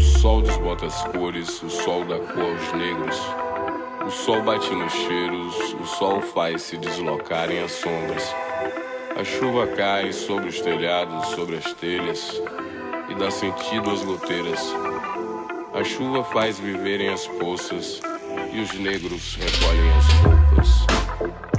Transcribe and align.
O 0.00 0.02
sol 0.02 0.40
desbota 0.40 0.86
as 0.86 1.02
cores, 1.08 1.62
o 1.62 1.68
sol 1.68 2.06
dá 2.06 2.18
cor 2.18 2.42
aos 2.42 2.72
negros. 2.72 3.20
O 4.06 4.10
sol 4.10 4.40
bate 4.42 4.74
nos 4.74 4.92
cheiros, 4.94 5.74
o 5.74 5.84
sol 5.84 6.22
faz 6.22 6.62
se 6.62 6.78
deslocarem 6.78 7.62
as 7.62 7.72
sombras. 7.72 8.34
A 9.14 9.22
chuva 9.22 9.66
cai 9.66 10.10
sobre 10.14 10.48
os 10.48 10.58
telhados, 10.58 11.26
sobre 11.28 11.56
as 11.56 11.74
telhas 11.74 12.40
e 13.10 13.14
dá 13.14 13.30
sentido 13.30 13.90
às 13.90 14.02
goteiras. 14.02 14.72
A 15.74 15.84
chuva 15.84 16.24
faz 16.24 16.58
viverem 16.58 17.10
as 17.10 17.26
poças 17.26 18.00
e 18.54 18.58
os 18.58 18.72
negros 18.78 19.36
recolhem 19.36 19.92
as 19.98 20.06
roupas. 20.14 21.49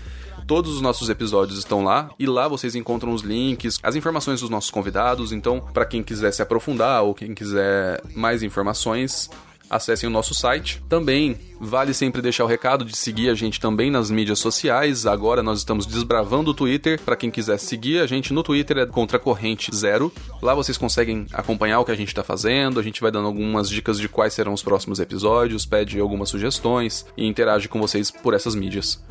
Todos 0.47 0.73
os 0.73 0.81
nossos 0.81 1.09
episódios 1.09 1.59
estão 1.59 1.83
lá 1.83 2.09
e 2.17 2.25
lá 2.25 2.47
vocês 2.47 2.75
encontram 2.75 3.13
os 3.13 3.23
links, 3.23 3.77
as 3.83 3.97
informações 3.97 4.39
dos 4.39 4.49
nossos 4.49 4.71
convidados. 4.71 5.33
Então, 5.33 5.59
para 5.73 5.85
quem 5.85 6.01
quiser 6.01 6.31
se 6.31 6.41
aprofundar 6.41 7.03
ou 7.03 7.13
quem 7.13 7.35
quiser 7.35 8.01
mais 8.15 8.41
informações, 8.41 9.29
acessem 9.71 10.09
o 10.09 10.11
nosso 10.11 10.35
site. 10.35 10.83
Também 10.89 11.37
vale 11.59 11.93
sempre 11.93 12.21
deixar 12.21 12.43
o 12.43 12.47
recado 12.47 12.83
de 12.83 12.95
seguir 12.97 13.29
a 13.29 13.33
gente 13.33 13.57
também 13.57 13.89
nas 13.89 14.11
mídias 14.11 14.37
sociais. 14.39 15.05
Agora 15.05 15.41
nós 15.41 15.59
estamos 15.59 15.85
desbravando 15.85 16.51
o 16.51 16.53
Twitter. 16.53 16.99
Para 16.99 17.15
quem 17.15 17.31
quiser 17.31 17.57
seguir 17.57 17.99
a 17.99 18.05
gente 18.05 18.33
no 18.33 18.43
Twitter 18.43 18.79
é 18.79 18.85
contra 18.85 19.17
corrente 19.17 19.73
zero. 19.73 20.11
Lá 20.41 20.53
vocês 20.53 20.77
conseguem 20.77 21.25
acompanhar 21.31 21.79
o 21.79 21.85
que 21.85 21.91
a 21.91 21.95
gente 21.95 22.09
está 22.09 22.23
fazendo. 22.23 22.81
A 22.81 22.83
gente 22.83 22.99
vai 22.99 23.11
dando 23.11 23.27
algumas 23.27 23.69
dicas 23.69 23.97
de 23.97 24.09
quais 24.09 24.33
serão 24.33 24.51
os 24.51 24.61
próximos 24.61 24.99
episódios, 24.99 25.65
pede 25.65 25.99
algumas 25.99 26.27
sugestões 26.27 27.05
e 27.15 27.25
interage 27.25 27.69
com 27.69 27.79
vocês 27.79 28.11
por 28.11 28.33
essas 28.33 28.53
mídias. 28.53 29.01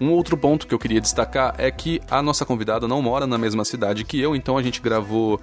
Um 0.00 0.10
outro 0.10 0.36
ponto 0.36 0.66
que 0.66 0.74
eu 0.74 0.78
queria 0.78 1.00
destacar 1.00 1.54
é 1.58 1.70
que 1.70 2.00
a 2.10 2.22
nossa 2.22 2.44
convidada 2.44 2.86
não 2.86 3.02
mora 3.02 3.26
na 3.26 3.38
mesma 3.38 3.64
cidade 3.64 4.04
que 4.04 4.20
eu, 4.20 4.34
então 4.34 4.58
a 4.58 4.62
gente 4.62 4.80
gravou 4.80 5.40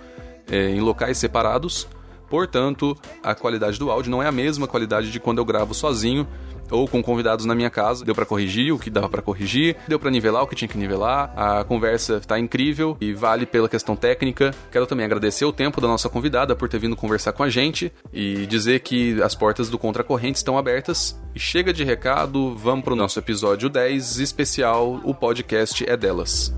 é, 0.49 0.69
em 0.69 0.81
locais 0.81 1.17
separados. 1.17 1.87
Portanto, 2.31 2.97
a 3.21 3.35
qualidade 3.35 3.77
do 3.77 3.91
áudio 3.91 4.09
não 4.09 4.23
é 4.23 4.27
a 4.27 4.31
mesma 4.31 4.65
qualidade 4.65 5.11
de 5.11 5.19
quando 5.19 5.39
eu 5.39 5.45
gravo 5.45 5.73
sozinho 5.73 6.25
ou 6.71 6.87
com 6.87 7.03
convidados 7.03 7.45
na 7.45 7.53
minha 7.53 7.69
casa. 7.69 8.05
Deu 8.05 8.15
para 8.15 8.25
corrigir 8.25 8.73
o 8.73 8.79
que 8.79 8.89
dava 8.89 9.09
para 9.09 9.21
corrigir, 9.21 9.75
deu 9.85 9.99
para 9.99 10.09
nivelar 10.09 10.41
o 10.41 10.47
que 10.47 10.55
tinha 10.55 10.69
que 10.69 10.77
nivelar. 10.77 11.33
A 11.35 11.65
conversa 11.65 12.21
tá 12.21 12.39
incrível 12.39 12.95
e 13.01 13.11
vale 13.11 13.45
pela 13.45 13.67
questão 13.67 13.97
técnica. 13.97 14.55
Quero 14.71 14.87
também 14.87 15.05
agradecer 15.05 15.43
o 15.43 15.51
tempo 15.51 15.81
da 15.81 15.89
nossa 15.89 16.07
convidada 16.07 16.55
por 16.55 16.69
ter 16.69 16.79
vindo 16.79 16.95
conversar 16.95 17.33
com 17.33 17.43
a 17.43 17.49
gente 17.49 17.91
e 18.13 18.45
dizer 18.45 18.79
que 18.79 19.21
as 19.21 19.35
portas 19.35 19.69
do 19.69 19.77
Contracorrente 19.77 20.37
estão 20.37 20.57
abertas. 20.57 21.19
E 21.35 21.39
chega 21.39 21.73
de 21.73 21.83
recado, 21.83 22.55
vamos 22.55 22.85
pro 22.85 22.95
nosso 22.95 23.19
episódio 23.19 23.69
10 23.69 24.19
especial, 24.19 25.01
o 25.03 25.13
podcast 25.13 25.83
é 25.85 25.97
delas. 25.97 26.53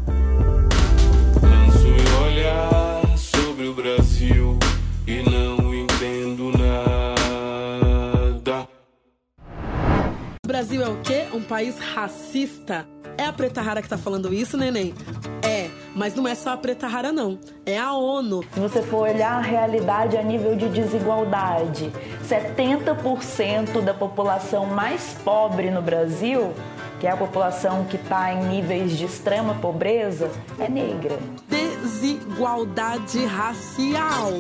Brasil 10.64 10.82
é 10.82 10.88
o 10.88 10.96
quê? 11.02 11.26
Um 11.34 11.42
país 11.42 11.78
racista. 11.78 12.88
É 13.18 13.26
a 13.26 13.34
preta 13.34 13.62
rara 13.62 13.82
que 13.82 13.90
tá 13.90 13.98
falando 13.98 14.34
isso, 14.34 14.58
neném? 14.58 14.94
É, 15.42 15.70
mas 15.94 16.16
não 16.16 16.26
é 16.26 16.34
só 16.36 16.54
a 16.54 16.58
preta 16.58 16.88
rara, 16.88 17.12
não. 17.12 17.38
É 17.66 17.78
a 17.78 17.92
ONU. 17.92 18.46
Se 18.54 18.62
você 18.62 18.82
for 18.82 19.10
olhar 19.10 19.34
a 19.34 19.42
realidade 19.42 20.16
a 20.16 20.24
nível 20.24 20.56
de 20.56 20.70
desigualdade, 20.70 21.92
70% 22.30 23.82
da 23.82 23.94
população 23.94 24.66
mais 24.66 25.18
pobre 25.22 25.70
no 25.70 25.82
Brasil, 25.82 26.54
que 26.98 27.08
é 27.08 27.12
a 27.12 27.18
população 27.18 27.84
que 27.84 27.98
está 27.98 28.32
em 28.32 28.46
níveis 28.46 28.98
de 28.98 29.04
extrema 29.04 29.56
pobreza, 29.56 30.32
é 30.58 30.70
negra. 30.70 31.20
Desigualdade 31.50 33.26
racial. 33.26 34.32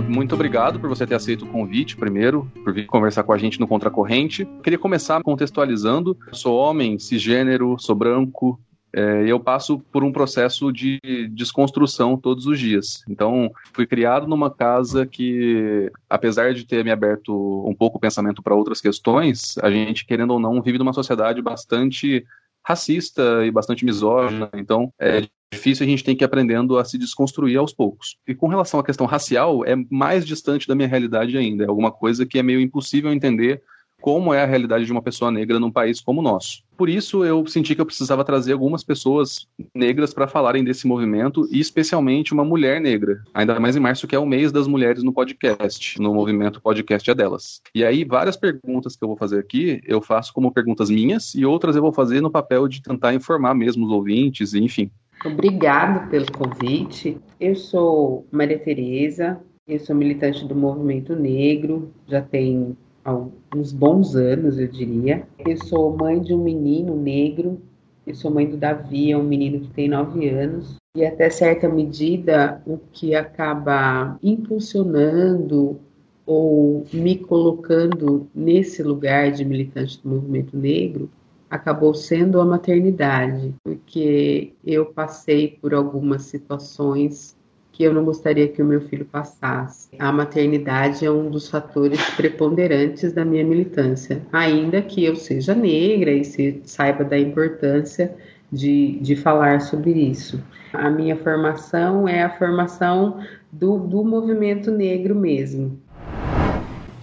Muito 0.00 0.34
obrigado 0.34 0.78
por 0.80 0.88
você 0.88 1.06
ter 1.06 1.14
aceito 1.14 1.44
o 1.44 1.48
convite 1.48 1.96
primeiro, 1.96 2.50
por 2.62 2.72
vir 2.72 2.86
conversar 2.86 3.22
com 3.22 3.32
a 3.32 3.38
gente 3.38 3.60
no 3.60 3.66
Contracorrente. 3.66 4.46
Queria 4.62 4.78
começar 4.78 5.22
contextualizando. 5.22 6.16
Sou 6.32 6.56
homem, 6.56 6.98
cisgênero, 6.98 7.76
sou 7.78 7.94
branco, 7.94 8.60
é, 8.96 9.24
eu 9.26 9.38
passo 9.38 9.78
por 9.92 10.02
um 10.02 10.10
processo 10.10 10.72
de 10.72 10.98
desconstrução 11.30 12.16
todos 12.16 12.46
os 12.46 12.58
dias. 12.58 13.04
Então, 13.06 13.50
fui 13.74 13.86
criado 13.86 14.26
numa 14.26 14.50
casa 14.50 15.04
que, 15.04 15.92
apesar 16.08 16.54
de 16.54 16.64
ter 16.64 16.82
me 16.82 16.90
aberto 16.90 17.62
um 17.68 17.74
pouco 17.74 17.98
o 17.98 18.00
pensamento 18.00 18.42
para 18.42 18.54
outras 18.54 18.80
questões, 18.80 19.58
a 19.58 19.70
gente, 19.70 20.06
querendo 20.06 20.30
ou 20.30 20.40
não, 20.40 20.62
vive 20.62 20.78
numa 20.78 20.94
sociedade 20.94 21.42
bastante 21.42 22.24
racista 22.64 23.44
e 23.44 23.50
bastante 23.50 23.84
misógina. 23.84 24.48
Então, 24.54 24.90
é 24.98 25.26
difícil 25.52 25.86
a 25.86 25.88
gente 25.88 26.04
tem 26.04 26.16
que 26.16 26.24
ir 26.24 26.26
aprendendo 26.26 26.78
a 26.78 26.84
se 26.84 26.98
desconstruir 26.98 27.56
aos 27.56 27.72
poucos. 27.72 28.16
E 28.26 28.34
com 28.34 28.48
relação 28.48 28.80
à 28.80 28.84
questão 28.84 29.06
racial, 29.06 29.64
é 29.64 29.74
mais 29.90 30.26
distante 30.26 30.66
da 30.66 30.74
minha 30.74 30.88
realidade 30.88 31.36
ainda. 31.36 31.64
É 31.64 31.68
alguma 31.68 31.92
coisa 31.92 32.26
que 32.26 32.38
é 32.38 32.42
meio 32.42 32.60
impossível 32.60 33.12
entender 33.12 33.62
como 34.00 34.32
é 34.32 34.42
a 34.42 34.46
realidade 34.46 34.84
de 34.84 34.92
uma 34.92 35.02
pessoa 35.02 35.30
negra 35.30 35.58
num 35.58 35.70
país 35.70 36.00
como 36.00 36.20
o 36.20 36.22
nosso. 36.22 36.62
Por 36.76 36.88
isso, 36.88 37.24
eu 37.24 37.46
senti 37.46 37.74
que 37.74 37.80
eu 37.80 37.86
precisava 37.86 38.22
trazer 38.22 38.52
algumas 38.52 38.84
pessoas 38.84 39.48
negras 39.74 40.12
para 40.12 40.28
falarem 40.28 40.62
desse 40.62 40.86
movimento, 40.86 41.48
e 41.50 41.58
especialmente 41.58 42.34
uma 42.34 42.44
mulher 42.44 42.80
negra. 42.80 43.22
Ainda 43.32 43.58
mais 43.58 43.74
em 43.74 43.80
março, 43.80 44.06
que 44.06 44.14
é 44.14 44.18
o 44.18 44.26
mês 44.26 44.52
das 44.52 44.66
mulheres 44.66 45.02
no 45.02 45.12
podcast, 45.12 46.00
no 46.00 46.12
movimento 46.12 46.60
Podcast 46.60 47.10
é 47.10 47.14
Delas. 47.14 47.62
E 47.74 47.82
aí, 47.82 48.04
várias 48.04 48.36
perguntas 48.36 48.94
que 48.94 49.02
eu 49.02 49.08
vou 49.08 49.16
fazer 49.16 49.38
aqui, 49.38 49.80
eu 49.86 50.02
faço 50.02 50.34
como 50.34 50.52
perguntas 50.52 50.90
minhas, 50.90 51.34
e 51.34 51.46
outras 51.46 51.74
eu 51.74 51.82
vou 51.82 51.92
fazer 51.92 52.20
no 52.20 52.30
papel 52.30 52.68
de 52.68 52.82
tentar 52.82 53.14
informar 53.14 53.54
mesmo 53.54 53.86
os 53.86 53.92
ouvintes, 53.92 54.52
enfim. 54.52 54.90
Obrigado 55.24 56.10
pelo 56.10 56.26
convite. 56.32 57.18
Eu 57.40 57.54
sou 57.56 58.26
Maria 58.30 58.58
Tereza, 58.58 59.40
eu 59.66 59.80
sou 59.80 59.96
militante 59.96 60.46
do 60.46 60.54
movimento 60.54 61.16
negro, 61.16 61.90
já 62.06 62.22
tem 62.22 62.76
alguns 63.04 63.72
bons 63.72 64.14
anos, 64.14 64.58
eu 64.58 64.68
diria. 64.68 65.26
Eu 65.38 65.56
sou 65.64 65.96
mãe 65.96 66.20
de 66.20 66.34
um 66.34 66.42
menino 66.42 66.94
negro, 66.94 67.60
eu 68.06 68.14
sou 68.14 68.30
mãe 68.30 68.48
do 68.48 68.56
Davi, 68.56 69.12
é 69.12 69.16
um 69.16 69.24
menino 69.24 69.60
que 69.60 69.70
tem 69.70 69.88
nove 69.88 70.28
anos. 70.28 70.76
E 70.96 71.04
até 71.04 71.28
certa 71.28 71.68
medida, 71.68 72.62
o 72.66 72.78
que 72.92 73.14
acaba 73.14 74.18
impulsionando 74.22 75.80
ou 76.24 76.84
me 76.92 77.16
colocando 77.16 78.28
nesse 78.34 78.82
lugar 78.82 79.30
de 79.30 79.44
militante 79.44 80.00
do 80.02 80.08
movimento 80.08 80.56
negro 80.56 81.10
acabou 81.50 81.94
sendo 81.94 82.40
a 82.40 82.44
maternidade, 82.44 83.54
porque 83.62 84.52
eu 84.64 84.86
passei 84.86 85.58
por 85.60 85.74
algumas 85.74 86.22
situações 86.22 87.36
que 87.72 87.84
eu 87.84 87.92
não 87.92 88.06
gostaria 88.06 88.48
que 88.48 88.62
o 88.62 88.64
meu 88.64 88.80
filho 88.80 89.04
passasse. 89.04 89.90
A 89.98 90.10
maternidade 90.10 91.04
é 91.04 91.10
um 91.10 91.28
dos 91.28 91.50
fatores 91.50 92.00
preponderantes 92.16 93.12
da 93.12 93.22
minha 93.22 93.44
militância, 93.44 94.22
ainda 94.32 94.80
que 94.80 95.04
eu 95.04 95.14
seja 95.14 95.54
negra 95.54 96.10
e 96.10 96.24
se 96.24 96.62
saiba 96.64 97.04
da 97.04 97.18
importância 97.18 98.16
de, 98.50 98.98
de 99.00 99.14
falar 99.14 99.60
sobre 99.60 99.90
isso. 99.92 100.42
A 100.72 100.88
minha 100.88 101.16
formação 101.16 102.08
é 102.08 102.22
a 102.22 102.30
formação 102.30 103.20
do, 103.52 103.78
do 103.78 104.02
movimento 104.02 104.70
negro 104.70 105.14
mesmo. 105.14 105.78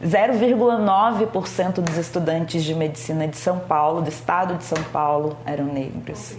0,9% 0.03 1.75
dos 1.81 1.97
estudantes 1.97 2.63
de 2.63 2.75
medicina 2.75 3.25
de 3.27 3.38
São 3.38 3.59
Paulo, 3.59 4.01
do 4.01 4.09
estado 4.09 4.55
de 4.57 4.65
São 4.65 4.81
Paulo, 4.91 5.38
eram 5.45 5.65
negros. 5.65 6.35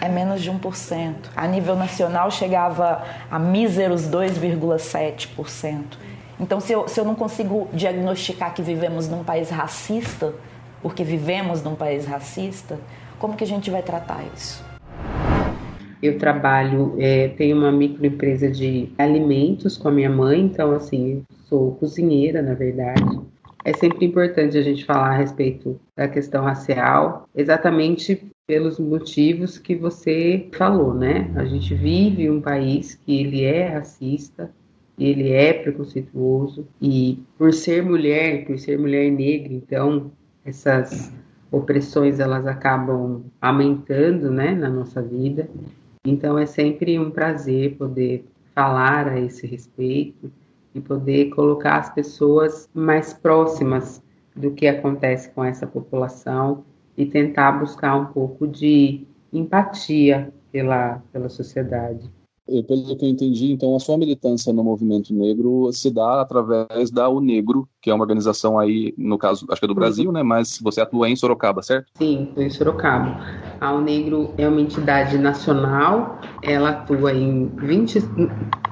É 0.00 0.08
menos 0.08 0.42
de 0.42 0.52
1%. 0.52 1.14
A 1.34 1.46
nível 1.46 1.76
nacional 1.76 2.30
chegava 2.30 3.02
a 3.30 3.38
míseros 3.38 4.02
2,7%. 4.08 5.96
Então, 6.38 6.60
se 6.60 6.72
eu, 6.72 6.86
se 6.86 7.00
eu 7.00 7.04
não 7.04 7.14
consigo 7.14 7.68
diagnosticar 7.72 8.52
que 8.52 8.60
vivemos 8.60 9.08
num 9.08 9.24
país 9.24 9.48
racista, 9.48 10.34
porque 10.82 11.02
vivemos 11.02 11.62
num 11.62 11.74
país 11.74 12.04
racista, 12.04 12.78
como 13.18 13.34
que 13.34 13.44
a 13.44 13.46
gente 13.46 13.70
vai 13.70 13.82
tratar 13.82 14.22
isso? 14.34 14.73
Eu 16.04 16.18
trabalho, 16.18 16.94
é, 16.98 17.28
tenho 17.28 17.56
uma 17.56 17.72
microempresa 17.72 18.50
de 18.50 18.90
alimentos 18.98 19.78
com 19.78 19.88
a 19.88 19.90
minha 19.90 20.10
mãe, 20.10 20.38
então, 20.38 20.72
assim, 20.72 21.22
sou 21.48 21.76
cozinheira, 21.76 22.42
na 22.42 22.52
verdade. 22.52 23.20
É 23.64 23.72
sempre 23.72 24.04
importante 24.04 24.58
a 24.58 24.62
gente 24.62 24.84
falar 24.84 25.12
a 25.14 25.16
respeito 25.16 25.80
da 25.96 26.06
questão 26.06 26.44
racial, 26.44 27.26
exatamente 27.34 28.22
pelos 28.46 28.78
motivos 28.78 29.56
que 29.56 29.74
você 29.74 30.46
falou, 30.52 30.92
né? 30.92 31.32
A 31.36 31.46
gente 31.46 31.74
vive 31.74 32.28
um 32.28 32.38
país 32.38 32.94
que 32.94 33.22
ele 33.22 33.42
é 33.42 33.68
racista, 33.68 34.50
ele 34.98 35.32
é 35.32 35.54
preconceituoso 35.54 36.68
e 36.82 37.18
por 37.38 37.54
ser 37.54 37.82
mulher, 37.82 38.44
por 38.44 38.58
ser 38.58 38.78
mulher 38.78 39.10
negra, 39.10 39.54
então 39.54 40.12
essas 40.44 41.10
opressões 41.50 42.20
elas 42.20 42.46
acabam 42.46 43.24
aumentando, 43.40 44.30
né, 44.30 44.54
na 44.54 44.68
nossa 44.68 45.00
vida. 45.00 45.48
Então 46.04 46.38
é 46.38 46.44
sempre 46.44 46.98
um 46.98 47.10
prazer 47.10 47.76
poder 47.76 48.26
falar 48.54 49.08
a 49.08 49.18
esse 49.18 49.46
respeito 49.46 50.30
e 50.74 50.80
poder 50.80 51.30
colocar 51.30 51.78
as 51.78 51.90
pessoas 51.90 52.68
mais 52.74 53.14
próximas 53.14 54.02
do 54.34 54.50
que 54.50 54.66
acontece 54.66 55.30
com 55.30 55.44
essa 55.44 55.66
população 55.66 56.64
e 56.96 57.06
tentar 57.06 57.52
buscar 57.52 57.96
um 57.96 58.06
pouco 58.06 58.46
de 58.46 59.06
empatia 59.32 60.32
pela, 60.52 61.02
pela 61.12 61.28
sociedade. 61.28 62.10
Pelo 62.46 62.96
que 62.96 63.06
eu 63.06 63.08
entendi, 63.08 63.52
então 63.52 63.74
a 63.74 63.80
sua 63.80 63.96
militância 63.96 64.52
no 64.52 64.62
movimento 64.62 65.14
negro 65.14 65.72
se 65.72 65.90
dá 65.90 66.20
através 66.20 66.90
da 66.90 67.08
O 67.08 67.18
Negro, 67.18 67.66
que 67.80 67.90
é 67.90 67.94
uma 67.94 68.02
organização 68.02 68.58
aí, 68.58 68.94
no 68.98 69.16
caso, 69.16 69.46
acho 69.48 69.58
que 69.58 69.64
é 69.64 69.68
do 69.68 69.74
Brasil, 69.74 70.12
né? 70.12 70.22
Mas 70.22 70.58
você 70.62 70.82
atua 70.82 71.08
em 71.08 71.16
Sorocaba, 71.16 71.62
certo? 71.62 71.90
Sim, 71.96 72.34
em 72.36 72.50
Sorocaba. 72.50 73.18
A 73.62 73.72
O 73.72 73.80
Negro 73.80 74.34
é 74.36 74.46
uma 74.46 74.60
entidade 74.60 75.16
nacional, 75.16 76.20
ela 76.42 76.70
atua 76.70 77.14
em 77.14 77.46
20, 77.46 78.00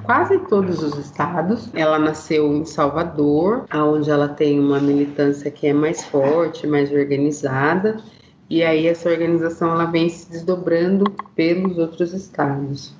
quase 0.03 0.37
todos 0.47 0.83
os 0.83 0.95
estados. 0.99 1.71
Ela 1.73 1.97
nasceu 1.97 2.55
em 2.55 2.65
Salvador, 2.65 3.65
onde 3.73 4.11
ela 4.11 4.27
tem 4.27 4.59
uma 4.59 4.79
militância 4.79 5.49
que 5.49 5.65
é 5.65 5.73
mais 5.73 6.03
forte, 6.05 6.67
mais 6.67 6.91
organizada. 6.91 7.97
E 8.51 8.61
aí 8.61 8.85
essa 8.85 9.09
organização 9.09 9.71
ela 9.71 9.85
vem 9.85 10.09
se 10.09 10.29
desdobrando 10.29 11.05
pelos 11.35 11.79
outros 11.79 12.13
estados 12.13 12.93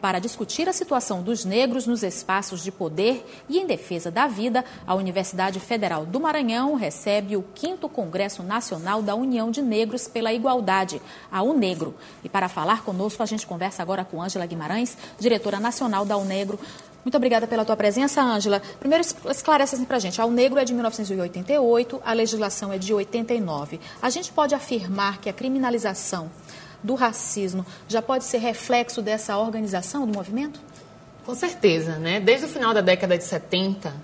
para 0.00 0.18
discutir 0.18 0.68
a 0.68 0.72
situação 0.72 1.22
dos 1.22 1.44
negros 1.44 1.86
nos 1.86 2.02
espaços 2.02 2.62
de 2.62 2.72
poder 2.72 3.24
e 3.48 3.58
em 3.58 3.66
defesa 3.66 4.10
da 4.10 4.26
vida, 4.26 4.64
a 4.86 4.94
Universidade 4.94 5.60
Federal 5.60 6.06
do 6.06 6.18
Maranhão 6.18 6.74
recebe 6.74 7.36
o 7.36 7.44
5 7.54 7.88
Congresso 7.88 8.42
Nacional 8.42 9.02
da 9.02 9.14
União 9.14 9.50
de 9.50 9.60
Negros 9.60 10.08
pela 10.08 10.32
Igualdade, 10.32 11.00
a 11.30 11.42
UNEGRO. 11.42 11.94
E 12.24 12.28
para 12.28 12.48
falar 12.48 12.82
conosco, 12.82 13.22
a 13.22 13.26
gente 13.26 13.46
conversa 13.46 13.82
agora 13.82 14.04
com 14.04 14.22
Ângela 14.22 14.46
Guimarães, 14.46 14.96
diretora 15.18 15.60
nacional 15.60 16.04
da 16.04 16.16
UNEGRO. 16.16 16.58
Muito 17.04 17.16
obrigada 17.16 17.46
pela 17.46 17.64
tua 17.64 17.76
presença, 17.76 18.20
Ângela. 18.20 18.60
Primeiro, 18.78 19.02
esclarece 19.30 19.74
assim 19.74 19.84
para 19.84 19.96
a 19.96 20.00
gente. 20.00 20.20
A 20.20 20.26
UNEGRO 20.26 20.58
é 20.58 20.64
de 20.64 20.74
1988, 20.74 22.00
a 22.04 22.12
legislação 22.12 22.72
é 22.72 22.78
de 22.78 22.92
89. 22.92 23.80
A 24.02 24.10
gente 24.10 24.30
pode 24.32 24.54
afirmar 24.54 25.18
que 25.18 25.28
a 25.28 25.32
criminalização 25.32 26.30
do 26.82 26.94
racismo 26.94 27.64
já 27.88 28.00
pode 28.00 28.24
ser 28.24 28.38
reflexo 28.38 29.02
dessa 29.02 29.36
organização 29.38 30.06
do 30.06 30.12
movimento? 30.12 30.60
Com 31.24 31.34
certeza, 31.34 31.96
né? 31.96 32.20
Desde 32.20 32.46
o 32.46 32.48
final 32.48 32.72
da 32.72 32.80
década 32.80 33.16
de 33.16 33.24
70, 33.24 33.94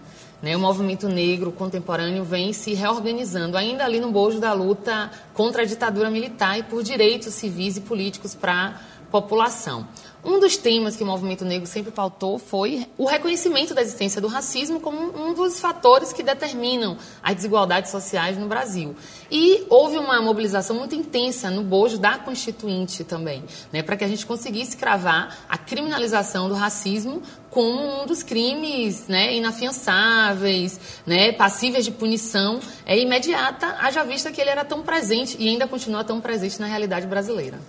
né, 0.43 0.57
o 0.57 0.61
movimento 0.61 1.09
negro 1.09 1.51
contemporâneo 1.51 2.25
vem 2.25 2.53
se 2.53 2.75
reorganizando, 2.75 3.57
ainda 3.57 3.85
ali 3.85 4.01
no 4.01 4.11
bojo 4.11 4.39
da 4.39 4.53
luta 4.53 5.11
contra 5.33 5.63
a 5.63 5.65
ditadura 5.65 6.11
militar 6.11 6.59
e 6.59 6.63
por 6.63 6.83
direitos 6.83 7.35
civis 7.35 7.77
e 7.77 7.81
políticos 7.81 8.35
para 8.35 8.67
a 8.69 8.75
população. 9.11 9.89
Um 10.29 10.41
dos 10.41 10.57
temas 10.57 10.97
que 10.97 11.05
o 11.05 11.07
movimento 11.07 11.45
negro 11.45 11.69
sempre 11.69 11.93
pautou 11.93 12.37
foi 12.37 12.85
o 12.99 13.05
reconhecimento 13.05 13.73
da 13.73 13.81
existência 13.81 14.21
do 14.21 14.27
racismo 14.27 14.81
como 14.81 15.17
um 15.17 15.33
dos 15.33 15.61
fatores 15.61 16.13
que 16.13 16.21
determinam 16.21 16.97
as 17.23 17.37
desigualdades 17.37 17.93
sociais 17.93 18.37
no 18.37 18.49
Brasil. 18.49 18.97
E 19.31 19.65
houve 19.71 19.99
uma 19.99 20.21
mobilização 20.21 20.75
muito 20.75 20.97
intensa 20.97 21.49
no 21.49 21.63
bojo 21.63 21.97
da 21.97 22.19
Constituinte 22.19 23.05
também, 23.05 23.45
né, 23.73 23.85
para 23.85 23.97
que 23.97 24.03
a 24.03 24.09
gente 24.09 24.27
conseguisse 24.27 24.77
cravar 24.77 25.45
a 25.49 25.57
criminalização 25.57 26.49
do 26.49 26.55
racismo 26.57 27.23
como 27.49 28.03
um 28.03 28.05
dos 28.05 28.25
crimes 28.25 29.07
né, 29.07 29.33
inafiançáveis, 29.33 30.81
né, 31.07 31.31
passíveis 31.31 31.85
de 31.85 31.93
punição 31.93 32.59
é, 32.85 32.99
imediata, 32.99 33.77
haja 33.79 34.03
vista 34.03 34.33
que 34.33 34.41
ele 34.41 34.51
era 34.51 34.65
tão 34.65 34.83
presente 34.83 35.37
e 35.39 35.49
ainda 35.49 35.69
continua 35.69 36.03
tão 36.03 36.21
presente 36.21 36.61
na 36.61 36.67
realidade 36.67 37.07
brasileira 37.07 37.61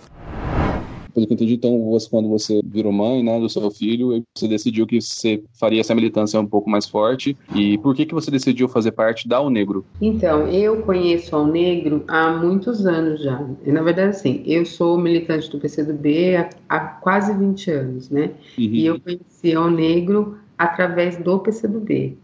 pelo 1.18 1.26
que 1.26 1.34
eu 1.34 1.36
entendi, 1.36 1.54
então, 1.56 1.84
você, 1.90 2.08
quando 2.08 2.30
você 2.30 2.62
virou 2.64 2.92
mãe, 2.92 3.24
né, 3.24 3.40
do 3.40 3.50
seu 3.50 3.72
filho, 3.72 4.24
você 4.36 4.48
decidiu 4.48 4.86
que 4.86 5.02
você 5.02 5.42
faria 5.60 5.82
essa 5.82 5.96
militância 5.96 6.40
um 6.40 6.46
pouco 6.46 6.70
mais 6.70 6.86
forte. 6.86 7.36
E 7.56 7.80
por 7.80 7.96
que 7.96 8.06
que 8.06 8.14
você 8.14 8.30
decidiu 8.30 8.70
fazer 8.70 8.92
parte 8.92 9.28
da 9.28 9.42
O 9.42 9.50
Negro? 9.50 9.84
Então, 10.00 10.48
eu 10.48 10.84
conheço 10.84 11.36
o 11.36 11.48
Negro 11.48 12.04
há 12.08 12.30
muitos 12.38 12.86
anos 12.86 13.24
já. 13.24 13.44
E, 13.66 13.72
na 13.72 13.82
verdade, 13.82 14.10
assim, 14.10 14.44
eu 14.46 14.64
sou 14.64 14.96
militante 14.96 15.50
do 15.50 15.60
PCdoB 15.60 16.36
há, 16.36 16.50
há 16.70 16.80
quase 16.80 17.36
20 17.36 17.72
anos, 17.72 18.10
né? 18.12 18.32
Uhum. 18.56 18.64
E 18.66 18.86
eu 18.86 19.00
conheci 19.00 19.58
o 19.58 19.72
Negro 19.72 20.38
através 20.56 21.18
do 21.18 21.40
PCdoB. 21.40 22.16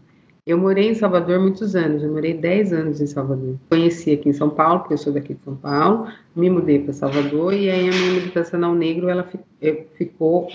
Eu 0.46 0.58
morei 0.58 0.90
em 0.90 0.94
Salvador 0.94 1.40
muitos 1.40 1.74
anos, 1.74 2.02
eu 2.02 2.12
morei 2.12 2.34
10 2.34 2.74
anos 2.74 3.00
em 3.00 3.06
Salvador. 3.06 3.56
Conheci 3.70 4.12
aqui 4.12 4.28
em 4.28 4.32
São 4.34 4.50
Paulo, 4.50 4.80
porque 4.80 4.92
eu 4.92 4.98
sou 4.98 5.10
daqui 5.10 5.32
de 5.32 5.42
São 5.42 5.56
Paulo, 5.56 6.06
me 6.36 6.50
mudei 6.50 6.78
para 6.80 6.92
Salvador 6.92 7.54
e 7.54 7.70
aí 7.70 7.88
a 7.88 7.92
minha 7.92 8.12
militância 8.12 8.58
não 8.58 8.74
negro 8.74 9.08
ela 9.08 9.26
ficou 9.96 10.48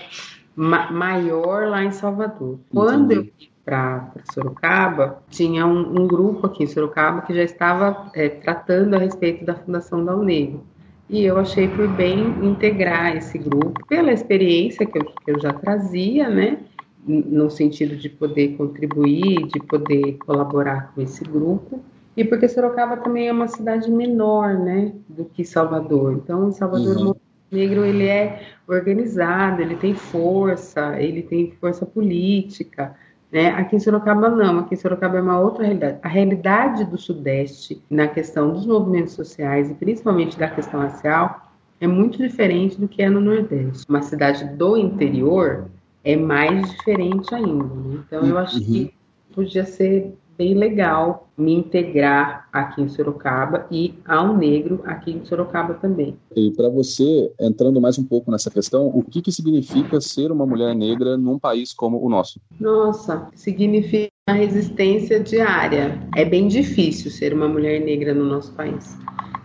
ma 0.55 0.91
maior 0.91 1.67
lá 1.67 1.83
em 1.83 1.91
Salvador. 1.91 2.59
Quando 2.71 3.13
eu 3.13 3.23
fui 3.23 3.49
para 3.65 4.11
Sorocaba, 4.31 5.23
tinha 5.27 5.65
um, 5.65 6.01
um, 6.01 6.07
grupo 6.07 6.45
aqui 6.45 6.65
em 6.65 6.67
Sorocaba 6.67 7.23
que 7.23 7.33
já 7.33 7.43
estava 7.43 8.11
é, 8.13 8.29
tratando 8.29 8.93
a 8.93 8.99
respeito 8.99 9.43
da 9.43 9.55
fundação 9.55 10.05
da 10.05 10.15
Unegro. 10.15 10.63
E 11.09 11.25
eu 11.25 11.39
achei 11.39 11.67
por 11.67 11.87
bem 11.87 12.27
integrar 12.43 13.17
esse 13.17 13.39
grupo, 13.39 13.83
pela 13.87 14.11
experiência 14.11 14.85
que 14.85 14.99
eu, 14.99 15.05
que 15.05 15.31
eu 15.31 15.39
já 15.39 15.51
trazia, 15.51 16.29
né? 16.29 16.59
No 17.07 17.49
sentido 17.49 17.95
de 17.95 18.09
poder 18.09 18.57
contribuir, 18.57 19.47
de 19.47 19.59
poder 19.59 20.17
colaborar 20.17 20.91
com 20.93 21.01
esse 21.01 21.23
grupo, 21.23 21.81
E 22.19 22.23
porque 22.25 22.49
Sorocaba 22.49 22.97
também 22.97 23.29
é 23.29 23.31
uma 23.31 23.47
cidade 23.47 23.89
menor, 23.89 24.57
né, 24.59 24.91
do 25.07 25.23
que 25.23 25.45
Salvador. 25.45 26.19
Então, 26.21 26.51
Salvador, 26.51 26.97
uhum. 26.97 27.15
negro, 27.49 27.85
ele 27.85 28.05
é 28.05 28.41
organizado, 28.67 29.61
ele 29.61 29.77
tem 29.77 29.93
força, 29.93 30.99
ele 31.01 31.21
tem 31.21 31.51
força 31.61 31.85
política, 31.85 32.93
né? 33.31 33.51
Aqui 33.51 33.77
em 33.77 33.79
Sorocaba 33.79 34.27
não, 34.27 34.59
aqui 34.59 34.73
em 34.73 34.77
Sorocaba 34.77 35.17
é 35.17 35.21
uma 35.21 35.39
outra 35.39 35.63
realidade. 35.63 35.99
A 36.01 36.09
realidade 36.09 36.83
do 36.83 36.97
Sudeste 36.97 37.81
na 37.89 38.05
questão 38.05 38.51
dos 38.51 38.65
movimentos 38.65 39.13
sociais 39.13 39.71
e 39.71 39.73
principalmente 39.75 40.37
da 40.37 40.49
questão 40.49 40.81
racial 40.81 41.49
é 41.79 41.87
muito 41.87 42.17
diferente 42.17 42.77
do 42.77 42.87
que 42.87 43.01
é 43.01 43.09
no 43.09 43.21
Nordeste. 43.21 43.85
Uma 43.87 44.01
cidade 44.01 44.43
do 44.57 44.75
interior 44.75 45.69
é 46.03 46.15
mais 46.15 46.69
diferente 46.69 47.33
ainda. 47.33 47.63
Né? 47.63 48.03
Então 48.05 48.25
eu 48.25 48.37
acho 48.37 48.57
uhum. 48.57 48.63
que 48.63 48.93
podia 49.33 49.65
ser 49.65 50.13
bem 50.39 50.53
legal 50.53 51.27
me 51.37 51.53
integrar 51.53 52.47
aqui 52.53 52.81
em 52.81 52.87
Sorocaba 52.87 53.67
e 53.69 53.93
ao 54.07 54.37
negro 54.37 54.81
aqui 54.85 55.11
em 55.11 55.25
Sorocaba 55.25 55.73
também. 55.73 56.15
E 56.33 56.51
para 56.51 56.69
você, 56.69 57.29
entrando 57.37 57.81
mais 57.81 57.99
um 57.99 58.05
pouco 58.05 58.31
nessa 58.31 58.49
questão, 58.49 58.87
o 58.87 59.03
que, 59.03 59.21
que 59.21 59.33
significa 59.33 59.99
ser 59.99 60.31
uma 60.31 60.45
mulher 60.45 60.73
negra 60.73 61.17
num 61.17 61.37
país 61.37 61.73
como 61.73 62.01
o 62.01 62.09
nosso? 62.09 62.39
Nossa, 62.57 63.27
significa 63.35 64.09
resistência 64.29 65.19
diária. 65.19 65.99
É 66.15 66.23
bem 66.23 66.47
difícil 66.47 67.11
ser 67.11 67.33
uma 67.33 67.49
mulher 67.49 67.81
negra 67.81 68.13
no 68.13 68.23
nosso 68.23 68.53
país. 68.53 68.97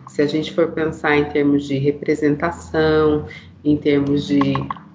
Se 0.06 0.22
a 0.22 0.26
gente 0.26 0.52
for 0.52 0.70
pensar 0.70 1.16
em 1.16 1.24
termos 1.24 1.66
de 1.66 1.76
representação, 1.76 3.26
em 3.64 3.76
termos 3.76 4.28
de 4.28 4.40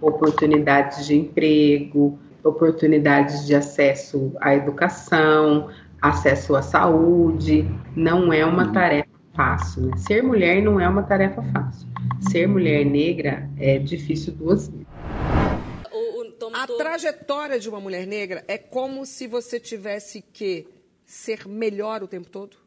oportunidades 0.02 1.06
de 1.06 1.16
emprego, 1.16 2.18
oportunidades 2.44 3.46
de 3.46 3.56
acesso 3.56 4.32
à 4.40 4.56
educação, 4.56 5.70
acesso 6.02 6.56
à 6.56 6.62
saúde, 6.62 7.66
não 7.96 8.32
é 8.32 8.46
uma 8.46 8.72
tarefa 8.72 9.10
fácil. 9.36 9.88
Né? 9.88 9.98
Ser 9.98 10.24
mulher 10.24 10.62
não 10.62 10.80
é 10.80 10.88
uma 10.88 11.04
tarefa 11.04 11.42
fácil. 11.54 11.88
Ser 12.32 12.48
mulher 12.48 12.86
negra 12.86 13.50
é 13.58 13.78
difícil 13.78 14.34
duas 14.34 14.68
vezes. 14.68 14.88
A 16.54 16.66
trajetória 16.66 17.60
de 17.60 17.70
uma 17.70 17.80
mulher 17.80 18.08
negra 18.08 18.44
é 18.48 18.58
como 18.58 19.06
se 19.06 19.28
você 19.28 19.60
tivesse 19.60 20.22
que 20.22 20.68
ser 21.06 21.48
melhor 21.48 22.04
o 22.04 22.08
tempo 22.08 22.30
todo? 22.30 22.58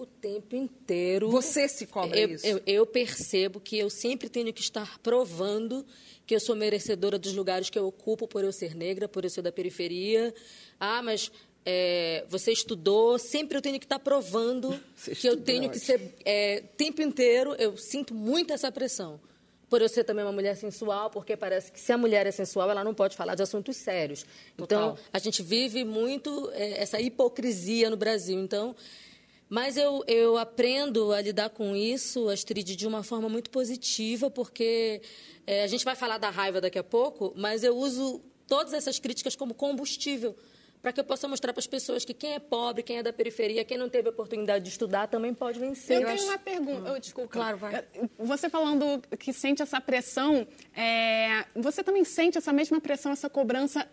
O 0.00 0.06
tempo 0.06 0.56
inteiro. 0.56 1.28
Você 1.28 1.68
se 1.68 1.84
cobra 1.84 2.18
eu, 2.18 2.30
isso? 2.30 2.46
Eu, 2.46 2.62
eu 2.66 2.86
percebo 2.86 3.60
que 3.60 3.76
eu 3.76 3.90
sempre 3.90 4.30
tenho 4.30 4.50
que 4.50 4.62
estar 4.62 4.98
provando 5.00 5.84
que 6.26 6.34
eu 6.34 6.40
sou 6.40 6.56
merecedora 6.56 7.18
dos 7.18 7.34
lugares 7.34 7.68
que 7.68 7.78
eu 7.78 7.86
ocupo 7.86 8.26
por 8.26 8.42
eu 8.42 8.50
ser 8.50 8.74
negra, 8.74 9.06
por 9.06 9.24
eu 9.24 9.28
ser 9.28 9.42
da 9.42 9.52
periferia. 9.52 10.32
Ah, 10.80 11.02
mas 11.02 11.30
é, 11.66 12.24
você 12.30 12.50
estudou, 12.50 13.18
sempre 13.18 13.58
eu 13.58 13.60
tenho 13.60 13.78
que 13.78 13.84
estar 13.84 13.98
provando 13.98 14.70
você 14.96 15.14
que 15.14 15.28
eu 15.28 15.36
tenho 15.36 15.68
que 15.68 15.78
ser 15.78 16.14
é, 16.24 16.62
tempo 16.78 17.02
inteiro. 17.02 17.54
Eu 17.58 17.76
sinto 17.76 18.14
muito 18.14 18.54
essa 18.54 18.72
pressão. 18.72 19.20
Por 19.68 19.82
eu 19.82 19.88
ser 19.90 20.04
também 20.04 20.24
uma 20.24 20.32
mulher 20.32 20.56
sensual, 20.56 21.10
porque 21.10 21.36
parece 21.36 21.70
que 21.70 21.78
se 21.78 21.92
a 21.92 21.98
mulher 21.98 22.26
é 22.26 22.30
sensual, 22.30 22.70
ela 22.70 22.82
não 22.82 22.94
pode 22.94 23.14
falar 23.14 23.34
de 23.34 23.42
assuntos 23.42 23.76
sérios. 23.76 24.24
Total. 24.56 24.92
Então, 24.92 25.04
a 25.12 25.18
gente 25.18 25.42
vive 25.42 25.84
muito 25.84 26.50
é, 26.54 26.80
essa 26.80 26.98
hipocrisia 26.98 27.90
no 27.90 27.98
Brasil. 27.98 28.40
Então, 28.40 28.74
mas 29.50 29.76
eu, 29.76 30.04
eu 30.06 30.38
aprendo 30.38 31.12
a 31.12 31.20
lidar 31.20 31.50
com 31.50 31.74
isso, 31.74 32.28
Astrid, 32.28 32.76
de 32.76 32.86
uma 32.86 33.02
forma 33.02 33.28
muito 33.28 33.50
positiva, 33.50 34.30
porque 34.30 35.02
é, 35.44 35.64
a 35.64 35.66
gente 35.66 35.84
vai 35.84 35.96
falar 35.96 36.18
da 36.18 36.30
raiva 36.30 36.60
daqui 36.60 36.78
a 36.78 36.84
pouco, 36.84 37.34
mas 37.36 37.64
eu 37.64 37.76
uso 37.76 38.22
todas 38.46 38.72
essas 38.72 39.00
críticas 39.00 39.34
como 39.34 39.52
combustível 39.52 40.36
para 40.82 40.92
que 40.92 41.00
eu 41.00 41.04
possa 41.04 41.28
mostrar 41.28 41.52
para 41.52 41.60
as 41.60 41.66
pessoas 41.66 42.04
que 42.04 42.14
quem 42.14 42.34
é 42.34 42.38
pobre, 42.38 42.82
quem 42.82 42.98
é 42.98 43.02
da 43.02 43.12
periferia, 43.12 43.64
quem 43.64 43.76
não 43.76 43.88
teve 43.88 44.08
oportunidade 44.08 44.64
de 44.64 44.70
estudar, 44.70 45.08
também 45.08 45.34
pode 45.34 45.58
vencer. 45.58 45.96
Eu, 45.96 46.00
eu 46.00 46.06
tenho 46.06 46.18
acho... 46.18 46.28
uma 46.28 46.38
pergunta. 46.38 46.92
Oh, 46.92 46.98
desculpa. 46.98 47.28
Claro, 47.28 47.58
vai. 47.58 47.84
Você 48.18 48.48
falando 48.48 49.02
que 49.18 49.32
sente 49.32 49.60
essa 49.62 49.80
pressão, 49.80 50.46
é... 50.74 51.44
você 51.54 51.84
também 51.84 52.04
sente 52.04 52.38
essa 52.38 52.52
mesma 52.52 52.80
pressão, 52.80 53.12
essa 53.12 53.28
cobrança 53.28 53.86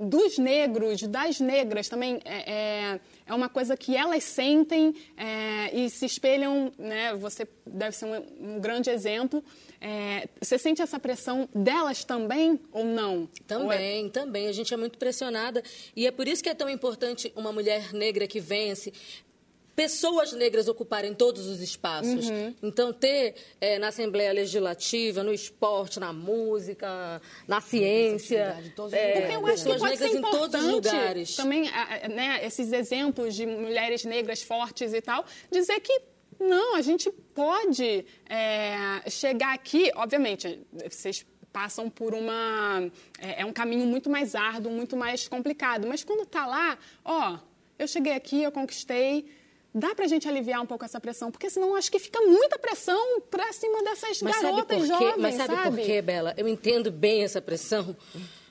dos 0.00 0.38
negros, 0.38 1.02
das 1.02 1.40
negras 1.40 1.88
também? 1.88 2.20
É, 2.24 2.98
é, 3.28 3.34
uma 3.34 3.48
coisa 3.48 3.76
que 3.76 3.94
elas 3.94 4.24
sentem 4.24 4.94
é, 5.16 5.76
e 5.76 5.90
se 5.90 6.06
espelham, 6.06 6.72
né? 6.78 7.14
Você 7.16 7.46
deve 7.66 7.94
ser 7.94 8.06
um, 8.06 8.54
um 8.56 8.60
grande 8.60 8.88
exemplo. 8.88 9.44
É, 9.80 10.28
você 10.40 10.58
sente 10.58 10.80
essa 10.80 10.98
pressão 10.98 11.48
delas 11.54 12.04
também 12.04 12.58
ou 12.72 12.84
não? 12.84 13.28
Também, 13.46 14.00
ou 14.02 14.06
é... 14.06 14.10
também. 14.10 14.48
A 14.48 14.52
gente 14.52 14.72
é 14.72 14.76
muito 14.76 14.98
pressionada 14.98 15.62
e 15.94 16.06
é 16.06 16.10
por 16.10 16.26
isso 16.26 16.42
que 16.42 16.48
é 16.48 16.54
tão 16.54 16.70
importante 16.70 17.30
uma 17.36 17.52
mulher 17.52 17.92
negra 17.92 18.26
que 18.26 18.40
vence 18.40 18.92
pessoas 19.78 20.32
negras 20.32 20.66
ocuparem 20.66 21.14
todos 21.14 21.46
os 21.46 21.60
espaços. 21.60 22.28
Uhum. 22.28 22.52
Então, 22.60 22.92
ter 22.92 23.36
é, 23.60 23.78
na 23.78 23.88
Assembleia 23.88 24.32
Legislativa, 24.32 25.22
no 25.22 25.32
esporte, 25.32 26.00
na 26.00 26.12
música, 26.12 27.22
na 27.46 27.60
ciência, 27.60 28.60
é, 28.90 29.20
Porque 29.20 29.36
eu 29.36 29.46
acho 29.46 29.62
pessoas 29.62 29.74
que 29.76 29.78
pode 29.78 29.90
negras 29.92 30.10
ser 30.10 30.18
em 30.18 30.20
todos 30.20 30.64
os 30.64 30.72
lugares. 30.72 31.36
Também, 31.36 31.70
né, 32.10 32.40
esses 32.44 32.72
exemplos 32.72 33.36
de 33.36 33.46
mulheres 33.46 34.04
negras 34.04 34.42
fortes 34.42 34.92
e 34.92 35.00
tal, 35.00 35.24
dizer 35.48 35.78
que 35.78 36.02
não, 36.40 36.74
a 36.74 36.82
gente 36.82 37.08
pode 37.32 38.04
é, 38.28 39.08
chegar 39.08 39.54
aqui, 39.54 39.92
obviamente, 39.94 40.60
vocês 40.90 41.24
passam 41.52 41.88
por 41.88 42.14
uma. 42.14 42.90
É, 43.20 43.42
é, 43.42 43.44
um 43.44 43.52
caminho 43.52 43.86
muito 43.86 44.10
mais 44.10 44.34
árduo, 44.34 44.72
muito 44.72 44.96
mais 44.96 45.28
complicado. 45.28 45.86
Mas 45.86 46.02
quando 46.02 46.24
está 46.24 46.46
lá, 46.46 46.76
ó, 47.04 47.38
eu 47.78 47.86
cheguei 47.86 48.14
aqui, 48.14 48.42
eu 48.42 48.50
conquistei. 48.50 49.37
Dá 49.78 49.94
para 49.94 50.04
a 50.04 50.08
gente 50.08 50.28
aliviar 50.28 50.60
um 50.60 50.66
pouco 50.66 50.84
essa 50.84 51.00
pressão, 51.00 51.30
porque 51.30 51.48
senão 51.48 51.76
acho 51.76 51.90
que 51.90 51.98
fica 51.98 52.20
muita 52.20 52.58
pressão 52.58 53.20
para 53.30 53.52
cima 53.52 53.82
dessas 53.82 54.20
mas 54.22 54.40
garotas 54.40 54.88
jovens, 54.88 55.14
Mas 55.18 55.34
sabe, 55.36 55.54
sabe 55.54 55.76
por 55.76 55.86
quê, 55.86 56.02
Bela? 56.02 56.34
Eu 56.36 56.48
entendo 56.48 56.90
bem 56.90 57.22
essa 57.22 57.40
pressão, 57.40 57.96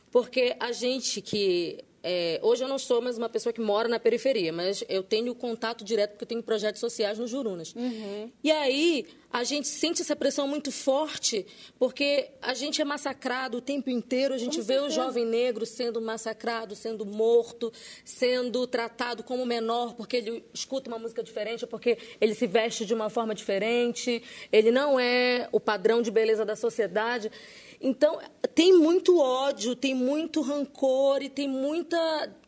porque 0.09 0.55
a 0.59 0.71
gente 0.71 1.21
que 1.21 1.83
é, 2.03 2.39
hoje 2.43 2.63
eu 2.63 2.67
não 2.67 2.77
sou 2.77 3.01
mais 3.01 3.17
uma 3.17 3.27
pessoa 3.27 3.51
que 3.51 3.61
mora 3.61 3.87
na 3.87 3.99
periferia, 3.99 4.53
mas 4.53 4.83
eu 4.87 5.03
tenho 5.03 5.33
contato 5.33 5.83
direto 5.83 6.11
porque 6.11 6.23
eu 6.23 6.27
tenho 6.27 6.43
projetos 6.43 6.79
sociais 6.79 7.17
no 7.17 7.27
Jurunas. 7.27 7.73
Uhum. 7.75 8.31
E 8.43 8.51
aí 8.51 9.05
a 9.31 9.43
gente 9.43 9.67
sente 9.67 10.01
essa 10.01 10.15
pressão 10.15 10.47
muito 10.47 10.71
forte 10.71 11.45
porque 11.77 12.29
a 12.41 12.53
gente 12.53 12.81
é 12.81 12.85
massacrado 12.85 13.57
o 13.57 13.61
tempo 13.61 13.89
inteiro. 13.89 14.33
A 14.33 14.37
gente 14.37 14.57
Com 14.57 14.63
vê 14.63 14.75
certeza. 14.75 14.85
o 14.85 14.89
jovem 14.89 15.25
negro 15.25 15.65
sendo 15.65 16.01
massacrado, 16.01 16.75
sendo 16.75 17.05
morto, 17.05 17.73
sendo 18.05 18.65
tratado 18.67 19.23
como 19.23 19.45
menor 19.45 19.93
porque 19.95 20.17
ele 20.17 20.45
escuta 20.53 20.89
uma 20.89 20.99
música 20.99 21.21
diferente, 21.21 21.67
porque 21.67 21.97
ele 22.21 22.33
se 22.35 22.47
veste 22.47 22.85
de 22.85 22.93
uma 22.93 23.09
forma 23.09 23.35
diferente, 23.35 24.23
ele 24.51 24.71
não 24.71 24.99
é 24.99 25.49
o 25.51 25.59
padrão 25.59 26.01
de 26.01 26.11
beleza 26.11 26.45
da 26.45 26.55
sociedade. 26.55 27.31
Então, 27.79 28.19
tem 28.55 28.73
muito 28.73 29.19
ódio, 29.19 29.75
tem 29.75 29.93
muito 29.93 30.41
rancor 30.41 31.21
e 31.21 31.29
tem 31.29 31.47
muita. 31.47 31.97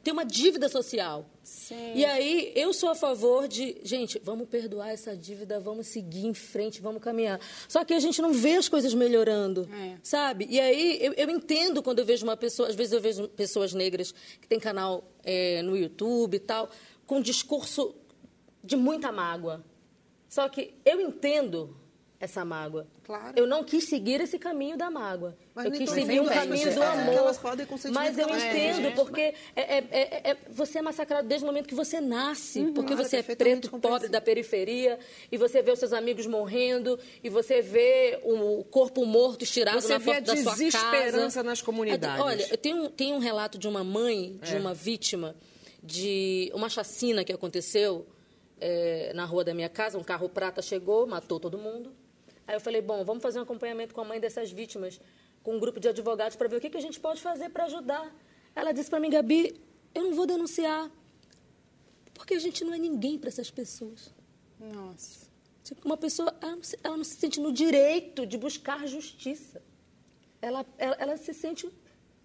tem 0.03 0.11
uma 0.11 0.25
dívida 0.25 0.67
social. 0.67 1.29
Sim. 1.43 1.93
E 1.95 2.05
aí, 2.05 2.51
eu 2.55 2.73
sou 2.73 2.89
a 2.89 2.95
favor 2.95 3.47
de, 3.47 3.77
gente, 3.83 4.19
vamos 4.23 4.47
perdoar 4.47 4.89
essa 4.89 5.15
dívida, 5.15 5.59
vamos 5.59 5.87
seguir 5.87 6.25
em 6.25 6.33
frente, 6.33 6.81
vamos 6.81 7.01
caminhar. 7.01 7.39
Só 7.67 7.83
que 7.83 7.93
a 7.93 7.99
gente 7.99 8.21
não 8.21 8.33
vê 8.33 8.53
as 8.53 8.69
coisas 8.69 8.93
melhorando, 8.93 9.67
é. 9.71 9.97
sabe? 10.03 10.47
E 10.49 10.59
aí, 10.59 10.99
eu, 11.01 11.13
eu, 11.13 11.29
entendo 11.29 11.81
quando 11.81 11.99
eu 11.99 12.05
vejo 12.05 12.23
uma 12.23 12.37
pessoa, 12.37 12.69
às 12.69 12.75
vezes 12.75 12.93
eu 12.93 13.01
vejo 13.01 13.27
pessoas 13.29 13.73
negras 13.73 14.13
que 14.39 14.47
têm 14.47 14.59
canal 14.59 15.03
é, 15.23 15.61
no 15.61 15.75
YouTube 15.75 16.35
e 16.35 16.39
tal, 16.39 16.69
com 17.05 17.21
discurso 17.21 17.95
de 18.63 18.75
muita 18.75 19.11
mágoa. 19.11 19.63
Só 20.27 20.47
que 20.47 20.75
eu 20.85 21.01
entendo 21.01 21.75
essa 22.19 22.43
mágoa. 22.43 22.85
Claro. 23.03 23.33
Eu 23.37 23.47
não 23.47 23.63
quis 23.63 23.85
seguir 23.85 24.19
esse 24.19 24.37
caminho 24.37 24.77
da 24.77 24.91
mágoa. 24.91 25.37
Mas 25.55 25.65
eu 25.65 25.71
quis 25.71 25.89
seguir 25.89 26.19
um 26.19 26.25
caminho 26.25 26.73
do 26.73 26.83
amor. 26.83 27.13
Elas 27.13 27.37
podem 27.37 27.65
mas 27.91 28.17
eu 28.17 28.27
entendo, 28.27 28.87
é, 28.87 28.91
porque 28.91 29.33
é, 29.55 29.77
é, 29.77 30.31
é, 30.31 30.37
você 30.49 30.79
é 30.79 30.81
massacrado 30.81 31.27
desde 31.27 31.45
o 31.45 31.47
momento 31.47 31.67
que 31.67 31.75
você 31.75 32.01
nasce. 32.01 32.59
Uhum, 32.59 32.73
porque 32.73 32.93
você 32.93 33.17
é 33.17 33.23
preto, 33.23 33.69
pobre 33.79 34.09
da 34.09 34.19
periferia, 34.19 34.99
e 35.31 35.37
você 35.37 35.61
vê 35.61 35.71
os 35.71 35.79
seus 35.79 35.93
amigos 35.93 36.27
morrendo, 36.27 36.99
e 37.23 37.29
você 37.29 37.61
vê 37.61 38.19
o 38.23 38.65
corpo 38.65 39.05
morto 39.05 39.43
estirado 39.43 39.79
você 39.79 39.93
na 39.93 39.99
porta 39.99 40.21
da 40.21 40.35
sua 40.35 40.43
casa. 40.43 40.57
Você 40.57 40.63
vê 40.63 40.67
a 40.67 40.71
desesperança 40.71 41.41
nas 41.41 41.61
comunidades. 41.61 42.25
Olha, 42.25 42.47
eu 42.51 42.57
tenho, 42.57 42.89
tenho 42.89 43.15
um 43.15 43.19
relato 43.19 43.57
de 43.57 43.67
uma 43.67 43.83
mãe, 43.83 44.37
de 44.43 44.55
uma 44.55 44.73
vítima, 44.73 45.35
de 45.81 46.51
uma 46.53 46.67
chacina 46.67 47.23
que 47.23 47.31
aconteceu 47.31 48.05
é, 48.59 49.13
na 49.13 49.23
rua 49.23 49.45
da 49.45 49.53
minha 49.53 49.69
casa. 49.69 49.97
Um 49.97 50.03
carro 50.03 50.27
prata 50.27 50.61
chegou, 50.61 51.07
matou 51.07 51.39
todo 51.39 51.57
mundo. 51.57 51.93
Aí 52.49 52.55
eu 52.55 52.59
falei, 52.59 52.81
bom, 52.81 53.05
vamos 53.05 53.21
fazer 53.21 53.37
um 53.37 53.43
acompanhamento 53.43 53.93
com 53.93 54.01
a 54.01 54.03
mãe 54.03 54.19
dessas 54.19 54.51
vítimas, 54.51 54.99
com 55.43 55.57
um 55.57 55.59
grupo 55.59 55.79
de 55.79 55.87
advogados, 55.87 56.35
para 56.35 56.47
ver 56.47 56.55
o 56.55 56.59
que, 56.59 56.67
que 56.67 56.77
a 56.77 56.81
gente 56.81 56.99
pode 56.99 57.21
fazer 57.21 57.47
para 57.49 57.65
ajudar. 57.65 58.11
Ela 58.55 58.71
disse 58.71 58.89
para 58.89 58.99
mim, 58.99 59.11
Gabi, 59.11 59.61
eu 59.93 60.05
não 60.05 60.15
vou 60.15 60.25
denunciar, 60.25 60.89
porque 62.11 62.33
a 62.33 62.39
gente 62.39 62.63
não 62.63 62.73
é 62.73 62.79
ninguém 62.79 63.19
para 63.19 63.29
essas 63.29 63.51
pessoas. 63.51 64.11
Nossa. 64.59 65.27
Tipo, 65.63 65.85
uma 65.85 65.95
pessoa, 65.95 66.35
ela 66.41 66.55
não, 66.55 66.63
se, 66.63 66.79
ela 66.83 66.97
não, 66.97 67.03
se, 67.03 67.17
sente 67.17 67.39
no 67.39 67.53
direito 67.53 68.25
de 68.25 68.35
buscar 68.35 68.87
justiça. 68.87 69.61
Ela, 70.41 70.65
ela, 70.79 70.95
ela 70.95 71.17
se 71.17 71.35
sente 71.35 71.69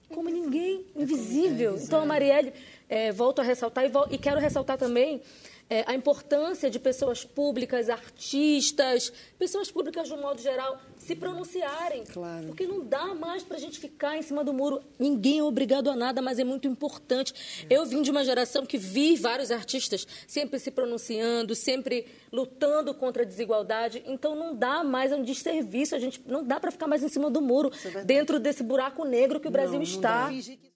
como 0.08 0.30
ninguém, 0.30 0.86
invisível. 0.96 1.76
Então, 1.76 2.00
a 2.00 2.06
Marielle, 2.06 2.54
é, 2.88 3.12
volto 3.12 3.40
a 3.40 3.42
ressaltar, 3.42 3.84
e, 3.84 4.14
e 4.14 4.16
quero 4.16 4.40
ressaltar 4.40 4.78
também 4.78 5.20
é, 5.68 5.84
a 5.86 5.94
importância 5.94 6.70
de 6.70 6.78
pessoas 6.78 7.24
públicas, 7.24 7.88
artistas, 7.88 9.12
pessoas 9.38 9.70
públicas 9.70 10.08
de 10.08 10.14
um 10.14 10.20
modo 10.20 10.40
geral, 10.40 10.78
se 10.96 11.14
pronunciarem. 11.16 12.04
Claro. 12.04 12.46
Porque 12.46 12.66
não 12.66 12.84
dá 12.84 13.14
mais 13.14 13.42
para 13.42 13.56
a 13.56 13.60
gente 13.60 13.78
ficar 13.78 14.16
em 14.16 14.22
cima 14.22 14.44
do 14.44 14.52
muro. 14.52 14.82
Ninguém 14.98 15.38
é 15.38 15.42
obrigado 15.42 15.90
a 15.90 15.96
nada, 15.96 16.20
mas 16.20 16.38
é 16.38 16.44
muito 16.44 16.68
importante. 16.68 17.66
É. 17.68 17.76
Eu 17.76 17.84
vim 17.86 18.02
de 18.02 18.10
uma 18.10 18.24
geração 18.24 18.66
que 18.66 18.78
vi 18.78 19.16
vários 19.16 19.50
artistas 19.50 20.06
sempre 20.26 20.58
se 20.58 20.70
pronunciando, 20.70 21.54
sempre 21.54 22.06
lutando 22.32 22.94
contra 22.94 23.22
a 23.22 23.26
desigualdade. 23.26 24.02
Então 24.06 24.34
não 24.34 24.54
dá 24.54 24.84
mais 24.84 25.12
é 25.12 25.16
um 25.16 25.22
desserviço. 25.22 25.94
A 25.94 25.98
gente 25.98 26.22
não 26.26 26.44
dá 26.44 26.60
para 26.60 26.70
ficar 26.70 26.86
mais 26.86 27.02
em 27.02 27.08
cima 27.08 27.30
do 27.30 27.40
muro, 27.40 27.70
é 27.84 28.04
dentro 28.04 28.38
desse 28.38 28.62
buraco 28.62 29.04
negro 29.04 29.40
que 29.40 29.48
o 29.48 29.50
Brasil 29.50 29.72
não, 29.72 29.78
não 29.78 29.84
está. 29.84 30.28
Dá. 30.28 30.73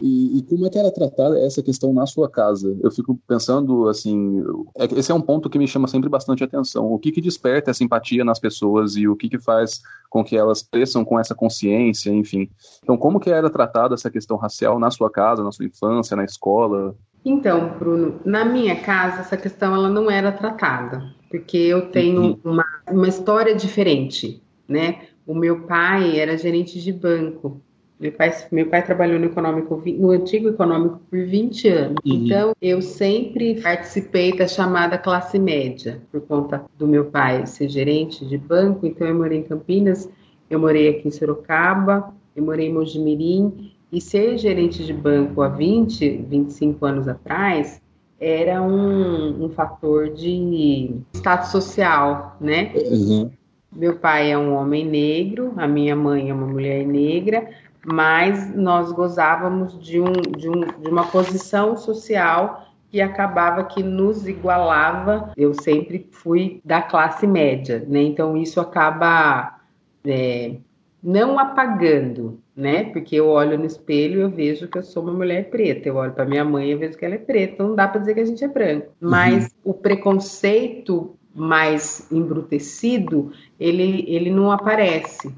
E, 0.00 0.38
e, 0.38 0.42
como 0.42 0.64
é 0.64 0.70
que 0.70 0.78
era 0.78 0.92
tratada 0.92 1.38
essa 1.40 1.60
questão 1.60 1.92
na 1.92 2.06
sua 2.06 2.30
casa? 2.30 2.76
Eu 2.80 2.90
fico 2.90 3.18
pensando, 3.26 3.88
assim, 3.88 4.44
é, 4.76 4.84
esse 4.96 5.10
é 5.10 5.14
um 5.14 5.20
ponto 5.20 5.50
que 5.50 5.58
me 5.58 5.66
chama 5.66 5.88
sempre 5.88 6.08
bastante 6.08 6.44
atenção. 6.44 6.92
O 6.92 6.98
que 6.98 7.10
que 7.10 7.20
desperta 7.20 7.72
essa 7.72 7.82
empatia 7.82 8.24
nas 8.24 8.38
pessoas 8.38 8.96
e 8.96 9.08
o 9.08 9.16
que 9.16 9.28
que 9.28 9.40
faz 9.40 9.80
com 10.08 10.22
que 10.22 10.36
elas 10.36 10.62
cresçam 10.62 11.04
com 11.04 11.18
essa 11.18 11.34
consciência, 11.34 12.10
enfim. 12.10 12.48
Então, 12.82 12.96
como 12.96 13.18
que 13.18 13.28
era 13.28 13.50
tratada 13.50 13.94
essa 13.94 14.10
questão 14.10 14.36
racial 14.36 14.78
na 14.78 14.90
sua 14.90 15.10
casa, 15.10 15.42
na 15.42 15.50
sua 15.50 15.66
infância, 15.66 16.16
na 16.16 16.24
escola? 16.24 16.94
Então, 17.24 17.76
Bruno, 17.76 18.20
na 18.24 18.44
minha 18.44 18.76
casa 18.80 19.20
essa 19.20 19.36
questão 19.36 19.74
ela 19.74 19.88
não 19.88 20.08
era 20.08 20.30
tratada, 20.30 21.12
porque 21.28 21.56
eu 21.56 21.90
tenho 21.90 22.22
uhum. 22.22 22.40
uma, 22.44 22.64
uma 22.88 23.08
história 23.08 23.54
diferente, 23.54 24.40
né? 24.68 25.08
O 25.26 25.34
meu 25.34 25.62
pai 25.62 26.18
era 26.18 26.38
gerente 26.38 26.80
de 26.80 26.92
banco 26.92 27.60
meu 28.00 28.12
pai, 28.12 28.32
meu 28.52 28.66
pai 28.66 28.84
trabalhou 28.84 29.18
no 29.18 29.26
econômico, 29.26 29.82
no 29.98 30.10
antigo 30.10 30.48
econômico 30.48 31.00
por 31.10 31.18
20 31.18 31.68
anos. 31.68 31.96
Uhum. 32.04 32.12
Então, 32.14 32.52
eu 32.62 32.80
sempre 32.80 33.60
participei 33.60 34.36
da 34.36 34.46
chamada 34.46 34.96
classe 34.96 35.38
média, 35.38 36.00
por 36.12 36.20
conta 36.20 36.64
do 36.78 36.86
meu 36.86 37.06
pai 37.06 37.44
ser 37.46 37.68
gerente 37.68 38.24
de 38.24 38.38
banco. 38.38 38.86
Então, 38.86 39.06
eu 39.06 39.14
morei 39.14 39.38
em 39.38 39.42
Campinas, 39.42 40.08
eu 40.48 40.60
morei 40.60 40.88
aqui 40.88 41.08
em 41.08 41.10
Sorocaba, 41.10 42.14
eu 42.36 42.42
morei 42.42 42.68
em 42.68 42.72
Mojimirim. 42.72 43.72
E 43.90 44.00
ser 44.00 44.36
gerente 44.36 44.84
de 44.84 44.92
banco 44.92 45.40
há 45.40 45.48
20, 45.48 46.24
25 46.28 46.84
anos 46.84 47.08
atrás 47.08 47.80
era 48.20 48.60
um, 48.60 49.44
um 49.44 49.48
fator 49.48 50.10
de 50.10 50.94
status 51.14 51.50
social, 51.50 52.36
né? 52.40 52.72
Uhum. 52.74 53.30
Meu 53.72 53.96
pai 53.96 54.30
é 54.32 54.38
um 54.38 54.54
homem 54.54 54.84
negro, 54.84 55.52
a 55.56 55.66
minha 55.66 55.94
mãe 55.94 56.30
é 56.30 56.34
uma 56.34 56.46
mulher 56.46 56.86
negra, 56.86 57.48
mas 57.90 58.54
nós 58.54 58.92
gozávamos 58.92 59.78
de, 59.80 60.00
um, 60.00 60.12
de, 60.12 60.48
um, 60.48 60.60
de 60.60 60.90
uma 60.90 61.06
posição 61.06 61.76
social 61.76 62.66
que 62.90 63.00
acabava 63.00 63.64
que 63.64 63.82
nos 63.82 64.26
igualava. 64.26 65.32
Eu 65.36 65.54
sempre 65.54 66.06
fui 66.10 66.60
da 66.64 66.82
classe 66.82 67.26
média, 67.26 67.84
né? 67.88 68.02
Então 68.02 68.36
isso 68.36 68.60
acaba 68.60 69.58
é, 70.04 70.56
não 71.02 71.38
apagando, 71.38 72.40
né? 72.54 72.84
Porque 72.84 73.16
eu 73.16 73.28
olho 73.28 73.58
no 73.58 73.64
espelho 73.64 74.20
e 74.20 74.22
eu 74.22 74.30
vejo 74.30 74.68
que 74.68 74.78
eu 74.78 74.82
sou 74.82 75.02
uma 75.02 75.12
mulher 75.12 75.48
preta. 75.50 75.88
Eu 75.88 75.96
olho 75.96 76.12
para 76.12 76.26
minha 76.26 76.44
mãe 76.44 76.70
e 76.70 76.76
vejo 76.76 76.96
que 76.96 77.04
ela 77.04 77.14
é 77.14 77.18
preta. 77.18 77.54
Então 77.54 77.68
não 77.68 77.74
dá 77.74 77.88
para 77.88 78.00
dizer 78.00 78.14
que 78.14 78.20
a 78.20 78.26
gente 78.26 78.44
é 78.44 78.48
branco. 78.48 78.88
Uhum. 79.00 79.10
Mas 79.10 79.48
o 79.64 79.72
preconceito 79.72 81.14
mais 81.34 82.10
embrutecido, 82.10 83.32
ele, 83.60 84.04
ele 84.08 84.30
não 84.30 84.50
aparece, 84.50 85.28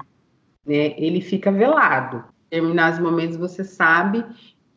né? 0.65 0.95
Ele 0.97 1.21
fica 1.21 1.51
velado 1.51 2.30
determinados 2.51 2.99
momentos 2.99 3.37
você 3.37 3.63
sabe 3.63 4.25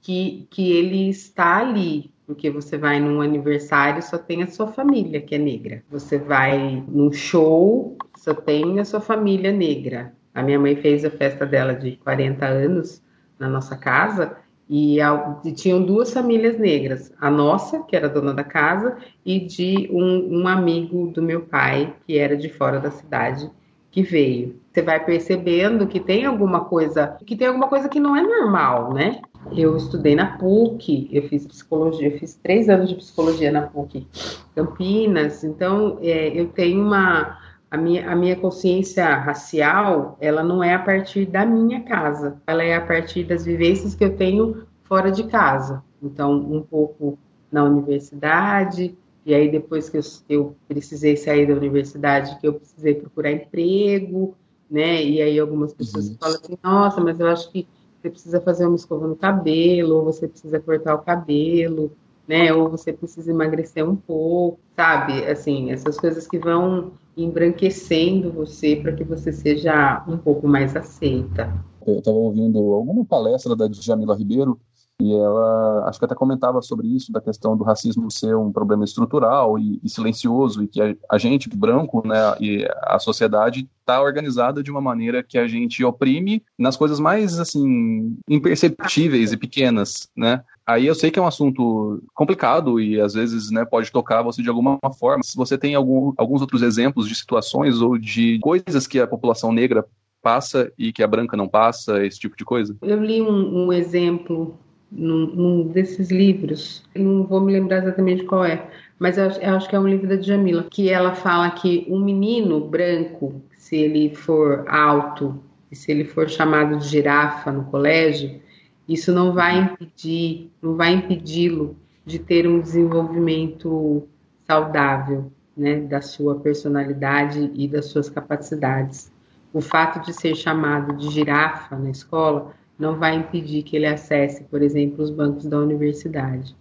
que, 0.00 0.46
que 0.48 0.70
ele 0.70 1.08
está 1.10 1.58
ali, 1.58 2.12
porque 2.24 2.48
você 2.48 2.78
vai 2.78 3.00
num 3.00 3.20
aniversário 3.20 4.00
só 4.00 4.16
tem 4.16 4.44
a 4.44 4.46
sua 4.46 4.68
família 4.68 5.20
que 5.20 5.34
é 5.34 5.38
negra. 5.38 5.82
Você 5.90 6.16
vai 6.16 6.84
num 6.86 7.12
show 7.12 7.98
só 8.16 8.32
tem 8.32 8.78
a 8.78 8.84
sua 8.84 9.00
família 9.00 9.50
negra. 9.50 10.14
A 10.32 10.42
minha 10.42 10.58
mãe 10.58 10.76
fez 10.76 11.04
a 11.04 11.10
festa 11.10 11.44
dela 11.44 11.74
de 11.74 11.96
40 11.96 12.46
anos 12.46 13.02
na 13.38 13.48
nossa 13.48 13.76
casa 13.76 14.36
e, 14.70 14.98
e 15.44 15.52
tinham 15.52 15.84
duas 15.84 16.12
famílias 16.12 16.58
negras, 16.58 17.12
a 17.20 17.30
nossa, 17.30 17.82
que 17.82 17.94
era 17.94 18.08
dona 18.08 18.32
da 18.32 18.44
casa, 18.44 18.96
e 19.24 19.40
de 19.40 19.88
um, 19.92 20.40
um 20.40 20.48
amigo 20.48 21.08
do 21.08 21.20
meu 21.20 21.42
pai, 21.42 21.94
que 22.06 22.16
era 22.16 22.36
de 22.36 22.48
fora 22.48 22.80
da 22.80 22.90
cidade, 22.90 23.50
que 23.94 24.02
veio. 24.02 24.60
Você 24.72 24.82
vai 24.82 25.04
percebendo 25.04 25.86
que 25.86 26.00
tem 26.00 26.24
alguma 26.24 26.64
coisa, 26.64 27.16
que 27.24 27.36
tem 27.36 27.46
alguma 27.46 27.68
coisa 27.68 27.88
que 27.88 28.00
não 28.00 28.16
é 28.16 28.22
normal, 28.22 28.92
né? 28.92 29.22
Eu 29.56 29.76
estudei 29.76 30.16
na 30.16 30.36
PUC, 30.36 31.08
eu 31.12 31.28
fiz 31.28 31.46
psicologia, 31.46 32.08
eu 32.08 32.18
fiz 32.18 32.34
três 32.34 32.68
anos 32.68 32.88
de 32.88 32.96
psicologia 32.96 33.52
na 33.52 33.62
PUC 33.62 34.04
Campinas, 34.52 35.44
então 35.44 35.98
é, 36.02 36.28
eu 36.28 36.48
tenho 36.48 36.82
uma 36.82 37.38
a 37.70 37.76
minha, 37.76 38.10
a 38.10 38.16
minha 38.16 38.34
consciência 38.34 39.14
racial, 39.14 40.16
ela 40.20 40.42
não 40.42 40.62
é 40.62 40.74
a 40.74 40.78
partir 40.80 41.26
da 41.26 41.46
minha 41.46 41.82
casa, 41.82 42.36
ela 42.48 42.64
é 42.64 42.74
a 42.74 42.80
partir 42.80 43.22
das 43.22 43.44
vivências 43.44 43.94
que 43.94 44.04
eu 44.04 44.16
tenho 44.16 44.66
fora 44.82 45.12
de 45.12 45.22
casa. 45.24 45.84
Então, 46.02 46.32
um 46.32 46.62
pouco 46.62 47.16
na 47.50 47.62
universidade, 47.62 48.96
e 49.26 49.34
aí, 49.34 49.50
depois 49.50 49.88
que 49.88 49.96
eu, 49.96 50.02
eu, 50.28 50.56
precisei 50.68 51.16
sair 51.16 51.46
da 51.46 51.54
universidade, 51.54 52.38
que 52.40 52.46
eu 52.46 52.54
precisei 52.54 52.94
procurar 52.94 53.32
emprego, 53.32 54.34
né? 54.70 55.02
E 55.02 55.22
aí 55.22 55.38
algumas 55.38 55.72
pessoas 55.72 56.08
uhum. 56.08 56.16
falam 56.20 56.36
assim, 56.36 56.58
nossa, 56.62 57.00
mas 57.00 57.18
eu 57.18 57.26
acho 57.28 57.50
que 57.50 57.66
você 58.00 58.10
precisa 58.10 58.40
fazer 58.40 58.66
uma 58.66 58.76
escova 58.76 59.06
no 59.06 59.16
cabelo, 59.16 59.96
ou 59.96 60.04
você 60.04 60.28
precisa 60.28 60.60
cortar 60.60 60.94
o 60.94 60.98
cabelo, 60.98 61.90
né? 62.28 62.52
Ou 62.52 62.68
você 62.68 62.92
precisa 62.92 63.30
emagrecer 63.30 63.88
um 63.88 63.96
pouco, 63.96 64.58
sabe? 64.76 65.24
Assim, 65.24 65.70
essas 65.70 65.98
coisas 65.98 66.26
que 66.26 66.38
vão 66.38 66.92
embranquecendo 67.16 68.30
você 68.30 68.76
para 68.76 68.92
que 68.92 69.04
você 69.04 69.32
seja 69.32 70.04
um 70.06 70.18
pouco 70.18 70.46
mais 70.46 70.76
aceita. 70.76 71.50
Eu 71.86 71.98
estava 71.98 72.16
ouvindo 72.16 72.58
alguma 72.58 73.04
palestra 73.04 73.56
da 73.56 73.68
Jamila 73.70 74.16
Ribeiro 74.16 74.58
e 75.00 75.12
ela, 75.12 75.88
acho 75.88 75.98
que 75.98 76.04
até 76.04 76.14
comentava 76.14 76.62
sobre 76.62 76.86
isso, 76.86 77.12
da 77.12 77.20
questão 77.20 77.56
do 77.56 77.64
racismo 77.64 78.10
ser 78.10 78.36
um 78.36 78.52
problema 78.52 78.84
estrutural 78.84 79.58
e, 79.58 79.80
e 79.82 79.88
silencioso, 79.88 80.62
e 80.62 80.68
que 80.68 80.80
a, 80.80 80.94
a, 81.10 81.18
gente, 81.18 81.48
branco, 81.48 82.06
né, 82.06 82.16
e 82.40 82.66
a 82.82 82.98
sociedade 82.98 83.68
está 83.80 84.00
organizada 84.00 84.62
de 84.62 84.70
uma 84.70 84.80
maneira 84.80 85.22
que 85.22 85.36
a 85.36 85.48
gente 85.48 85.84
oprime 85.84 86.42
nas 86.56 86.76
coisas 86.76 87.00
mais, 87.00 87.40
assim, 87.40 88.16
imperceptíveis 88.28 89.32
e 89.32 89.36
pequenas, 89.36 90.08
né? 90.16 90.42
Aí 90.66 90.86
eu 90.86 90.94
sei 90.94 91.10
que 91.10 91.18
é 91.18 91.22
um 91.22 91.26
assunto 91.26 92.02
complicado 92.14 92.80
e 92.80 92.98
às 92.98 93.12
vezes 93.12 93.50
né, 93.50 93.66
pode 93.66 93.92
tocar 93.92 94.22
você 94.22 94.42
de 94.42 94.48
alguma 94.48 94.78
forma. 94.98 95.22
Se 95.22 95.36
você 95.36 95.58
tem 95.58 95.74
algum, 95.74 96.14
alguns 96.16 96.40
outros 96.40 96.62
exemplos 96.62 97.06
de 97.06 97.14
situações 97.14 97.82
ou 97.82 97.98
de 97.98 98.38
coisas 98.38 98.86
que 98.86 98.98
a 98.98 99.06
população 99.06 99.52
negra 99.52 99.84
passa 100.22 100.72
e 100.78 100.90
que 100.90 101.02
a 101.02 101.06
branca 101.06 101.36
não 101.36 101.46
passa, 101.46 102.02
esse 102.06 102.18
tipo 102.18 102.34
de 102.34 102.46
coisa? 102.46 102.74
Eu 102.80 103.04
li 103.04 103.20
um, 103.20 103.66
um 103.66 103.72
exemplo 103.74 104.58
num, 104.94 105.26
num, 105.26 105.68
desses 105.68 106.10
livros, 106.10 106.82
não 106.94 107.24
vou 107.24 107.40
me 107.40 107.52
lembrar 107.52 107.78
exatamente 107.78 108.24
qual 108.24 108.44
é, 108.44 108.70
mas 108.98 109.18
eu, 109.18 109.24
eu 109.24 109.56
acho 109.56 109.68
que 109.68 109.76
é 109.76 109.80
um 109.80 109.88
livro 109.88 110.08
da 110.08 110.16
Djamila, 110.16 110.66
que 110.70 110.88
ela 110.88 111.14
fala 111.14 111.50
que 111.50 111.86
um 111.88 111.98
menino 111.98 112.60
branco, 112.60 113.42
se 113.56 113.76
ele 113.76 114.14
for 114.14 114.64
alto 114.68 115.42
e 115.70 115.76
se 115.76 115.90
ele 115.90 116.04
for 116.04 116.28
chamado 116.28 116.78
de 116.78 116.88
girafa 116.88 117.50
no 117.50 117.64
colégio, 117.64 118.40
isso 118.88 119.12
não 119.12 119.32
vai 119.32 119.58
impedir, 119.58 120.50
não 120.62 120.76
vai 120.76 120.94
impedi-lo 120.94 121.76
de 122.04 122.18
ter 122.18 122.46
um 122.46 122.60
desenvolvimento 122.60 124.06
saudável, 124.46 125.32
né, 125.56 125.80
da 125.80 126.02
sua 126.02 126.36
personalidade 126.36 127.50
e 127.54 127.66
das 127.66 127.86
suas 127.86 128.10
capacidades. 128.10 129.12
O 129.52 129.60
fato 129.60 130.04
de 130.04 130.12
ser 130.12 130.34
chamado 130.34 130.96
de 130.96 131.08
girafa 131.10 131.76
na 131.76 131.90
escola 131.90 132.52
não 132.78 132.98
vai 132.98 133.16
impedir 133.16 133.62
que 133.62 133.76
ele 133.76 133.86
acesse, 133.86 134.44
por 134.44 134.62
exemplo, 134.62 135.02
os 135.02 135.10
bancos 135.10 135.46
da 135.46 135.58
universidade. 135.58 136.56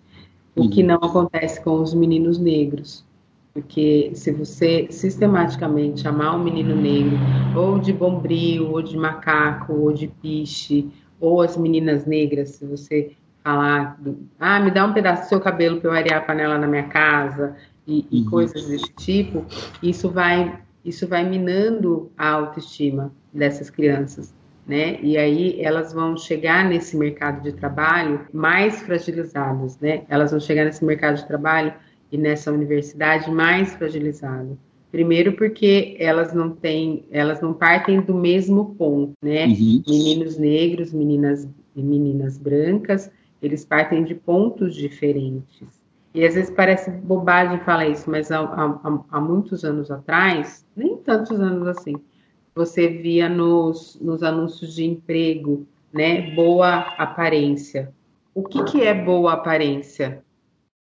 O 0.56 0.62
uhum. 0.62 0.70
que 0.70 0.84
não 0.84 0.96
acontece 0.96 1.62
com 1.62 1.82
os 1.82 1.94
meninos 1.94 2.38
negros. 2.38 3.04
Porque 3.54 4.12
se 4.16 4.32
você 4.32 4.88
sistematicamente 4.90 6.02
chamar 6.02 6.36
um 6.36 6.44
menino 6.44 6.76
negro, 6.76 7.18
ou 7.56 7.80
de 7.80 7.94
bombril, 7.94 8.72
ou 8.72 8.82
de 8.82 8.98
macaco, 8.98 9.74
ou 9.74 9.94
de 9.94 10.08
piche, 10.08 10.90
ou 11.20 11.42
as 11.42 11.56
meninas 11.56 12.06
negras, 12.06 12.50
se 12.50 12.66
você 12.66 13.12
falar, 13.44 14.00
ah, 14.40 14.60
me 14.60 14.72
dá 14.72 14.86
um 14.86 14.94
pedaço 14.94 15.24
do 15.24 15.30
seu 15.30 15.40
cabelo 15.40 15.80
para 15.80 15.90
eu 15.90 15.94
arear 15.94 16.18
a 16.20 16.26
panela 16.26 16.58
na 16.58 16.66
minha 16.66 16.84
casa, 16.84 17.56
e, 17.86 18.08
e 18.10 18.22
uhum. 18.22 18.30
coisas 18.30 18.66
desse 18.66 18.92
tipo, 18.94 19.46
isso 19.82 20.10
vai, 20.10 20.60
isso 20.84 21.08
vai 21.08 21.28
minando 21.28 22.12
a 22.18 22.30
autoestima 22.30 23.12
dessas 23.32 23.70
crianças 23.70 24.34
né? 24.66 25.00
E 25.02 25.18
aí 25.18 25.62
elas 25.62 25.94
vão 25.94 26.18
chegar 26.18 26.68
nesse 26.68 26.96
mercado 26.96 27.42
de 27.44 27.52
trabalho 27.54 28.28
mais 28.34 28.82
fragilizadas, 28.82 29.78
né? 29.80 30.04
Elas 30.08 30.32
vão 30.32 30.40
chegar 30.40 30.66
nesse 30.66 30.84
mercado 30.84 31.18
de 31.18 31.28
trabalho 31.28 31.74
e 32.12 32.18
nessa 32.18 32.52
universidade 32.52 33.30
mais 33.30 33.74
fragilizadas. 33.76 34.58
Primeiro 34.92 35.34
porque 35.34 35.98
elas 36.00 36.34
não 36.34 36.52
têm, 36.52 37.04
elas 37.12 37.42
não 37.42 37.54
partem 37.54 38.00
do 38.00 38.14
mesmo 38.14 38.76
ponto, 38.76 39.14
né? 39.22 39.48
Uhum. 39.48 39.84
Meninos 39.88 40.38
negros, 40.38 40.94
meninas 40.94 41.50
e 41.76 41.82
meninas 41.82 42.38
brancas, 42.38 43.12
eles 43.42 43.66
partem 43.66 44.04
de 44.04 44.14
pontos 44.14 44.76
diferentes. 44.76 45.68
E 46.14 46.24
às 46.24 46.36
vezes 46.36 46.52
parece 46.52 46.92
bobagem 46.92 47.60
falar 47.62 47.88
isso, 47.88 48.10
mas 48.10 48.32
há, 48.32 48.40
há, 48.40 49.00
há 49.10 49.20
muitos 49.20 49.66
anos 49.66 49.90
atrás, 49.90 50.64
nem 50.76 50.96
tantos 50.98 51.40
anos 51.40 51.68
assim, 51.68 51.96
você 52.56 52.88
via 52.88 53.28
nos, 53.28 54.00
nos 54.00 54.24
anúncios 54.24 54.74
de 54.76 54.86
emprego, 54.86 55.66
né? 55.92 56.34
Boa 56.36 56.80
aparência. 56.98 57.92
O 58.34 58.44
que, 58.44 58.64
que 58.64 58.82
é 58.82 58.94
boa 58.94 59.34
aparência? 59.34 60.24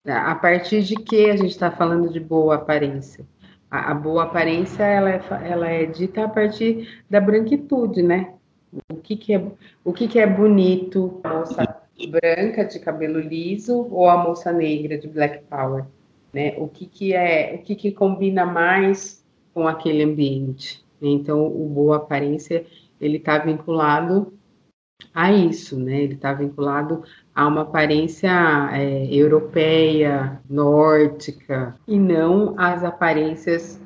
A 0.05 0.35
partir 0.35 0.83
de 0.83 0.95
que 0.95 1.29
a 1.29 1.35
gente 1.35 1.51
está 1.51 1.71
falando 1.71 2.09
de 2.09 2.19
boa 2.19 2.55
aparência? 2.55 3.25
A, 3.69 3.91
a, 3.91 3.93
boa 3.93 4.23
aparência 4.23 4.83
ela 4.83 5.09
é, 5.09 5.21
ela 5.43 5.67
é 5.67 5.85
dita 5.85 6.23
a 6.23 6.29
partir 6.29 7.03
da 7.09 7.19
branquitude, 7.19 8.01
né? 8.01 8.33
O 8.91 8.97
que, 8.97 9.15
que, 9.15 9.33
é, 9.33 9.43
o 9.83 9.91
que, 9.91 10.07
que 10.07 10.19
é 10.19 10.27
bonito? 10.27 11.19
A 11.23 11.33
moça 11.33 11.81
branca 12.09 12.65
de 12.65 12.79
cabelo 12.79 13.19
liso 13.19 13.87
ou 13.91 14.09
a 14.09 14.17
moça 14.17 14.51
negra 14.51 14.97
de 14.97 15.07
Black 15.07 15.43
Power? 15.45 15.85
Né? 16.33 16.53
O 16.57 16.67
que, 16.67 16.85
que 16.85 17.13
é 17.13 17.55
o 17.55 17.63
que, 17.63 17.75
que 17.75 17.91
combina 17.91 18.45
mais 18.45 19.25
com 19.53 19.67
aquele 19.67 20.03
ambiente? 20.03 20.84
Então, 21.01 21.45
o 21.45 21.67
boa 21.67 21.97
aparência 21.97 22.65
ele 22.99 23.17
está 23.17 23.37
vinculado 23.37 24.33
a 25.13 25.31
isso, 25.31 25.79
né? 25.79 26.01
Ele 26.01 26.13
está 26.13 26.33
vinculado 26.33 27.03
a 27.33 27.47
uma 27.47 27.61
aparência 27.61 28.29
é, 28.71 29.05
europeia, 29.13 30.41
nórdica, 30.49 31.75
e 31.87 31.99
não 31.99 32.55
às 32.57 32.83
aparências 32.83 33.81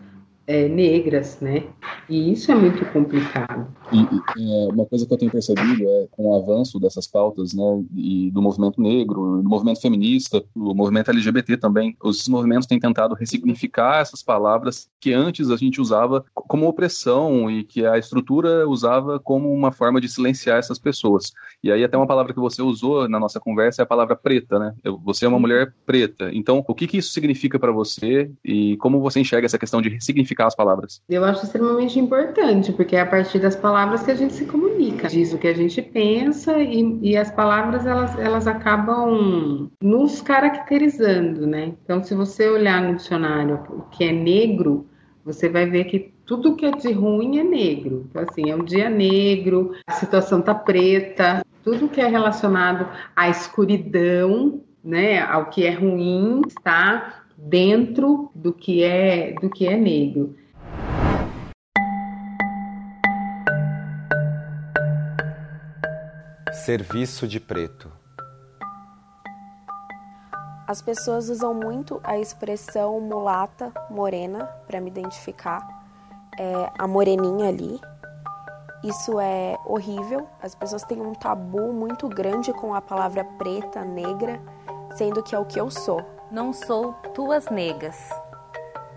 é, 0.46 0.68
negras, 0.68 1.40
né? 1.40 1.64
E 2.08 2.32
isso 2.32 2.52
é 2.52 2.56
muito 2.56 2.86
complicado. 2.92 3.68
E, 3.92 3.98
e 4.38 4.66
é, 4.68 4.68
uma 4.72 4.86
coisa 4.86 5.06
que 5.06 5.14
eu 5.14 5.18
tenho 5.18 5.32
percebido 5.32 5.84
é 5.88 6.08
com 6.12 6.30
o 6.30 6.36
avanço 6.36 6.80
dessas 6.80 7.08
pautas, 7.08 7.54
né, 7.54 7.84
e 7.96 8.30
do 8.32 8.42
movimento 8.42 8.82
negro, 8.82 9.42
do 9.42 9.50
movimento 9.50 9.82
feminista, 9.82 10.44
o 10.56 10.74
movimento 10.74 11.10
LGBT 11.10 11.58
também, 11.58 11.96
esses 12.06 12.28
movimentos 12.28 12.68
têm 12.68 12.80
tentado 12.80 13.16
ressignificar 13.16 14.00
essas 14.02 14.22
palavras 14.22 14.90
que 15.00 15.14
antes 15.14 15.50
a 15.50 15.58
gente 15.58 15.82
usava 15.82 16.24
como 16.34 16.68
opressão 16.68 17.50
e 17.50 17.64
que 17.64 17.86
a 17.86 17.98
estrutura 17.98 18.68
usava 18.68 19.20
como 19.20 19.52
uma 19.52 19.72
forma 19.72 20.00
de 20.00 20.08
silenciar 20.08 20.60
essas 20.60 20.78
pessoas. 20.78 21.32
E 21.64 21.72
aí 21.72 21.84
até 21.84 21.98
uma 21.98 22.08
palavra 22.08 22.34
que 22.34 22.40
você 22.40 22.62
usou 22.62 23.08
na 23.10 23.20
nossa 23.20 23.40
conversa 23.40 23.82
é 23.82 23.84
a 23.84 23.88
palavra 23.88 24.16
preta, 24.16 24.60
né? 24.60 24.74
Você 25.04 25.26
é 25.26 25.28
uma 25.28 25.40
mulher 25.40 25.74
preta. 25.86 26.30
Então, 26.34 26.64
o 26.68 26.76
que 26.76 26.88
que 26.88 26.98
isso 26.98 27.12
significa 27.12 27.58
para 27.58 27.72
você 27.72 28.32
e 28.44 28.78
como 28.78 29.00
você 29.00 29.20
enxerga 29.20 29.46
essa 29.46 29.58
questão 29.58 29.82
de 29.82 29.90
ressignificar 29.90 30.48
as 30.48 30.56
palavras? 30.56 31.02
Eu 31.10 31.24
acho 31.24 31.44
extremamente 31.44 32.00
importante, 32.00 32.72
porque 32.72 32.96
é 32.96 33.02
a 33.02 33.06
partir 33.06 33.40
das 33.40 33.56
palavras 33.56 33.79
que 34.04 34.12
a 34.12 34.16
gente 34.16 34.34
se 34.34 34.46
comunica. 34.46 35.08
Diz 35.08 35.34
o 35.34 35.38
que 35.38 35.48
a 35.48 35.54
gente 35.54 35.82
pensa 35.82 36.60
e, 36.60 37.00
e 37.02 37.18
as 37.18 37.32
palavras 37.32 37.86
elas, 37.86 38.18
elas 38.18 38.48
acabam 38.48 39.70
nos 39.82 40.22
caracterizando, 40.22 41.46
né? 41.48 41.74
Então, 41.84 42.04
se 42.04 42.14
você 42.14 42.50
olhar 42.50 42.82
no 42.82 42.96
dicionário 42.96 43.60
o 43.70 43.82
que 43.90 44.04
é 44.04 44.12
negro, 44.12 44.88
você 45.24 45.50
vai 45.50 45.66
ver 45.66 45.86
que 45.86 46.12
tudo 46.26 46.56
que 46.56 46.66
é 46.66 46.72
de 46.72 46.92
ruim 46.92 47.40
é 47.40 47.44
negro. 47.44 48.06
Então, 48.10 48.24
assim, 48.24 48.50
é 48.50 48.56
um 48.56 48.64
dia 48.64 48.90
negro, 48.90 49.74
a 49.88 49.94
situação 49.94 50.42
tá 50.42 50.54
preta, 50.54 51.44
tudo 51.64 51.90
que 51.90 52.02
é 52.02 52.08
relacionado 52.08 52.88
à 53.16 53.30
escuridão, 53.30 54.62
né, 54.84 55.20
ao 55.20 55.50
que 55.50 55.66
é 55.66 55.72
ruim, 55.72 56.42
está 56.48 57.24
dentro 57.38 58.32
do 58.36 58.52
que 58.52 58.84
é 58.84 59.34
do 59.42 59.50
que 59.50 59.66
é 59.66 59.78
negro. 59.78 60.36
Serviço 66.54 67.28
de 67.28 67.40
preto. 67.40 67.92
As 70.68 70.82
pessoas 70.82 71.30
usam 71.30 71.54
muito 71.54 72.00
a 72.04 72.18
expressão 72.18 73.00
mulata, 73.02 73.72
morena, 73.90 74.46
para 74.68 74.80
me 74.80 74.90
identificar. 74.90 75.68
É 76.38 76.72
a 76.78 76.88
moreninha 76.88 77.50
ali. 77.50 77.80
Isso 78.84 79.20
é 79.20 79.58
horrível. 79.66 80.28
As 80.42 80.56
pessoas 80.56 80.84
têm 80.84 81.02
um 81.02 81.14
tabu 81.14 81.74
muito 81.74 82.08
grande 82.08 82.54
com 82.54 82.74
a 82.74 82.82
palavra 82.82 83.24
preta, 83.24 83.84
negra, 83.84 84.40
sendo 84.96 85.24
que 85.24 85.36
é 85.36 85.40
o 85.40 85.46
que 85.46 85.60
eu 85.60 85.70
sou 85.70 86.20
não 86.32 86.54
sou 86.54 86.94
tuas 87.14 87.48
negas. 87.50 87.98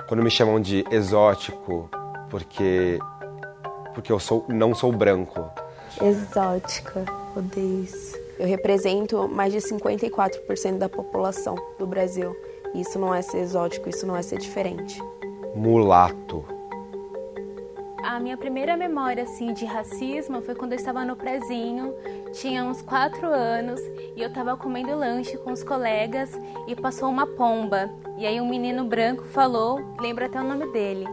Quando 0.07 0.23
me 0.23 0.31
chamam 0.31 0.61
de 0.61 0.85
exótico, 0.91 1.89
porque 2.29 2.99
porque 3.95 4.13
eu 4.13 4.19
sou 4.19 4.45
não 4.49 4.75
sou 4.75 4.93
branco. 4.93 5.51
Exótica, 6.01 7.05
Eu 8.39 8.47
represento 8.47 9.29
mais 9.29 9.53
de 9.53 9.59
54% 9.59 10.79
da 10.79 10.89
população 10.89 11.55
do 11.79 11.87
Brasil. 11.87 12.37
Isso 12.75 12.99
não 12.99 13.15
é 13.15 13.23
ser 13.23 13.39
exótico, 13.39 13.89
isso 13.89 14.07
não 14.07 14.17
é 14.17 14.23
ser 14.23 14.39
diferente. 14.39 15.01
Mulato. 15.55 16.45
A 18.03 18.19
minha 18.19 18.37
primeira 18.37 18.77
memória 18.77 19.23
assim 19.23 19.53
de 19.53 19.65
racismo 19.65 20.43
foi 20.43 20.55
quando 20.55 20.73
eu 20.73 20.77
estava 20.77 21.05
no 21.05 21.15
prezinho, 21.15 21.95
tinha 22.33 22.65
uns 22.65 22.83
quatro 22.83 23.27
anos 23.29 23.81
e 24.17 24.21
eu 24.21 24.29
estava 24.29 24.57
comendo 24.57 24.97
lanche 24.97 25.39
com 25.39 25.53
os 25.53 25.63
colegas 25.63 26.39
e 26.67 26.75
passou 26.75 27.09
uma 27.09 27.27
pomba. 27.27 27.89
E 28.19 28.27
aí 28.27 28.41
um 28.41 28.49
menino 28.49 28.85
branco 28.85 29.25
falou, 29.25 29.81
lembra 30.01 30.27
até 30.27 30.41
o 30.41 30.45
nome 30.45 30.67
dele, 30.73 31.07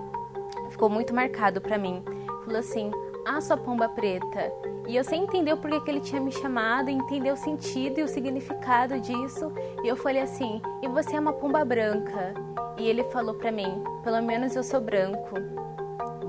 ficou 0.72 0.90
muito 0.90 1.14
marcado 1.14 1.62
para 1.62 1.78
mim. 1.78 2.04
Falou 2.44 2.60
assim: 2.60 2.90
"Ah, 3.26 3.40
sua 3.40 3.56
pomba 3.56 3.88
preta". 3.88 4.52
E 4.90 4.96
eu 4.96 5.04
sem 5.04 5.22
entender 5.22 5.54
o 5.54 5.58
porquê 5.58 5.80
que 5.82 5.92
ele 5.92 6.00
tinha 6.00 6.20
me 6.20 6.32
chamado, 6.32 6.90
entender 6.90 7.32
o 7.32 7.38
sentido 7.38 8.00
e 8.00 8.04
o 8.04 8.08
significado 8.08 9.00
disso. 9.00 9.54
E 9.84 9.88
eu 9.88 9.96
falei 9.96 10.24
assim: 10.24 10.60
"E 10.82 10.88
você 10.88 11.16
é 11.16 11.20
uma 11.20 11.32
pomba 11.32 11.64
branca?". 11.64 12.34
E 12.76 12.88
ele 12.88 13.04
falou 13.04 13.36
para 13.36 13.52
mim: 13.52 13.84
"Pelo 14.04 14.20
menos 14.24 14.56
eu 14.56 14.64
sou 14.64 14.82
branco" 14.82 15.36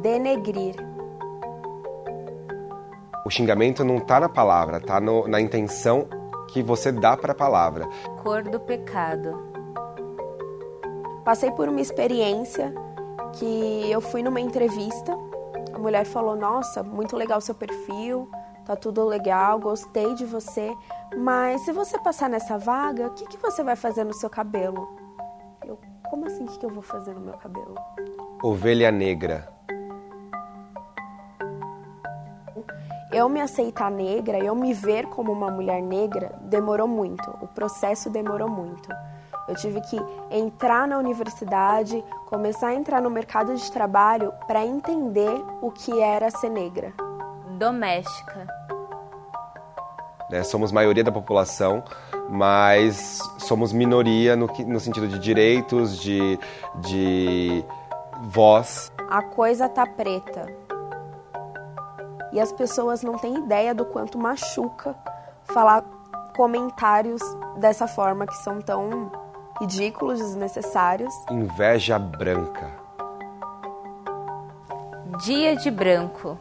denegrir. 0.02 0.74
O 3.24 3.30
xingamento 3.30 3.82
não 3.82 3.96
está 3.96 4.20
na 4.20 4.28
palavra, 4.28 4.76
está 4.76 5.00
na 5.00 5.40
intenção 5.40 6.06
que 6.52 6.62
você 6.62 6.92
dá 6.92 7.16
para 7.16 7.32
a 7.32 7.34
palavra. 7.34 7.88
Cor 8.22 8.42
do 8.42 8.60
pecado. 8.60 9.42
Passei 11.24 11.50
por 11.52 11.66
uma 11.66 11.80
experiência 11.80 12.74
que 13.38 13.90
eu 13.90 14.02
fui 14.02 14.22
numa 14.22 14.38
entrevista. 14.38 15.16
A 15.72 15.78
mulher 15.78 16.04
falou: 16.04 16.36
Nossa, 16.36 16.82
muito 16.82 17.16
legal 17.16 17.40
seu 17.40 17.54
perfil, 17.54 18.28
tá 18.70 18.76
tudo 18.76 19.04
legal, 19.04 19.58
gostei 19.58 20.14
de 20.14 20.24
você, 20.24 20.72
mas 21.16 21.62
se 21.62 21.72
você 21.72 21.98
passar 21.98 22.30
nessa 22.30 22.56
vaga, 22.56 23.08
o 23.08 23.10
que, 23.10 23.26
que 23.26 23.36
você 23.36 23.64
vai 23.64 23.74
fazer 23.74 24.04
no 24.04 24.14
seu 24.14 24.30
cabelo? 24.30 24.96
Eu, 25.66 25.76
como 26.08 26.26
assim, 26.26 26.44
o 26.44 26.46
que, 26.46 26.58
que 26.60 26.66
eu 26.66 26.70
vou 26.70 26.82
fazer 26.82 27.12
no 27.14 27.20
meu 27.20 27.34
cabelo? 27.34 27.74
Ovelha 28.40 28.92
negra. 28.92 29.48
eu 33.12 33.28
me 33.28 33.40
aceitar 33.40 33.90
negra, 33.90 34.38
eu 34.38 34.54
me 34.54 34.72
ver 34.72 35.06
como 35.06 35.32
uma 35.32 35.50
mulher 35.50 35.82
negra, 35.82 36.32
demorou 36.42 36.86
muito. 36.86 37.28
O 37.42 37.48
processo 37.48 38.08
demorou 38.08 38.48
muito. 38.48 38.88
Eu 39.48 39.56
tive 39.56 39.80
que 39.80 40.00
entrar 40.30 40.86
na 40.86 40.96
universidade, 40.96 42.04
começar 42.26 42.68
a 42.68 42.74
entrar 42.74 43.02
no 43.02 43.10
mercado 43.10 43.52
de 43.56 43.72
trabalho 43.72 44.32
para 44.46 44.64
entender 44.64 45.44
o 45.60 45.72
que 45.72 46.00
era 46.00 46.30
ser 46.30 46.50
negra. 46.50 46.92
Doméstica. 47.58 48.59
É, 50.30 50.42
somos 50.42 50.70
maioria 50.72 51.02
da 51.02 51.12
população, 51.12 51.82
mas 52.28 53.18
somos 53.38 53.72
minoria 53.72 54.36
no, 54.36 54.46
no 54.66 54.80
sentido 54.80 55.08
de 55.08 55.18
direitos, 55.18 55.98
de, 55.98 56.38
de 56.76 57.64
voz. 58.22 58.92
A 59.08 59.22
coisa 59.22 59.68
tá 59.68 59.84
preta 59.86 60.46
e 62.32 62.40
as 62.40 62.52
pessoas 62.52 63.02
não 63.02 63.18
têm 63.18 63.38
ideia 63.38 63.74
do 63.74 63.84
quanto 63.84 64.18
machuca 64.18 64.94
falar 65.44 65.82
comentários 66.36 67.20
dessa 67.56 67.88
forma 67.88 68.26
que 68.26 68.36
são 68.36 68.60
tão 68.60 69.10
ridículos, 69.60 70.20
desnecessários. 70.20 71.12
Inveja 71.30 71.98
branca. 71.98 72.70
Dia 75.24 75.56
de 75.56 75.70
branco. 75.70 76.38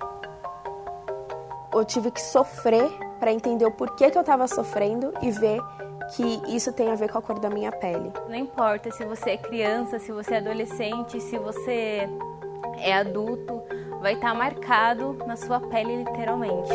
Eu 1.74 1.84
tive 1.84 2.12
que 2.12 2.22
sofrer 2.22 3.09
para 3.20 3.34
entender 3.34 3.66
o 3.66 3.72
porquê 3.72 4.10
que 4.10 4.18
eu 4.18 4.22
estava 4.22 4.48
sofrendo 4.48 5.14
e 5.22 5.32
ver 5.32 5.60
que 6.16 6.42
isso 6.56 6.74
tem 6.74 6.90
a 6.90 6.96
ver 6.96 7.12
com 7.12 7.20
a 7.20 7.22
cor 7.22 7.40
da 7.40 7.50
minha 7.50 7.72
pele. 7.72 8.12
Não 8.28 8.36
importa 8.36 8.90
se 8.92 9.06
você 9.06 9.32
é 9.32 9.38
criança, 9.38 10.00
se 10.00 10.12
você 10.12 10.36
é 10.36 10.38
adolescente, 10.38 11.20
se 11.20 11.38
você 11.38 12.10
é 12.80 12.94
adulto, 12.94 13.62
vai 14.02 14.14
estar 14.14 14.30
tá 14.30 14.34
marcado 14.34 15.18
na 15.28 15.36
sua 15.36 15.60
pele 15.60 15.98
literalmente. 15.98 16.72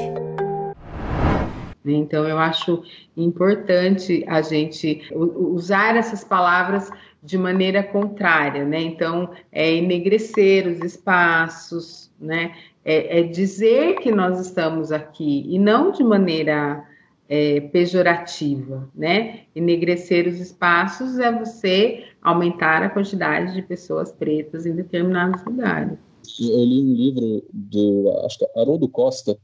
Então 1.84 2.26
eu 2.26 2.38
acho 2.38 2.82
importante 3.16 4.24
a 4.26 4.40
gente 4.40 5.02
usar 5.12 5.96
essas 5.96 6.24
palavras 6.24 6.90
de 7.22 7.36
maneira 7.36 7.82
contrária, 7.82 8.64
né? 8.64 8.80
Então 8.80 9.30
é 9.50 9.74
enegrecer 9.74 10.66
os 10.66 10.78
espaços, 10.80 12.10
né? 12.18 12.54
É, 12.84 13.20
é 13.20 13.22
dizer 13.22 13.96
que 14.00 14.10
nós 14.10 14.38
estamos 14.40 14.92
aqui 14.92 15.44
e 15.48 15.58
não 15.58 15.90
de 15.90 16.04
maneira 16.04 16.84
é, 17.28 17.60
pejorativa, 17.60 18.88
né? 18.94 19.40
Enegrecer 19.54 20.28
os 20.28 20.38
espaços 20.38 21.18
é 21.18 21.32
você 21.32 22.04
aumentar 22.22 22.82
a 22.82 22.90
quantidade 22.90 23.54
de 23.54 23.62
pessoas 23.62 24.12
pretas 24.12 24.66
em 24.66 24.74
determinados 24.74 25.44
lugares. 25.44 25.98
Eu 26.40 26.64
li 26.64 26.82
um 26.82 26.94
livro 26.94 27.42
do 27.52 28.22
acho 28.24 28.38
que 28.38 28.46
Haroldo 28.58 28.88
Costa, 28.88 29.36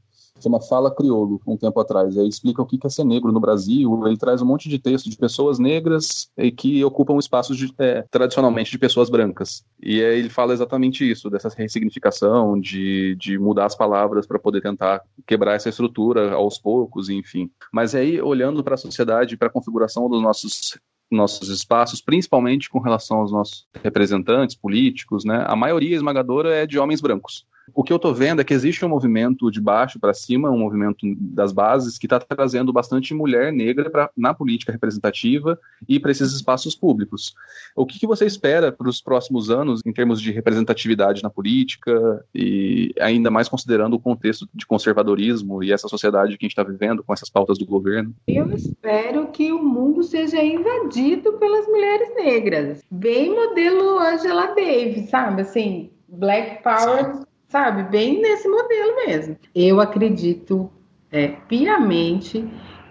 chama 0.43 0.61
Fala 0.61 0.93
Crioulo, 0.93 1.41
um 1.45 1.57
tempo 1.57 1.79
atrás. 1.79 2.15
Ele 2.15 2.27
explica 2.27 2.61
o 2.61 2.65
que 2.65 2.79
é 2.83 2.89
ser 2.89 3.03
negro 3.03 3.31
no 3.31 3.39
Brasil. 3.39 4.05
Ele 4.05 4.17
traz 4.17 4.41
um 4.41 4.45
monte 4.45 4.69
de 4.69 4.79
texto 4.79 5.09
de 5.09 5.17
pessoas 5.17 5.59
negras 5.59 6.29
e 6.37 6.51
que 6.51 6.83
ocupam 6.83 7.17
espaços 7.17 7.57
de, 7.57 7.73
é, 7.79 8.03
tradicionalmente 8.09 8.71
de 8.71 8.77
pessoas 8.77 9.09
brancas. 9.09 9.63
E 9.81 9.99
ele 9.99 10.29
fala 10.29 10.53
exatamente 10.53 11.09
isso, 11.09 11.29
dessa 11.29 11.49
ressignificação, 11.49 12.59
de, 12.59 13.15
de 13.15 13.37
mudar 13.37 13.65
as 13.65 13.75
palavras 13.75 14.25
para 14.25 14.39
poder 14.39 14.61
tentar 14.61 15.01
quebrar 15.25 15.55
essa 15.55 15.69
estrutura 15.69 16.33
aos 16.33 16.57
poucos, 16.57 17.09
enfim. 17.09 17.49
Mas 17.71 17.95
aí, 17.95 18.21
olhando 18.21 18.63
para 18.63 18.75
a 18.75 18.77
sociedade, 18.77 19.37
para 19.37 19.47
a 19.47 19.51
configuração 19.51 20.09
dos 20.09 20.21
nossos 20.21 20.79
nossos 21.11 21.49
espaços, 21.49 22.01
principalmente 22.01 22.69
com 22.69 22.79
relação 22.79 23.17
aos 23.17 23.33
nossos 23.33 23.67
representantes 23.83 24.55
políticos, 24.55 25.25
né? 25.25 25.43
A 25.45 25.55
maioria 25.55 25.95
esmagadora 25.95 26.55
é 26.55 26.65
de 26.65 26.79
homens 26.79 27.01
brancos. 27.01 27.45
O 27.73 27.83
que 27.83 27.93
eu 27.93 27.97
estou 27.97 28.13
vendo 28.13 28.41
é 28.41 28.43
que 28.43 28.53
existe 28.53 28.83
um 28.83 28.89
movimento 28.89 29.49
de 29.51 29.61
baixo 29.61 29.99
para 29.99 30.13
cima, 30.13 30.49
um 30.49 30.57
movimento 30.57 31.05
das 31.19 31.51
bases, 31.51 31.97
que 31.97 32.05
está 32.05 32.19
trazendo 32.19 32.73
bastante 32.73 33.13
mulher 33.13 33.51
negra 33.51 33.89
pra, 33.89 34.09
na 34.15 34.33
política 34.33 34.71
representativa 34.71 35.59
e 35.87 35.99
para 35.99 36.11
esses 36.11 36.33
espaços 36.33 36.75
públicos. 36.75 37.33
O 37.75 37.85
que, 37.85 37.99
que 37.99 38.07
você 38.07 38.25
espera 38.25 38.71
para 38.71 38.89
os 38.89 39.01
próximos 39.01 39.49
anos 39.49 39.81
em 39.85 39.93
termos 39.93 40.21
de 40.21 40.31
representatividade 40.31 41.23
na 41.23 41.29
política 41.29 42.25
e 42.33 42.93
ainda 42.99 43.31
mais 43.31 43.47
considerando 43.47 43.95
o 43.95 43.99
contexto 43.99 44.47
de 44.53 44.65
conservadorismo 44.65 45.63
e 45.63 45.71
essa 45.71 45.87
sociedade 45.87 46.37
que 46.37 46.45
a 46.45 46.47
gente 46.47 46.57
está 46.57 46.63
vivendo 46.63 47.03
com 47.03 47.13
essas 47.13 47.29
pautas 47.29 47.57
do 47.57 47.65
governo? 47.65 48.13
Eu 48.27 48.51
espero 48.51 49.27
que 49.27 49.51
o 49.51 49.63
mundo 49.63 50.03
seja 50.03 50.41
invadido 50.43 51.33
pelas 51.33 51.67
mulheres 51.67 52.15
negras, 52.15 52.83
bem 52.89 53.33
modelo 53.33 53.99
Angela 53.99 54.47
Davis, 54.47 55.09
sabe? 55.09 55.41
Assim, 55.41 55.89
Black 56.07 56.61
Power 56.63 57.23
sabe? 57.51 57.83
Bem 57.83 58.21
nesse 58.21 58.47
modelo 58.47 58.95
mesmo. 59.05 59.37
Eu 59.53 59.81
acredito 59.81 60.71
é, 61.11 61.27
piamente 61.49 62.47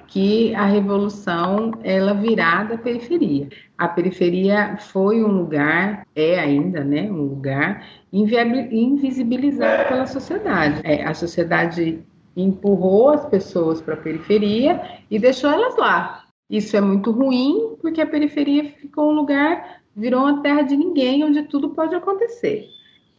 que 0.06 0.54
a 0.54 0.66
revolução 0.66 1.72
ela 1.82 2.12
virá 2.12 2.64
da 2.64 2.76
periferia. 2.76 3.48
A 3.78 3.88
periferia 3.88 4.76
foi 4.76 5.24
um 5.24 5.28
lugar, 5.28 6.06
é 6.14 6.38
ainda, 6.38 6.84
né, 6.84 7.10
um 7.10 7.22
lugar 7.22 7.86
invisibilizado 8.12 9.88
pela 9.88 10.06
sociedade. 10.06 10.80
É, 10.84 11.04
a 11.04 11.14
sociedade 11.14 12.00
empurrou 12.36 13.10
as 13.10 13.24
pessoas 13.26 13.80
para 13.80 13.94
a 13.94 13.98
periferia 13.98 14.80
e 15.10 15.18
deixou 15.18 15.48
elas 15.48 15.76
lá. 15.76 16.24
Isso 16.50 16.76
é 16.76 16.80
muito 16.80 17.12
ruim 17.12 17.76
porque 17.80 18.00
a 18.00 18.06
periferia 18.06 18.64
ficou 18.64 19.10
um 19.10 19.14
lugar, 19.14 19.80
virou 19.96 20.22
uma 20.22 20.42
terra 20.42 20.62
de 20.62 20.76
ninguém, 20.76 21.24
onde 21.24 21.44
tudo 21.44 21.70
pode 21.70 21.94
acontecer. 21.94 22.68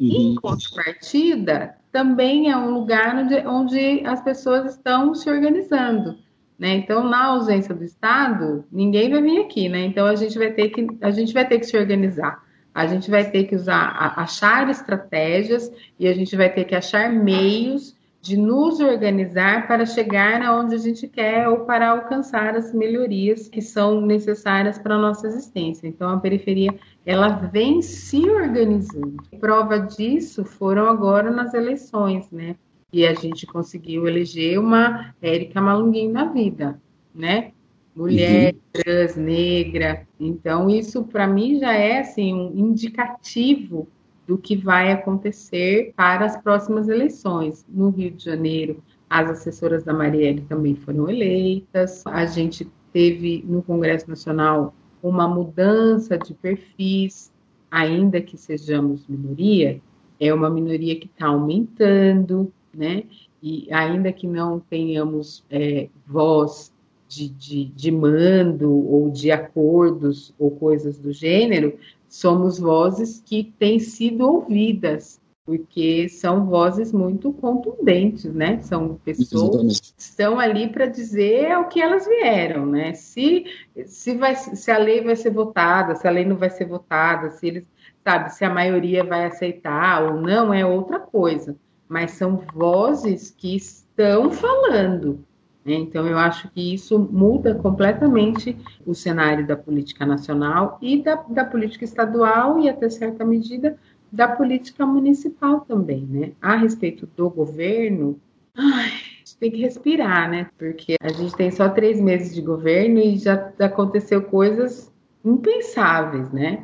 Uhum. 0.02 0.32
Em 0.32 0.36
contrapartida, 0.36 1.76
também 1.92 2.50
é 2.50 2.58
um 2.58 2.72
lugar 2.72 3.16
onde, 3.16 3.36
onde 3.46 4.04
as 4.06 4.20
pessoas 4.24 4.72
estão 4.72 5.14
se 5.14 5.30
organizando. 5.30 6.18
Né? 6.58 6.76
Então, 6.76 7.08
na 7.08 7.26
ausência 7.26 7.76
do 7.76 7.84
Estado, 7.84 8.66
ninguém 8.72 9.12
vai 9.12 9.22
vir 9.22 9.40
aqui, 9.42 9.70
né? 9.70 9.86
Então 9.86 10.06
a 10.08 10.16
gente 10.16 10.38
vai 10.38 10.52
ter 10.52 10.70
que 10.70 10.88
a 11.02 11.12
gente 11.12 11.34
vai 11.34 11.48
ter 11.48 11.60
que 11.60 11.66
se 11.66 11.78
organizar. 11.78 12.44
A 12.74 12.88
gente 12.88 13.12
vai 13.12 13.30
ter 13.30 13.44
que 13.46 13.56
usar 13.56 14.14
achar 14.16 14.70
estratégias 14.70 15.72
e 16.00 16.08
a 16.08 16.14
gente 16.14 16.36
vai 16.36 16.50
ter 16.50 16.66
que 16.66 16.76
achar 16.76 17.12
meios 17.12 17.96
de 18.22 18.38
nos 18.38 18.80
organizar 18.80 19.68
para 19.68 19.86
chegar 19.86 20.44
aonde 20.44 20.76
a 20.76 20.78
gente 20.78 21.08
quer 21.08 21.48
ou 21.48 21.62
para 21.62 21.90
alcançar 21.90 22.56
as 22.56 22.72
melhorias 22.72 23.48
que 23.48 23.62
são 23.62 24.00
necessárias 24.00 24.78
para 24.78 24.96
a 24.96 25.00
nossa 25.00 25.26
existência. 25.28 25.88
Então, 25.88 26.10
a 26.10 26.20
periferia 26.20 26.74
ela 27.04 27.30
vem 27.30 27.82
se 27.82 28.30
organizando. 28.30 29.18
Prova 29.40 29.80
disso 29.80 30.46
foram 30.46 30.86
agora 30.86 31.32
nas 31.32 31.56
eleições, 31.56 32.30
né? 32.30 32.56
E 32.94 33.08
a 33.08 33.14
gente 33.16 33.48
conseguiu 33.48 34.08
eleger 34.08 34.60
uma 34.60 35.16
Érica 35.20 35.60
Malunguinho 35.60 36.12
na 36.12 36.26
vida, 36.26 36.80
né? 37.16 37.52
Mulher, 37.96 38.54
uhum. 38.54 38.60
trans, 38.72 39.16
negra. 39.16 40.06
Então, 40.20 40.70
isso 40.70 41.04
para 41.04 41.26
mim 41.26 41.60
já 41.60 41.74
é 41.74 42.00
assim, 42.02 42.34
um 42.34 42.70
indicativo 42.70 43.88
do 44.28 44.38
que 44.38 44.56
vai 44.56 44.92
acontecer 44.92 45.94
para 45.96 46.26
as 46.26 46.38
próximas 46.38 46.88
eleições. 46.88 47.66
No 47.68 47.90
Rio 47.90 48.12
de 48.12 48.24
Janeiro, 48.24 48.84
as 49.10 49.30
assessoras 49.30 49.84
da 49.84 49.94
Marielle 49.94 50.42
também 50.42 50.76
foram 50.76 51.10
eleitas. 51.10 52.06
A 52.08 52.26
gente 52.26 52.68
teve 52.94 53.44
no 53.48 53.62
Congresso 53.62 54.10
Nacional 54.10 54.74
uma 55.02 55.28
mudança 55.28 56.18
de 56.18 56.34
perfis, 56.34 57.32
ainda 57.70 58.22
que 58.22 58.38
sejamos 58.38 59.08
minoria, 59.08 59.82
é 60.20 60.34
uma 60.34 60.50
minoria 60.50 60.96
que 61.00 61.08
está 61.08 61.28
aumentando, 61.28 62.54
né? 62.74 63.04
E 63.42 63.68
ainda 63.74 64.14
que 64.14 64.28
não 64.28 64.60
tenhamos 64.60 65.44
é, 65.50 65.90
voz 66.06 66.72
de, 67.08 67.28
de, 67.28 67.66
de 67.66 67.92
mando 67.92 68.72
ou 68.72 69.10
de 69.10 69.32
acordos 69.32 70.34
ou 70.38 70.52
coisas 70.52 71.00
do 71.00 71.12
gênero, 71.12 71.78
somos 72.12 72.60
vozes 72.60 73.24
que 73.26 73.54
têm 73.58 73.80
sido 73.80 74.28
ouvidas, 74.28 75.22
porque 75.46 76.10
são 76.10 76.46
vozes 76.46 76.92
muito 76.92 77.32
contundentes, 77.32 78.34
né? 78.34 78.60
São 78.60 78.96
pessoas 78.96 79.80
que 79.80 80.02
estão 80.02 80.38
ali 80.38 80.68
para 80.68 80.88
dizer 80.88 81.58
o 81.58 81.70
que 81.70 81.82
elas 81.82 82.06
vieram, 82.06 82.66
né? 82.66 82.94
Se, 82.94 83.46
se, 83.86 84.14
vai, 84.16 84.36
se 84.36 84.70
a 84.70 84.78
lei 84.78 85.02
vai 85.02 85.16
ser 85.16 85.32
votada, 85.32 85.96
se 85.96 86.06
a 86.06 86.12
lei 86.12 86.26
não 86.26 86.36
vai 86.36 86.50
ser 86.50 86.66
votada, 86.66 87.32
se 87.32 87.48
eles, 87.48 87.66
sabe, 88.04 88.30
se 88.34 88.44
a 88.44 88.50
maioria 88.50 89.06
vai 89.06 89.26
aceitar 89.26 90.04
ou 90.04 90.20
não, 90.20 90.54
é 90.54 90.66
outra 90.66 91.00
coisa. 91.00 91.56
Mas 91.88 92.12
são 92.12 92.44
vozes 92.54 93.32
que 93.32 93.56
estão 93.56 94.30
falando? 94.32 95.26
Então, 95.66 96.08
eu 96.08 96.18
acho 96.18 96.50
que 96.52 96.74
isso 96.74 96.98
muda 96.98 97.54
completamente 97.56 98.58
o 98.86 98.96
cenário 98.96 99.46
da 99.46 99.56
política 99.56 100.06
nacional 100.06 100.80
e 100.82 101.02
da, 101.02 101.16
da 101.16 101.46
política 101.46 101.86
estadual 101.86 102.60
e, 102.60 102.68
até 102.68 102.90
certa 102.90 103.24
medida, 103.24 103.78
da 104.12 104.28
política 104.28 104.86
municipal 104.86 105.62
também. 105.62 106.06
Né? 106.06 106.32
A 106.42 106.56
respeito 106.56 107.08
do 107.16 107.30
governo, 107.30 108.20
ai, 108.58 108.92
tem 109.40 109.50
que 109.50 109.62
respirar, 109.62 110.30
né? 110.30 110.50
Porque 110.58 110.96
a 111.02 111.12
gente 111.12 111.36
tem 111.36 111.50
só 111.50 111.68
três 111.68 112.00
meses 112.00 112.36
de 112.36 112.42
governo 112.42 113.00
e 113.00 113.18
já 113.18 113.52
aconteceu 113.60 114.22
coisas 114.22 114.92
impensáveis, 115.26 116.32
né? 116.32 116.64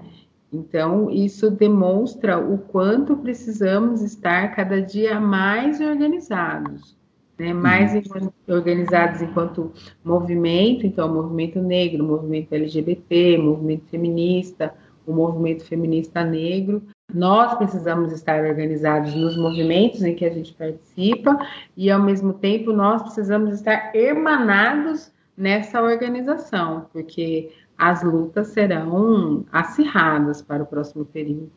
Então, 0.54 1.10
isso 1.10 1.50
demonstra 1.50 2.38
o 2.38 2.58
quanto 2.58 3.18
precisamos 3.18 4.02
estar 4.02 4.56
cada 4.56 4.80
dia 4.80 5.20
mais 5.20 5.82
organizados 5.82 6.97
né, 7.38 7.54
mais 7.54 7.94
uhum. 7.94 8.32
organizados 8.48 9.22
enquanto 9.22 9.72
movimento, 10.04 10.86
então 10.86 11.14
movimento 11.14 11.62
negro, 11.62 12.04
movimento 12.04 12.54
LGBT, 12.54 13.38
movimento 13.38 13.86
feminista, 13.90 14.74
o 15.06 15.14
movimento 15.14 15.64
feminista 15.64 16.24
negro. 16.24 16.82
Nós 17.14 17.54
precisamos 17.56 18.12
estar 18.12 18.44
organizados 18.44 19.14
nos 19.14 19.38
movimentos 19.38 20.04
em 20.04 20.14
que 20.14 20.26
a 20.26 20.30
gente 20.30 20.54
participa 20.54 21.38
e, 21.76 21.90
ao 21.90 22.02
mesmo 22.02 22.34
tempo, 22.34 22.74
nós 22.74 23.02
precisamos 23.02 23.54
estar 23.54 23.96
hermanados 23.96 25.12
nessa 25.38 25.82
organização, 25.82 26.88
porque 26.92 27.52
as 27.78 28.04
lutas 28.04 28.48
serão 28.48 29.46
acirradas 29.52 30.42
para 30.42 30.64
o 30.64 30.66
próximo 30.66 31.06
período 31.06 31.52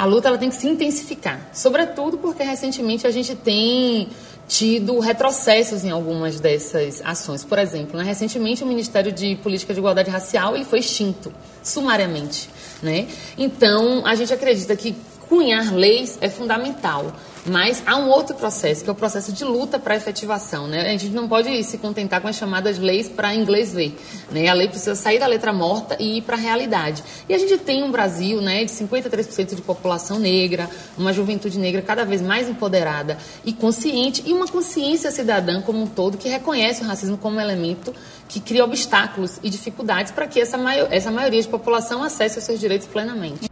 a 0.00 0.06
luta 0.06 0.28
ela 0.28 0.38
tem 0.38 0.48
que 0.48 0.56
se 0.56 0.66
intensificar, 0.66 1.50
sobretudo 1.52 2.16
porque 2.16 2.42
recentemente 2.42 3.06
a 3.06 3.10
gente 3.10 3.34
tem 3.34 4.08
tido 4.48 4.98
retrocessos 4.98 5.84
em 5.84 5.90
algumas 5.90 6.40
dessas 6.40 7.02
ações. 7.04 7.44
Por 7.44 7.58
exemplo, 7.58 7.98
né, 7.98 8.02
recentemente 8.02 8.64
o 8.64 8.66
Ministério 8.66 9.12
de 9.12 9.36
Política 9.36 9.74
de 9.74 9.78
Igualdade 9.78 10.08
Racial 10.08 10.56
ele 10.56 10.64
foi 10.64 10.78
extinto 10.78 11.30
sumariamente, 11.62 12.48
né? 12.82 13.08
Então 13.36 14.06
a 14.06 14.14
gente 14.14 14.32
acredita 14.32 14.74
que 14.74 14.96
cunhar 15.28 15.74
leis 15.74 16.16
é 16.22 16.30
fundamental. 16.30 17.12
Mas 17.46 17.82
há 17.86 17.96
um 17.96 18.08
outro 18.08 18.36
processo, 18.36 18.84
que 18.84 18.90
é 18.90 18.92
o 18.92 18.96
processo 18.96 19.32
de 19.32 19.44
luta 19.44 19.78
para 19.78 19.96
efetivação. 19.96 20.66
Né? 20.66 20.82
A 20.82 20.96
gente 20.96 21.08
não 21.08 21.26
pode 21.26 21.62
se 21.64 21.78
contentar 21.78 22.20
com 22.20 22.28
as 22.28 22.36
chamadas 22.36 22.78
leis 22.78 23.08
para 23.08 23.34
inglês 23.34 23.72
ver. 23.72 23.98
Né? 24.30 24.48
A 24.48 24.52
lei 24.52 24.68
precisa 24.68 24.94
sair 24.94 25.18
da 25.18 25.26
letra 25.26 25.52
morta 25.52 25.96
e 25.98 26.18
ir 26.18 26.22
para 26.22 26.36
a 26.36 26.38
realidade. 26.38 27.02
E 27.28 27.34
a 27.34 27.38
gente 27.38 27.56
tem 27.58 27.82
um 27.82 27.90
Brasil 27.90 28.40
né, 28.42 28.64
de 28.64 28.72
53% 28.72 29.54
de 29.54 29.62
população 29.62 30.18
negra, 30.18 30.68
uma 30.98 31.12
juventude 31.12 31.58
negra 31.58 31.80
cada 31.80 32.04
vez 32.04 32.20
mais 32.20 32.48
empoderada 32.48 33.16
e 33.44 33.52
consciente, 33.52 34.22
e 34.26 34.32
uma 34.32 34.46
consciência 34.46 35.10
cidadã 35.10 35.62
como 35.62 35.82
um 35.82 35.86
todo 35.86 36.18
que 36.18 36.28
reconhece 36.28 36.82
o 36.82 36.86
racismo 36.86 37.16
como 37.16 37.40
elemento 37.40 37.94
que 38.28 38.38
cria 38.38 38.64
obstáculos 38.64 39.38
e 39.42 39.50
dificuldades 39.50 40.12
para 40.12 40.26
que 40.26 40.40
essa, 40.40 40.56
maior, 40.56 40.88
essa 40.90 41.10
maioria 41.10 41.40
de 41.40 41.48
população 41.48 42.02
acesse 42.02 42.38
os 42.38 42.44
seus 42.44 42.60
direitos 42.60 42.86
plenamente 42.86 43.49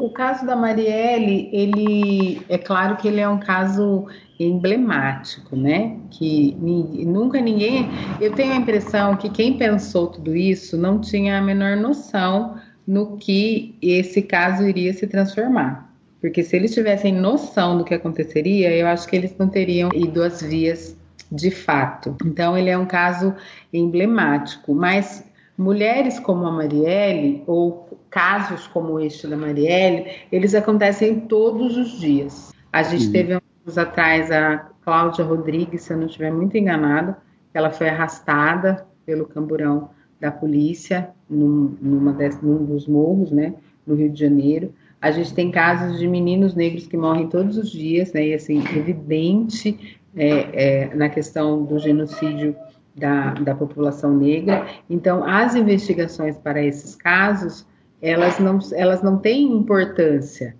O 0.00 0.10
caso 0.10 0.46
da 0.46 0.54
Marielle, 0.54 1.50
ele 1.52 2.40
é 2.48 2.56
claro 2.56 2.96
que 2.96 3.08
ele 3.08 3.20
é 3.20 3.28
um 3.28 3.38
caso 3.38 4.06
emblemático, 4.38 5.56
né? 5.56 5.96
Que 6.10 6.56
nunca 6.60 7.40
ninguém. 7.40 7.88
Eu 8.20 8.32
tenho 8.32 8.52
a 8.52 8.56
impressão 8.56 9.16
que 9.16 9.28
quem 9.28 9.58
pensou 9.58 10.06
tudo 10.06 10.36
isso 10.36 10.76
não 10.76 11.00
tinha 11.00 11.38
a 11.38 11.42
menor 11.42 11.76
noção 11.76 12.56
no 12.86 13.16
que 13.16 13.76
esse 13.82 14.22
caso 14.22 14.66
iria 14.68 14.92
se 14.92 15.06
transformar. 15.06 15.92
Porque 16.20 16.42
se 16.42 16.56
eles 16.56 16.72
tivessem 16.72 17.12
noção 17.12 17.78
do 17.78 17.84
que 17.84 17.94
aconteceria, 17.94 18.74
eu 18.74 18.86
acho 18.86 19.06
que 19.08 19.16
eles 19.16 19.36
não 19.36 19.48
teriam 19.48 19.90
ido 19.92 20.22
às 20.22 20.40
vias 20.40 20.96
de 21.30 21.50
fato. 21.50 22.16
Então, 22.24 22.56
ele 22.56 22.70
é 22.70 22.78
um 22.78 22.86
caso 22.86 23.34
emblemático. 23.72 24.74
Mas 24.74 25.24
mulheres 25.56 26.20
como 26.20 26.46
a 26.46 26.52
Marielle, 26.52 27.42
ou 27.46 27.87
casos 28.10 28.66
como 28.66 28.98
este 29.00 29.26
da 29.26 29.36
Marielle, 29.36 30.06
eles 30.32 30.54
acontecem 30.54 31.20
todos 31.20 31.76
os 31.76 32.00
dias. 32.00 32.52
A 32.72 32.82
gente 32.82 33.06
uhum. 33.06 33.12
teve 33.12 33.32
anos 33.32 33.78
atrás 33.78 34.30
a 34.30 34.68
Cláudia 34.82 35.24
Rodrigues, 35.24 35.82
se 35.82 35.92
eu 35.92 35.98
não 35.98 36.06
estiver 36.06 36.32
muito 36.32 36.56
enganada, 36.56 37.18
ela 37.52 37.70
foi 37.70 37.88
arrastada 37.88 38.86
pelo 39.04 39.26
camburão 39.26 39.90
da 40.20 40.30
polícia 40.30 41.10
num, 41.28 41.76
numa 41.80 42.12
des, 42.12 42.40
num 42.42 42.64
dos 42.64 42.86
morros, 42.86 43.30
né, 43.30 43.54
no 43.86 43.94
Rio 43.94 44.10
de 44.10 44.20
Janeiro. 44.20 44.72
A 45.00 45.10
gente 45.10 45.32
tem 45.32 45.50
casos 45.50 45.98
de 45.98 46.08
meninos 46.08 46.54
negros 46.54 46.86
que 46.86 46.96
morrem 46.96 47.28
todos 47.28 47.56
os 47.56 47.70
dias, 47.70 48.12
né, 48.12 48.28
e 48.28 48.34
assim, 48.34 48.58
evidente 48.76 49.98
é, 50.16 50.86
é, 50.90 50.94
na 50.94 51.08
questão 51.08 51.64
do 51.64 51.78
genocídio 51.78 52.56
da, 52.96 53.34
da 53.34 53.54
população 53.54 54.16
negra. 54.16 54.66
Então, 54.90 55.24
as 55.24 55.54
investigações 55.54 56.36
para 56.36 56.62
esses 56.62 56.96
casos, 56.96 57.66
elas 58.00 58.38
não, 58.38 58.58
elas 58.72 59.02
não 59.02 59.18
têm 59.18 59.52
importância, 59.52 60.56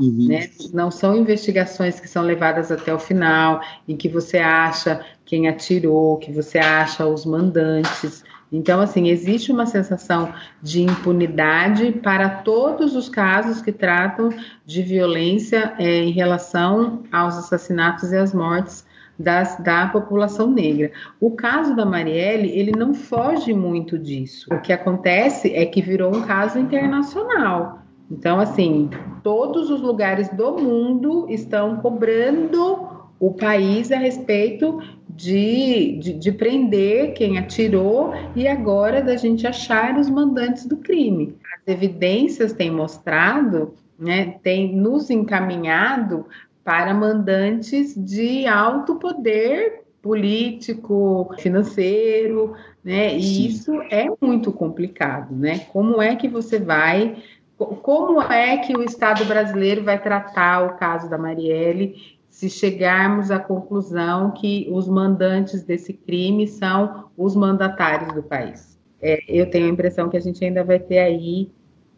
Uhum. 0.00 0.28
Né? 0.28 0.48
Não 0.72 0.90
são 0.90 1.16
investigações 1.16 2.00
que 2.00 2.08
são 2.08 2.22
levadas 2.22 2.70
até 2.70 2.92
o 2.92 2.98
final, 2.98 3.60
em 3.86 3.96
que 3.96 4.08
você 4.08 4.38
acha 4.38 5.04
quem 5.24 5.48
atirou, 5.48 6.18
que 6.18 6.32
você 6.32 6.58
acha 6.58 7.06
os 7.06 7.24
mandantes. 7.24 8.24
Então, 8.52 8.80
assim, 8.80 9.08
existe 9.08 9.50
uma 9.50 9.66
sensação 9.66 10.32
de 10.62 10.82
impunidade 10.82 11.92
para 11.92 12.28
todos 12.28 12.94
os 12.94 13.08
casos 13.08 13.60
que 13.60 13.72
tratam 13.72 14.30
de 14.64 14.82
violência 14.82 15.74
é, 15.78 16.04
em 16.04 16.12
relação 16.12 17.02
aos 17.10 17.36
assassinatos 17.36 18.12
e 18.12 18.16
às 18.16 18.32
mortes 18.32 18.85
das, 19.18 19.58
da 19.60 19.88
população 19.88 20.50
negra. 20.50 20.92
O 21.20 21.30
caso 21.30 21.74
da 21.74 21.84
Marielle, 21.84 22.50
ele 22.50 22.72
não 22.72 22.94
foge 22.94 23.52
muito 23.52 23.98
disso. 23.98 24.46
O 24.52 24.60
que 24.60 24.72
acontece 24.72 25.54
é 25.54 25.64
que 25.64 25.80
virou 25.80 26.14
um 26.14 26.22
caso 26.22 26.58
internacional. 26.58 27.82
Então, 28.10 28.38
assim, 28.38 28.88
todos 29.22 29.70
os 29.70 29.80
lugares 29.80 30.28
do 30.28 30.52
mundo 30.52 31.26
estão 31.28 31.76
cobrando 31.76 32.96
o 33.18 33.32
país 33.32 33.90
a 33.90 33.96
respeito 33.96 34.80
de, 35.08 35.98
de, 35.98 36.12
de, 36.12 36.32
prender 36.32 37.14
quem 37.14 37.38
atirou 37.38 38.12
e 38.34 38.46
agora 38.46 39.02
da 39.02 39.16
gente 39.16 39.46
achar 39.46 39.98
os 39.98 40.10
mandantes 40.10 40.66
do 40.66 40.76
crime. 40.76 41.34
As 41.56 41.74
evidências 41.74 42.52
têm 42.52 42.70
mostrado, 42.70 43.74
né, 43.98 44.36
têm 44.42 44.76
nos 44.76 45.08
encaminhado 45.08 46.26
para 46.66 46.92
mandantes 46.92 47.94
de 47.94 48.44
alto 48.44 48.96
poder 48.96 49.84
político, 50.02 51.32
financeiro, 51.38 52.54
né? 52.82 53.16
E 53.16 53.22
Sim. 53.22 53.46
isso 53.46 53.82
é 53.82 54.08
muito 54.20 54.50
complicado, 54.50 55.32
né? 55.32 55.60
Como 55.72 56.02
é 56.02 56.16
que 56.16 56.26
você 56.26 56.58
vai 56.58 57.22
como 57.56 58.20
é 58.20 58.58
que 58.58 58.76
o 58.76 58.82
Estado 58.82 59.24
brasileiro 59.24 59.82
vai 59.82 60.02
tratar 60.02 60.66
o 60.66 60.76
caso 60.76 61.08
da 61.08 61.16
Marielle 61.16 61.94
se 62.28 62.50
chegarmos 62.50 63.30
à 63.30 63.38
conclusão 63.38 64.32
que 64.32 64.68
os 64.70 64.86
mandantes 64.88 65.62
desse 65.62 65.94
crime 65.94 66.46
são 66.48 67.06
os 67.16 67.34
mandatários 67.34 68.12
do 68.12 68.22
país? 68.22 68.78
É, 69.00 69.20
eu 69.28 69.48
tenho 69.48 69.66
a 69.66 69.70
impressão 69.70 70.10
que 70.10 70.16
a 70.16 70.20
gente 70.20 70.44
ainda 70.44 70.64
vai 70.64 70.80
ter 70.80 70.98
aí 70.98 71.50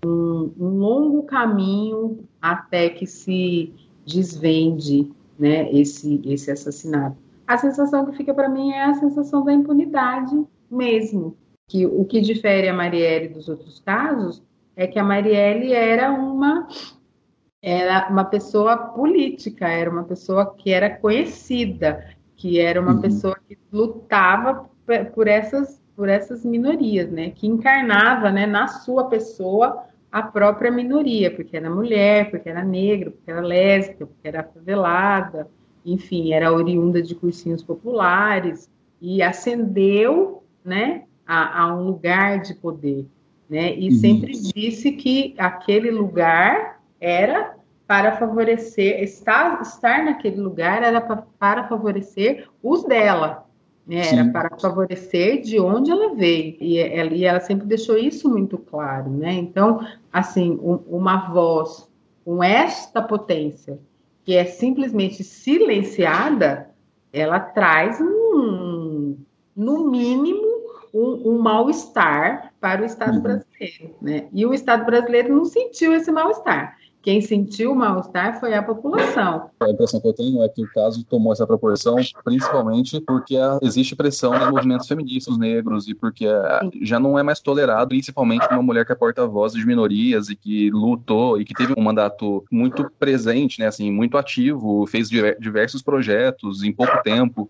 um, 0.04 0.52
um 0.61 0.68
longo 0.78 1.22
caminho 1.24 2.20
até 2.40 2.88
que 2.90 3.07
se 3.07 3.74
desvende 4.09 5.11
né, 5.38 5.71
esse, 5.73 6.21
esse 6.25 6.51
assassinato. 6.51 7.16
A 7.47 7.57
sensação 7.57 8.07
que 8.07 8.16
fica 8.16 8.35
para 8.35 8.49
mim 8.49 8.73
é 8.73 8.85
a 8.85 8.94
sensação 8.94 9.44
da 9.44 9.53
impunidade 9.53 10.35
mesmo. 10.71 11.37
Que 11.68 11.87
o 11.87 12.05
que 12.05 12.21
difere 12.21 12.68
a 12.68 12.75
Marielle 12.75 13.29
dos 13.29 13.49
outros 13.49 13.79
casos 13.81 14.42
é 14.75 14.87
que 14.87 14.99
a 14.99 15.05
Marielle 15.05 15.73
era 15.73 16.11
uma 16.11 16.66
era 17.61 18.09
uma 18.09 18.25
pessoa 18.25 18.77
política, 18.77 19.66
era 19.66 19.90
uma 19.90 20.05
pessoa 20.05 20.55
que 20.55 20.71
era 20.71 20.88
conhecida, 20.88 22.07
que 22.37 22.61
era 22.61 22.81
uma 22.81 22.94
uhum. 22.94 23.01
pessoa 23.01 23.37
que 23.47 23.59
lutava 23.73 24.71
por 25.12 25.27
essas 25.27 25.83
por 25.97 26.09
essas 26.09 26.44
minorias, 26.44 27.11
né? 27.11 27.31
Que 27.31 27.49
encarnava, 27.49 28.31
né, 28.31 28.47
na 28.47 28.68
sua 28.68 29.09
pessoa 29.09 29.88
a 30.11 30.23
própria 30.23 30.71
minoria, 30.71 31.31
porque 31.35 31.57
era 31.57 31.68
mulher, 31.68 32.31
porque 32.31 32.49
era 32.49 32.64
negra, 32.64 33.11
porque 33.11 33.31
era 33.31 33.40
lésbica, 33.40 34.07
porque 34.07 34.29
era 34.29 34.42
favelada, 34.42 35.49
enfim, 35.85 36.33
era 36.33 36.53
oriunda 36.53 37.03
de 37.03 37.14
cursinhos 37.14 37.62
populares 37.62 38.71
e 39.01 39.23
ascendeu, 39.23 40.42
né, 40.64 41.05
a, 41.27 41.62
a 41.62 41.75
um 41.75 41.85
lugar 41.85 42.40
de 42.40 42.55
poder 42.55 43.07
né? 43.49 43.75
E 43.75 43.88
uhum. 43.88 43.99
sempre 43.99 44.33
disse 44.33 44.92
que 44.92 45.35
aquele 45.38 45.90
lugar 45.90 46.81
era 47.01 47.57
para 47.87 48.16
favorecer, 48.16 49.03
estar, 49.03 49.62
estar 49.62 50.05
naquele 50.05 50.37
lugar 50.37 50.83
era 50.83 51.01
para 51.01 51.66
favorecer 51.68 52.47
os 52.62 52.85
dela, 52.85 53.48
Era 53.90 54.31
para 54.31 54.59
favorecer 54.59 55.40
de 55.40 55.59
onde 55.59 55.90
ela 55.90 56.14
veio. 56.14 56.57
E 56.61 56.79
ela, 56.79 57.14
e 57.14 57.24
ela 57.24 57.40
sempre 57.40 57.66
deixou 57.66 57.96
isso 57.96 58.29
muito 58.29 58.59
claro, 58.59 59.11
né? 59.11 59.33
Então, 59.33 59.87
assim, 60.12 60.59
um, 60.62 60.74
uma 60.88 61.31
voz 61.31 61.88
com 62.24 62.44
esta 62.44 63.01
potência, 63.01 63.79
que 64.24 64.35
é 64.35 64.44
simplesmente 64.44 65.24
silenciada, 65.24 66.68
ela 67.11 67.40
traz 67.40 67.98
um, 68.01 69.16
no 69.57 69.90
mínimo, 69.90 70.46
um, 70.92 71.33
um 71.33 71.38
mal-estar 71.38 72.53
para 72.61 72.83
o 72.83 72.85
Estado 72.85 73.16
uhum. 73.16 73.22
brasileiro. 73.22 73.94
Né? 74.03 74.29
E 74.33 74.44
o 74.44 74.53
Estado 74.53 74.85
brasileiro 74.85 75.35
não 75.35 75.46
sentiu 75.46 75.94
esse 75.94 76.12
mal-estar. 76.12 76.77
Quem 77.09 77.23
sentiu 77.23 77.73
o 77.73 77.75
mal-estar 77.75 78.38
foi 78.38 78.53
a 78.53 78.62
população. 78.62 79.49
A 79.61 79.71
impressão 79.71 79.99
que 79.99 80.09
eu 80.09 80.12
tenho 80.12 80.42
é 80.42 80.49
que 80.51 80.62
o 80.62 80.71
caso 80.71 81.03
tomou 81.07 81.33
essa 81.33 81.47
proporção 81.47 81.97
principalmente 82.23 83.01
porque 83.01 83.35
existe 83.62 83.97
pressão 83.97 84.38
nos 84.38 84.51
movimentos 84.51 84.87
feministas 84.87 85.38
negros 85.38 85.88
e 85.88 85.94
porque 85.94 86.27
já 86.83 87.01
não 87.01 87.18
é 87.18 87.23
mais 87.23 87.40
tolerado, 87.40 87.88
principalmente 87.88 88.47
uma 88.51 88.62
mulher 88.62 88.85
que 88.85 88.92
é 88.92 88.94
porta-voz 88.94 89.55
de 89.55 89.64
minorias 89.64 90.29
e 90.29 90.37
que 90.37 90.71
lutou 90.71 91.40
e 91.40 91.47
que 91.47 91.55
teve 91.55 91.73
um 91.79 91.83
mandato 91.83 92.44
muito 92.53 92.90
presente, 92.99 93.59
né, 93.59 93.68
assim, 93.68 93.90
muito 93.90 94.18
ativo, 94.18 94.87
fez 94.87 95.09
diversos 95.09 95.81
projetos 95.81 96.62
em 96.62 96.75
pouco 96.75 97.03
tempo. 97.03 97.49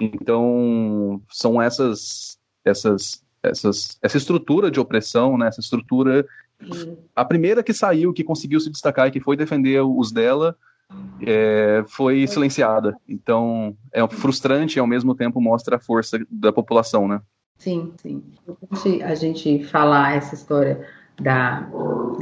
Então, 0.00 1.20
são 1.30 1.60
essas 1.60 2.38
essas, 2.64 3.22
essas, 3.42 3.98
essa 4.00 4.16
estrutura 4.16 4.70
de 4.70 4.80
opressão, 4.80 5.36
né, 5.36 5.48
essa 5.48 5.60
estrutura. 5.60 6.26
A 7.14 7.24
primeira 7.24 7.62
que 7.62 7.72
saiu, 7.72 8.12
que 8.12 8.24
conseguiu 8.24 8.60
se 8.60 8.70
destacar 8.70 9.08
e 9.08 9.10
que 9.10 9.20
foi 9.20 9.36
defender 9.36 9.80
os 9.80 10.12
dela, 10.12 10.56
é, 11.26 11.84
foi 11.86 12.26
silenciada. 12.26 12.96
Então, 13.08 13.76
é 13.92 14.06
frustrante 14.08 14.78
e 14.78 14.80
ao 14.80 14.86
mesmo 14.86 15.14
tempo 15.14 15.40
mostra 15.40 15.76
a 15.76 15.80
força 15.80 16.18
da 16.30 16.52
população, 16.52 17.08
né? 17.08 17.20
Sim, 17.58 17.92
sim. 17.96 18.22
A 19.02 19.14
gente 19.14 19.64
falar 19.64 20.16
essa 20.16 20.34
história 20.34 20.86
da, 21.20 21.68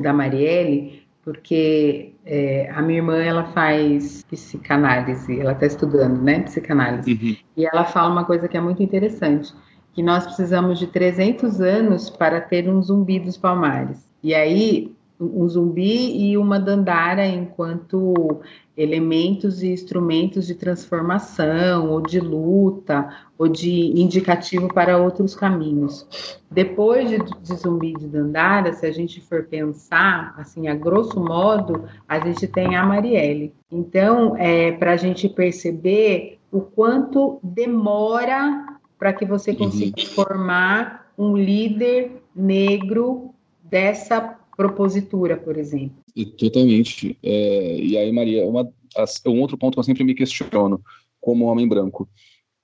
da 0.01 0.12
Marielle, 0.12 1.03
porque 1.23 2.12
é, 2.25 2.71
a 2.71 2.83
minha 2.83 2.99
irmã 2.99 3.16
ela 3.16 3.45
faz 3.53 4.23
psicanálise, 4.25 5.40
ela 5.40 5.53
está 5.53 5.66
estudando, 5.66 6.21
né, 6.21 6.40
psicanálise, 6.40 7.12
uhum. 7.12 7.37
e 7.57 7.64
ela 7.64 7.85
fala 7.85 8.12
uma 8.12 8.25
coisa 8.25 8.49
que 8.49 8.57
é 8.57 8.61
muito 8.61 8.83
interessante 8.83 9.53
que 9.92 10.03
nós 10.03 10.25
precisamos 10.25 10.79
de 10.79 10.87
300 10.87 11.61
anos 11.61 12.09
para 12.09 12.41
ter 12.41 12.68
um 12.68 12.83
zumbi 12.83 13.18
dos 13.18 13.37
palmares. 13.37 14.09
E 14.23 14.35
aí, 14.35 14.95
um 15.20 15.49
zumbi 15.49 16.31
e 16.31 16.37
uma 16.37 16.59
dandara 16.59 17.27
enquanto 17.27 18.41
elementos 18.77 19.62
e 19.62 19.68
instrumentos 19.68 20.47
de 20.47 20.55
transformação, 20.55 21.91
ou 21.91 22.01
de 22.01 22.18
luta, 22.18 23.09
ou 23.39 23.47
de 23.47 23.93
indicativo 24.01 24.73
para 24.73 24.97
outros 24.97 25.35
caminhos. 25.35 26.41
Depois 26.51 27.11
de, 27.11 27.18
de 27.18 27.55
zumbi 27.55 27.91
e 27.91 27.99
de 27.99 28.07
dandara, 28.07 28.73
se 28.73 28.87
a 28.87 28.93
gente 28.93 29.20
for 29.20 29.45
pensar, 29.45 30.35
assim, 30.39 30.68
a 30.68 30.75
grosso 30.75 31.20
modo, 31.20 31.85
a 32.09 32.18
gente 32.18 32.47
tem 32.47 32.75
a 32.77 32.85
Marielle. 32.85 33.55
Então, 33.70 34.37
é, 34.39 34.73
para 34.73 34.93
a 34.93 34.97
gente 34.97 35.29
perceber 35.29 36.39
o 36.51 36.61
quanto 36.61 37.39
demora 37.43 38.66
para 38.99 39.12
que 39.12 39.25
você 39.25 39.55
consiga 39.55 40.01
uhum. 40.01 40.07
formar 40.09 41.12
um 41.18 41.37
líder 41.37 42.23
negro 42.35 43.32
dessa 43.73 44.39
propositura, 44.55 45.35
por 45.35 45.57
exemplo. 45.57 45.97
Totalmente. 46.37 47.18
É, 47.23 47.79
e 47.81 47.97
aí, 47.97 48.12
Maria, 48.12 48.47
uma, 48.47 48.70
um 49.27 49.41
outro 49.41 49.57
ponto 49.57 49.73
que 49.73 49.79
eu 49.81 49.85
sempre 49.85 50.05
me 50.05 50.14
questiono 50.14 50.79
como 51.18 51.47
homem 51.47 51.66
branco 51.66 52.07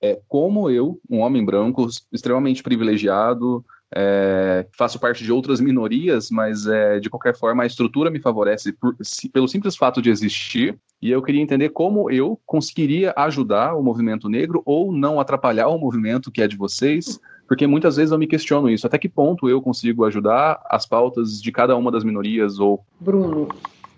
é 0.01 0.17
como 0.27 0.69
eu, 0.69 1.01
um 1.09 1.19
homem 1.19 1.43
branco, 1.43 1.87
extremamente 2.13 2.63
privilegiado, 2.63 3.65
é, 3.93 4.67
faço 4.77 4.99
parte 4.99 5.23
de 5.23 5.31
outras 5.31 5.59
minorias, 5.59 6.29
mas 6.29 6.67
é, 6.67 6.99
de 6.99 7.09
qualquer 7.09 7.35
forma 7.35 7.63
a 7.63 7.65
estrutura 7.65 8.11
me 8.11 8.19
favorece 8.19 8.71
por, 8.71 8.95
se, 9.01 9.27
pelo 9.27 9.47
simples 9.47 9.75
fato 9.75 10.01
de 10.01 10.09
existir. 10.09 10.79
E 11.01 11.09
eu 11.09 11.21
queria 11.21 11.41
entender 11.41 11.69
como 11.69 12.09
eu 12.11 12.39
conseguiria 12.45 13.13
ajudar 13.17 13.75
o 13.75 13.83
movimento 13.83 14.29
negro 14.29 14.61
ou 14.63 14.91
não 14.91 15.19
atrapalhar 15.19 15.67
o 15.67 15.79
movimento 15.79 16.31
que 16.31 16.41
é 16.41 16.47
de 16.47 16.55
vocês, 16.55 17.19
porque 17.49 17.65
muitas 17.65 17.95
vezes 17.95 18.11
eu 18.11 18.19
me 18.19 18.27
questiono 18.27 18.69
isso. 18.69 18.85
Até 18.85 18.99
que 18.99 19.09
ponto 19.09 19.49
eu 19.49 19.59
consigo 19.59 20.05
ajudar 20.05 20.61
as 20.69 20.85
pautas 20.85 21.41
de 21.41 21.51
cada 21.51 21.75
uma 21.75 21.91
das 21.91 22.03
minorias 22.03 22.59
ou 22.59 22.85
Bruno, 22.99 23.49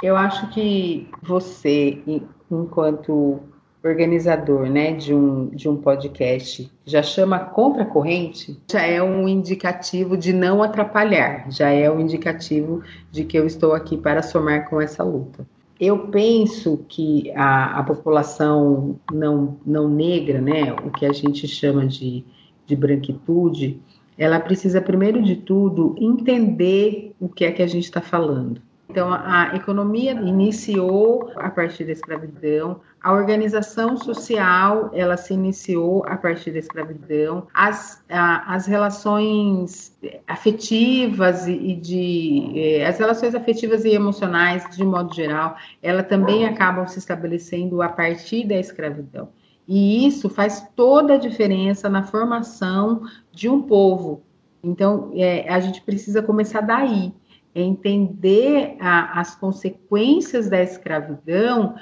eu 0.01 0.15
acho 0.15 0.49
que 0.51 1.05
você, 1.21 2.01
enquanto 2.49 3.41
organizador 3.83 4.69
né, 4.69 4.93
de, 4.93 5.13
um, 5.13 5.47
de 5.47 5.67
um 5.67 5.75
podcast 5.75 6.71
já 6.85 7.03
chama 7.03 7.39
contracorrente, 7.39 8.57
já 8.71 8.83
é 8.83 9.03
um 9.03 9.27
indicativo 9.27 10.15
de 10.15 10.31
não 10.31 10.63
atrapalhar, 10.63 11.51
já 11.51 11.69
é 11.69 11.91
um 11.91 11.99
indicativo 11.99 12.81
de 13.11 13.25
que 13.25 13.37
eu 13.37 13.45
estou 13.45 13.73
aqui 13.73 13.97
para 13.97 14.21
somar 14.21 14.69
com 14.69 14.79
essa 14.79 15.03
luta. 15.03 15.45
Eu 15.77 16.07
penso 16.07 16.85
que 16.87 17.31
a, 17.35 17.79
a 17.79 17.83
população 17.83 18.97
não, 19.11 19.57
não 19.65 19.89
negra, 19.89 20.39
né, 20.39 20.71
o 20.85 20.91
que 20.91 21.05
a 21.05 21.11
gente 21.11 21.47
chama 21.49 21.85
de, 21.85 22.23
de 22.65 22.75
branquitude, 22.75 23.81
ela 24.17 24.39
precisa, 24.39 24.81
primeiro 24.81 25.21
de 25.21 25.35
tudo, 25.35 25.95
entender 25.97 27.15
o 27.19 27.27
que 27.27 27.45
é 27.45 27.51
que 27.51 27.61
a 27.61 27.67
gente 27.67 27.85
está 27.85 28.01
falando. 28.01 28.61
Então, 28.91 29.09
a 29.09 29.55
economia 29.55 30.11
iniciou 30.11 31.31
a 31.37 31.49
partir 31.49 31.85
da 31.85 31.93
escravidão, 31.93 32.81
a 33.01 33.13
organização 33.13 33.95
social 33.95 34.91
ela 34.93 35.15
se 35.15 35.33
iniciou 35.33 36.03
a 36.05 36.17
partir 36.17 36.51
da 36.51 36.59
escravidão, 36.59 37.47
as, 37.53 38.03
a, 38.09 38.53
as 38.53 38.67
relações 38.67 39.97
afetivas 40.27 41.47
e 41.47 41.73
de 41.73 42.51
eh, 42.53 42.85
as 42.85 42.99
relações 42.99 43.33
afetivas 43.33 43.85
e 43.85 43.91
emocionais 43.91 44.65
de 44.75 44.83
modo 44.83 45.15
geral, 45.15 45.55
ela 45.81 46.03
também 46.03 46.45
acabam 46.45 46.85
se 46.85 46.99
estabelecendo 46.99 47.81
a 47.81 47.87
partir 47.87 48.45
da 48.45 48.55
escravidão. 48.55 49.29
E 49.73 50.05
isso 50.05 50.27
faz 50.27 50.67
toda 50.75 51.13
a 51.13 51.17
diferença 51.17 51.87
na 51.87 52.03
formação 52.03 53.03
de 53.31 53.47
um 53.47 53.61
povo. 53.61 54.21
Então, 54.61 55.11
é, 55.13 55.47
a 55.47 55.61
gente 55.61 55.81
precisa 55.81 56.21
começar 56.21 56.59
daí 56.59 57.13
entender 57.55 58.75
a, 58.81 59.21
as 59.21 59.33
consequências 59.33 60.49
da 60.49 60.61
escravidão 60.61 61.75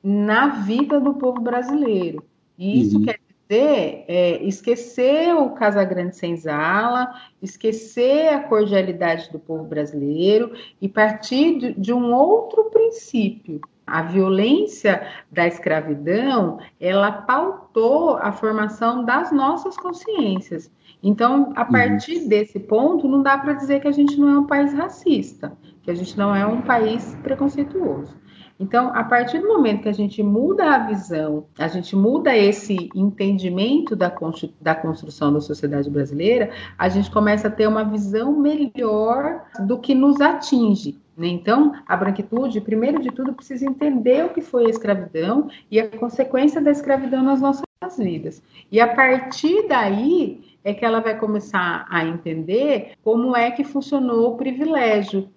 na 0.00 0.62
vida 0.62 1.00
do 1.00 1.14
povo 1.14 1.40
brasileiro. 1.40 2.24
E 2.56 2.80
isso 2.80 2.98
uhum. 2.98 3.06
quer 3.06 3.18
dizer 3.18 4.04
é, 4.06 4.42
esquecer 4.44 5.34
o 5.34 5.50
Casagrande 5.50 6.16
Senzala, 6.16 7.12
esquecer 7.42 8.28
a 8.28 8.44
cordialidade 8.44 9.32
do 9.32 9.40
povo 9.40 9.64
brasileiro 9.64 10.52
e 10.80 10.88
partir 10.88 11.58
de, 11.58 11.72
de 11.72 11.92
um 11.92 12.14
outro 12.14 12.70
princípio. 12.70 13.60
A 13.86 14.02
violência 14.02 15.06
da 15.30 15.46
escravidão, 15.46 16.58
ela 16.80 17.10
pautou 17.10 18.16
a 18.16 18.32
formação 18.32 19.04
das 19.04 19.32
nossas 19.32 19.76
consciências. 19.76 20.70
Então, 21.02 21.52
a 21.56 21.64
partir 21.64 22.22
uhum. 22.22 22.28
desse 22.28 22.60
ponto, 22.60 23.08
não 23.08 23.22
dá 23.22 23.36
para 23.36 23.54
dizer 23.54 23.80
que 23.80 23.88
a 23.88 23.92
gente 23.92 24.18
não 24.18 24.28
é 24.28 24.38
um 24.38 24.46
país 24.46 24.72
racista, 24.72 25.52
que 25.82 25.90
a 25.90 25.94
gente 25.94 26.16
não 26.16 26.34
é 26.34 26.46
um 26.46 26.62
país 26.62 27.16
preconceituoso. 27.22 28.22
Então, 28.62 28.92
a 28.94 29.02
partir 29.02 29.40
do 29.40 29.48
momento 29.48 29.82
que 29.82 29.88
a 29.88 29.94
gente 29.94 30.22
muda 30.22 30.76
a 30.76 30.78
visão, 30.78 31.46
a 31.58 31.66
gente 31.66 31.96
muda 31.96 32.36
esse 32.36 32.88
entendimento 32.94 33.96
da, 33.96 34.12
da 34.60 34.74
construção 34.76 35.32
da 35.32 35.40
sociedade 35.40 35.90
brasileira, 35.90 36.50
a 36.78 36.88
gente 36.88 37.10
começa 37.10 37.48
a 37.48 37.50
ter 37.50 37.66
uma 37.66 37.82
visão 37.82 38.38
melhor 38.38 39.42
do 39.66 39.80
que 39.80 39.96
nos 39.96 40.20
atinge. 40.20 41.01
Né? 41.16 41.28
Então, 41.28 41.72
a 41.86 41.96
branquitude, 41.96 42.60
primeiro 42.60 43.00
de 43.00 43.10
tudo, 43.10 43.32
precisa 43.32 43.66
entender 43.66 44.24
o 44.24 44.30
que 44.30 44.40
foi 44.40 44.66
a 44.66 44.70
escravidão 44.70 45.48
e 45.70 45.80
a 45.80 45.88
consequência 45.88 46.60
da 46.60 46.70
escravidão 46.70 47.22
nas 47.22 47.40
nossas 47.40 47.62
vidas. 47.98 48.42
E 48.70 48.80
a 48.80 48.94
partir 48.94 49.66
daí, 49.68 50.52
é 50.64 50.72
que 50.72 50.84
ela 50.84 51.00
vai 51.00 51.18
começar 51.18 51.86
a 51.90 52.04
entender 52.04 52.92
como 53.02 53.36
é 53.36 53.50
que 53.50 53.64
funcionou 53.64 54.32
o 54.32 54.36
privilégio. 54.36 55.28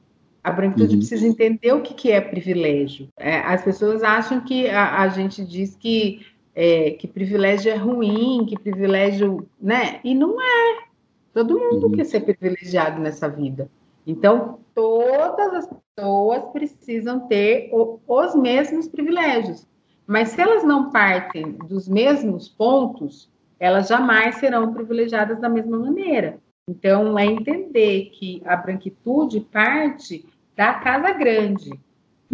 A 0.44 0.52
branquitude 0.52 0.94
uhum. 0.94 1.00
precisa 1.00 1.28
entender 1.28 1.74
o 1.74 1.82
que, 1.82 1.94
que 1.94 2.12
é 2.12 2.22
privilégio. 2.22 3.10
É, 3.18 3.40
as 3.40 3.64
pessoas 3.64 4.04
acham 4.04 4.42
que 4.42 4.70
a, 4.70 5.02
a 5.02 5.08
gente 5.08 5.44
diz 5.44 5.76
que, 5.76 6.26
é, 6.54 6.92
que 6.92 7.08
privilégio 7.08 7.72
é 7.72 7.76
ruim, 7.76 8.46
que 8.48 8.58
privilégio. 8.58 9.48
né? 9.60 10.00
E 10.04 10.14
não 10.14 10.40
é. 10.40 10.86
Todo 11.34 11.60
mundo 11.60 11.88
uhum. 11.88 11.92
quer 11.92 12.06
ser 12.06 12.22
privilegiado 12.22 13.02
nessa 13.02 13.28
vida. 13.28 13.70
Então, 14.06 14.60
todas 14.74 15.54
as 15.54 15.70
pessoas 15.96 16.46
precisam 16.52 17.28
ter 17.28 17.70
o, 17.72 18.00
os 18.08 18.36
mesmos 18.36 18.88
privilégios. 18.88 19.68
Mas 20.06 20.30
se 20.30 20.42
elas 20.42 20.64
não 20.64 20.92
partem 20.92 21.54
dos 21.54 21.88
mesmos 21.88 22.48
pontos, 22.48 23.30
elas 23.60 23.88
jamais 23.88 24.36
serão 24.36 24.74
privilegiadas 24.74 25.40
da 25.40 25.50
mesma 25.50 25.80
maneira. 25.80 26.38
Então, 26.70 27.18
é 27.18 27.26
entender 27.26 28.12
que 28.14 28.42
a 28.46 28.56
branquitude 28.56 29.40
parte 29.40 30.26
da 30.56 30.76
casa 30.76 31.12
grande, 31.12 31.72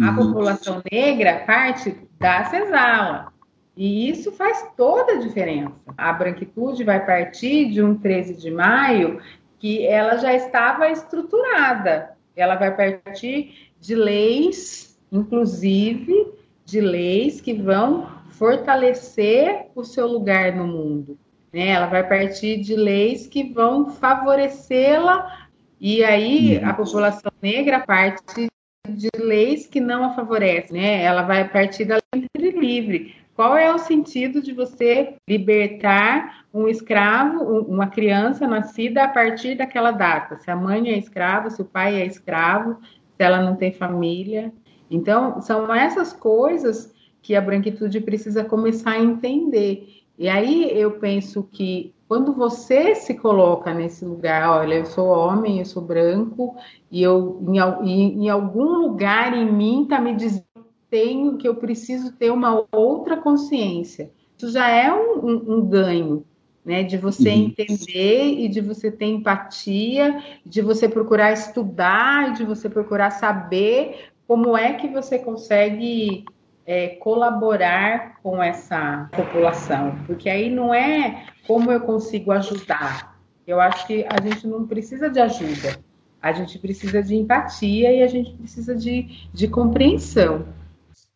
a 0.00 0.10
uhum. 0.10 0.16
população 0.16 0.82
negra 0.90 1.44
parte 1.46 1.96
da 2.18 2.44
senzala. 2.44 3.32
E 3.76 4.10
isso 4.10 4.32
faz 4.32 4.70
toda 4.76 5.12
a 5.12 5.18
diferença. 5.18 5.74
A 5.96 6.12
branquitude 6.12 6.84
vai 6.84 7.04
partir 7.04 7.70
de 7.70 7.82
um 7.82 7.96
13 7.96 8.36
de 8.36 8.50
maio 8.50 9.20
que 9.62 9.86
ela 9.86 10.16
já 10.16 10.34
estava 10.34 10.90
estruturada. 10.90 12.16
Ela 12.34 12.56
vai 12.56 12.76
partir 12.76 13.70
de 13.78 13.94
leis, 13.94 15.00
inclusive 15.12 16.32
de 16.64 16.80
leis 16.80 17.40
que 17.40 17.54
vão 17.54 18.08
fortalecer 18.30 19.66
o 19.76 19.84
seu 19.84 20.08
lugar 20.08 20.56
no 20.56 20.66
mundo. 20.66 21.16
Né? 21.52 21.68
Ela 21.68 21.86
vai 21.86 22.08
partir 22.08 22.60
de 22.60 22.74
leis 22.74 23.28
que 23.28 23.52
vão 23.52 23.88
favorecê-la, 23.88 25.46
e 25.80 26.02
aí 26.02 26.58
uhum. 26.58 26.68
a 26.68 26.74
população 26.74 27.30
negra 27.40 27.78
parte 27.86 28.48
de 28.88 29.10
leis 29.16 29.64
que 29.68 29.80
não 29.80 30.02
a 30.02 30.14
favorecem. 30.14 30.72
Né? 30.72 31.04
Ela 31.04 31.22
vai 31.22 31.48
partir 31.48 31.84
da 31.84 31.98
lei 32.12 32.50
livre. 32.50 33.14
Qual 33.42 33.56
é 33.56 33.74
o 33.74 33.78
sentido 33.78 34.40
de 34.40 34.52
você 34.52 35.16
libertar 35.28 36.44
um 36.54 36.68
escravo, 36.68 37.42
uma 37.62 37.88
criança 37.88 38.46
nascida 38.46 39.02
a 39.02 39.08
partir 39.08 39.56
daquela 39.56 39.90
data? 39.90 40.38
Se 40.38 40.48
a 40.48 40.54
mãe 40.54 40.90
é 40.90 40.96
escrava, 40.96 41.50
se 41.50 41.60
o 41.60 41.64
pai 41.64 42.00
é 42.00 42.06
escravo, 42.06 42.76
se 42.84 43.18
ela 43.18 43.42
não 43.42 43.56
tem 43.56 43.72
família. 43.72 44.52
Então, 44.88 45.40
são 45.40 45.74
essas 45.74 46.12
coisas 46.12 46.94
que 47.20 47.34
a 47.34 47.40
branquitude 47.40 48.00
precisa 48.00 48.44
começar 48.44 48.92
a 48.92 49.02
entender. 49.02 49.88
E 50.16 50.28
aí 50.28 50.70
eu 50.78 50.92
penso 51.00 51.42
que 51.42 51.92
quando 52.06 52.32
você 52.32 52.94
se 52.94 53.14
coloca 53.14 53.74
nesse 53.74 54.04
lugar, 54.04 54.50
olha, 54.50 54.74
eu 54.74 54.86
sou 54.86 55.08
homem, 55.08 55.58
eu 55.58 55.64
sou 55.64 55.82
branco, 55.82 56.54
e 56.88 57.02
eu 57.02 57.42
em, 57.82 58.24
em 58.24 58.28
algum 58.28 58.76
lugar 58.76 59.36
em 59.36 59.52
mim 59.52 59.82
está 59.82 60.00
me 60.00 60.14
dizendo 60.14 60.51
tenho 60.92 61.38
que 61.38 61.48
eu 61.48 61.54
preciso 61.54 62.12
ter 62.12 62.30
uma 62.30 62.66
outra 62.70 63.16
consciência. 63.16 64.10
Isso 64.36 64.52
já 64.52 64.68
é 64.68 64.92
um, 64.92 65.26
um, 65.26 65.54
um 65.54 65.66
ganho, 65.66 66.22
né? 66.62 66.82
De 66.82 66.98
você 66.98 67.30
uhum. 67.30 67.46
entender 67.46 68.24
e 68.24 68.46
de 68.46 68.60
você 68.60 68.90
ter 68.90 69.06
empatia, 69.06 70.22
de 70.44 70.60
você 70.60 70.86
procurar 70.86 71.32
estudar, 71.32 72.34
de 72.34 72.44
você 72.44 72.68
procurar 72.68 73.10
saber 73.10 74.10
como 74.28 74.54
é 74.54 74.74
que 74.74 74.86
você 74.86 75.18
consegue 75.18 76.26
é, 76.66 76.88
colaborar 76.88 78.20
com 78.22 78.42
essa 78.42 79.08
população, 79.12 79.96
porque 80.06 80.28
aí 80.28 80.50
não 80.50 80.74
é 80.74 81.24
como 81.46 81.72
eu 81.72 81.80
consigo 81.80 82.32
ajudar. 82.32 83.18
Eu 83.46 83.58
acho 83.58 83.86
que 83.86 84.04
a 84.10 84.20
gente 84.22 84.46
não 84.46 84.66
precisa 84.66 85.08
de 85.08 85.18
ajuda, 85.18 85.78
a 86.20 86.32
gente 86.32 86.58
precisa 86.58 87.02
de 87.02 87.16
empatia 87.16 87.90
e 87.90 88.02
a 88.02 88.06
gente 88.06 88.34
precisa 88.34 88.76
de, 88.76 89.26
de 89.32 89.48
compreensão. 89.48 90.44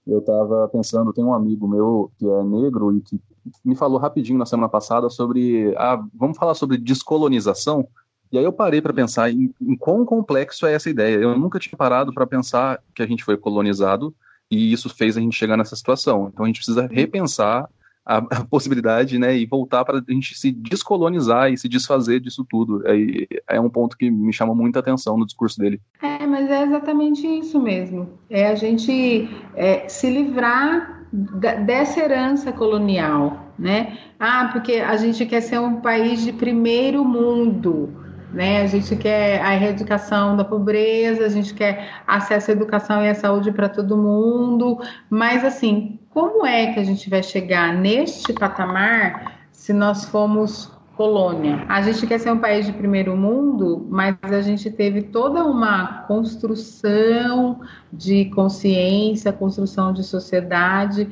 Eu 0.06 0.20
estava 0.20 0.68
pensando, 0.68 1.12
tem 1.12 1.24
um 1.24 1.34
amigo 1.34 1.66
meu 1.66 2.12
que 2.16 2.28
é 2.28 2.44
negro 2.44 2.96
e 2.96 3.00
que 3.00 3.20
me 3.64 3.74
falou 3.74 3.98
rapidinho 3.98 4.38
na 4.38 4.46
semana 4.46 4.68
passada 4.68 5.10
sobre, 5.10 5.74
ah, 5.76 6.02
vamos 6.14 6.38
falar 6.38 6.54
sobre 6.54 6.78
descolonização. 6.78 7.88
E 8.30 8.38
aí 8.38 8.44
eu 8.44 8.52
parei 8.52 8.80
para 8.80 8.92
pensar 8.92 9.30
em, 9.30 9.52
em 9.60 9.76
quão 9.76 10.04
complexo 10.04 10.66
é 10.66 10.74
essa 10.74 10.90
ideia. 10.90 11.16
Eu 11.16 11.36
nunca 11.38 11.58
tinha 11.58 11.76
parado 11.76 12.12
para 12.12 12.26
pensar 12.26 12.82
que 12.94 13.02
a 13.02 13.06
gente 13.06 13.24
foi 13.24 13.36
colonizado 13.36 14.14
e 14.50 14.72
isso 14.72 14.88
fez 14.88 15.16
a 15.16 15.20
gente 15.20 15.36
chegar 15.36 15.56
nessa 15.56 15.74
situação. 15.74 16.28
Então 16.32 16.44
a 16.44 16.48
gente 16.48 16.58
precisa 16.58 16.86
repensar 16.86 17.68
a, 18.06 18.18
a 18.18 18.44
possibilidade, 18.44 19.18
né, 19.18 19.36
e 19.36 19.44
voltar 19.44 19.84
para 19.84 19.98
a 19.98 20.12
gente 20.12 20.38
se 20.38 20.52
descolonizar 20.52 21.50
e 21.50 21.58
se 21.58 21.68
desfazer 21.68 22.20
disso 22.20 22.46
tudo. 22.48 22.82
É, 22.86 23.56
é 23.56 23.60
um 23.60 23.68
ponto 23.68 23.96
que 23.96 24.08
me 24.10 24.32
chama 24.32 24.54
muita 24.54 24.78
atenção 24.78 25.18
no 25.18 25.26
discurso 25.26 25.58
dele. 25.58 25.80
É, 26.00 26.24
mas 26.24 26.48
é 26.48 26.62
exatamente 26.62 27.26
isso 27.26 27.60
mesmo. 27.60 28.08
É 28.30 28.46
a 28.46 28.54
gente 28.54 29.28
é, 29.56 29.88
se 29.88 30.08
livrar 30.08 31.04
dessa 31.12 32.00
herança 32.00 32.52
colonial, 32.52 33.52
né? 33.58 33.98
Ah, 34.18 34.50
porque 34.52 34.74
a 34.74 34.96
gente 34.96 35.24
quer 35.24 35.40
ser 35.40 35.58
um 35.58 35.80
país 35.80 36.22
de 36.22 36.32
primeiro 36.32 37.04
mundo, 37.04 37.90
né? 38.32 38.62
A 38.62 38.66
gente 38.66 38.94
quer 38.96 39.40
a 39.40 39.54
erradicação 39.54 40.36
da 40.36 40.44
pobreza, 40.44 41.24
a 41.24 41.28
gente 41.28 41.54
quer 41.54 42.02
acesso 42.06 42.50
à 42.50 42.54
educação 42.54 43.02
e 43.02 43.08
à 43.08 43.14
saúde 43.14 43.50
para 43.50 43.68
todo 43.68 43.96
mundo, 43.96 44.78
mas 45.08 45.44
assim, 45.44 45.98
como 46.16 46.46
é 46.46 46.72
que 46.72 46.80
a 46.80 46.82
gente 46.82 47.10
vai 47.10 47.22
chegar 47.22 47.74
neste 47.74 48.32
patamar 48.32 49.38
se 49.52 49.70
nós 49.70 50.06
formos 50.06 50.72
colônia? 50.96 51.66
A 51.68 51.82
gente 51.82 52.06
quer 52.06 52.18
ser 52.18 52.32
um 52.32 52.38
país 52.38 52.64
de 52.64 52.72
primeiro 52.72 53.14
mundo, 53.14 53.86
mas 53.90 54.16
a 54.22 54.40
gente 54.40 54.70
teve 54.70 55.02
toda 55.02 55.44
uma 55.44 56.04
construção 56.04 57.60
de 57.92 58.30
consciência, 58.30 59.30
construção 59.30 59.92
de 59.92 60.02
sociedade 60.02 61.06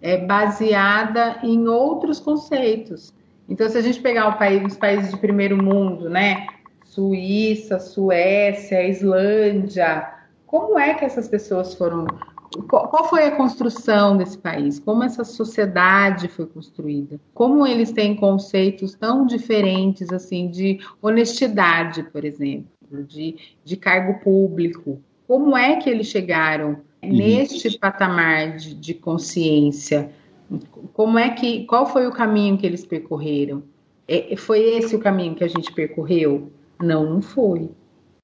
é, 0.00 0.18
baseada 0.18 1.40
em 1.42 1.66
outros 1.66 2.20
conceitos. 2.20 3.12
Então, 3.48 3.68
se 3.68 3.76
a 3.76 3.82
gente 3.82 3.98
pegar 4.00 4.28
o 4.28 4.38
país, 4.38 4.64
os 4.64 4.78
países 4.78 5.10
de 5.10 5.16
primeiro 5.16 5.60
mundo, 5.60 6.08
né, 6.08 6.46
Suíça, 6.84 7.80
Suécia, 7.80 8.88
Islândia. 8.88 10.12
Como 10.46 10.78
é 10.78 10.94
que 10.94 11.04
essas 11.04 11.26
pessoas 11.26 11.74
foram. 11.74 12.06
Qual 12.68 13.08
foi 13.08 13.24
a 13.24 13.36
construção 13.36 14.16
desse 14.16 14.38
país? 14.38 14.78
Como 14.78 15.02
essa 15.02 15.24
sociedade 15.24 16.28
foi 16.28 16.46
construída? 16.46 17.20
Como 17.32 17.66
eles 17.66 17.90
têm 17.90 18.14
conceitos 18.14 18.94
tão 18.94 19.26
diferentes, 19.26 20.12
assim, 20.12 20.48
de 20.48 20.78
honestidade, 21.02 22.04
por 22.04 22.24
exemplo, 22.24 22.68
de, 23.08 23.36
de 23.64 23.76
cargo 23.76 24.20
público? 24.20 25.00
Como 25.26 25.56
é 25.56 25.76
que 25.76 25.90
eles 25.90 26.06
chegaram 26.06 26.78
neste 27.02 27.78
patamar 27.78 28.56
de, 28.56 28.74
de 28.74 28.94
consciência? 28.94 30.12
Como 30.92 31.18
é 31.18 31.30
que, 31.30 31.64
qual 31.64 31.86
foi 31.86 32.06
o 32.06 32.12
caminho 32.12 32.56
que 32.56 32.66
eles 32.66 32.84
percorreram? 32.84 33.62
É, 34.06 34.36
foi 34.36 34.60
esse 34.60 34.94
o 34.94 35.00
caminho 35.00 35.34
que 35.34 35.44
a 35.44 35.48
gente 35.48 35.72
percorreu? 35.72 36.52
Não, 36.80 37.04
não 37.08 37.22
foi. 37.22 37.70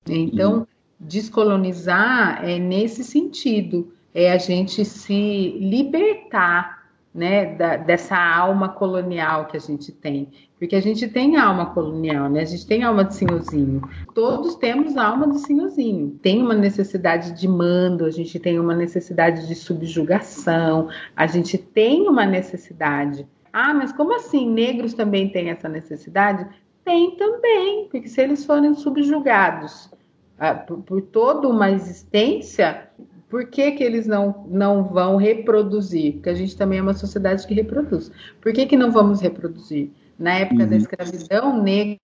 Então, 0.08 0.58
uhum. 0.58 0.66
descolonizar 0.98 2.44
é 2.44 2.58
nesse 2.58 3.02
sentido, 3.02 3.92
é 4.14 4.32
a 4.32 4.38
gente 4.38 4.84
se 4.84 5.58
libertar 5.60 6.80
né, 7.12 7.54
da, 7.56 7.76
dessa 7.76 8.16
alma 8.16 8.68
colonial 8.68 9.46
que 9.46 9.56
a 9.56 9.60
gente 9.60 9.90
tem. 9.92 10.28
Porque 10.58 10.76
a 10.76 10.80
gente 10.80 11.08
tem 11.08 11.36
alma 11.36 11.66
colonial, 11.66 12.28
né? 12.28 12.42
A 12.42 12.44
gente 12.44 12.66
tem 12.66 12.82
alma 12.82 13.02
de 13.04 13.14
senhorzinho. 13.14 13.82
Todos 14.14 14.56
temos 14.56 14.96
alma 14.96 15.26
de 15.28 15.38
senhorzinho. 15.40 16.18
Tem 16.22 16.42
uma 16.42 16.54
necessidade 16.54 17.32
de 17.32 17.48
mando, 17.48 18.04
a 18.04 18.10
gente 18.10 18.38
tem 18.38 18.60
uma 18.60 18.74
necessidade 18.74 19.48
de 19.48 19.54
subjugação, 19.54 20.88
a 21.16 21.26
gente 21.26 21.56
tem 21.56 22.06
uma 22.06 22.26
necessidade. 22.26 23.26
Ah, 23.52 23.72
mas 23.74 23.92
como 23.92 24.14
assim? 24.14 24.48
Negros 24.48 24.94
também 24.94 25.30
têm 25.30 25.48
essa 25.48 25.68
necessidade? 25.68 26.46
Tem 26.84 27.16
também, 27.16 27.88
porque 27.90 28.08
se 28.08 28.20
eles 28.20 28.44
forem 28.44 28.74
subjugados 28.74 29.90
ah, 30.38 30.54
por, 30.54 30.78
por, 30.78 31.02
toda 31.02 31.48
uma 31.48 31.70
existência, 31.70 32.88
por 33.30 33.46
que, 33.46 33.70
que 33.72 33.84
eles 33.84 34.06
não, 34.08 34.44
não 34.48 34.84
vão 34.84 35.16
reproduzir? 35.16 36.14
Porque 36.14 36.30
a 36.30 36.34
gente 36.34 36.56
também 36.56 36.80
é 36.80 36.82
uma 36.82 36.92
sociedade 36.92 37.46
que 37.46 37.54
reproduz. 37.54 38.10
Por 38.40 38.52
que, 38.52 38.66
que 38.66 38.76
não 38.76 38.90
vamos 38.90 39.20
reproduzir? 39.20 39.90
Na 40.18 40.34
época 40.34 40.64
uhum. 40.64 40.68
da 40.68 40.76
escravidão, 40.76 41.62
negros 41.62 42.00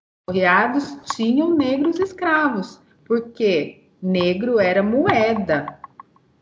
tinham 1.16 1.55
negros 1.55 1.99
escravos. 1.99 2.81
Por 3.05 3.31
quê? 3.33 3.83
Negro 4.01 4.61
era 4.61 4.83
moeda. 4.83 5.79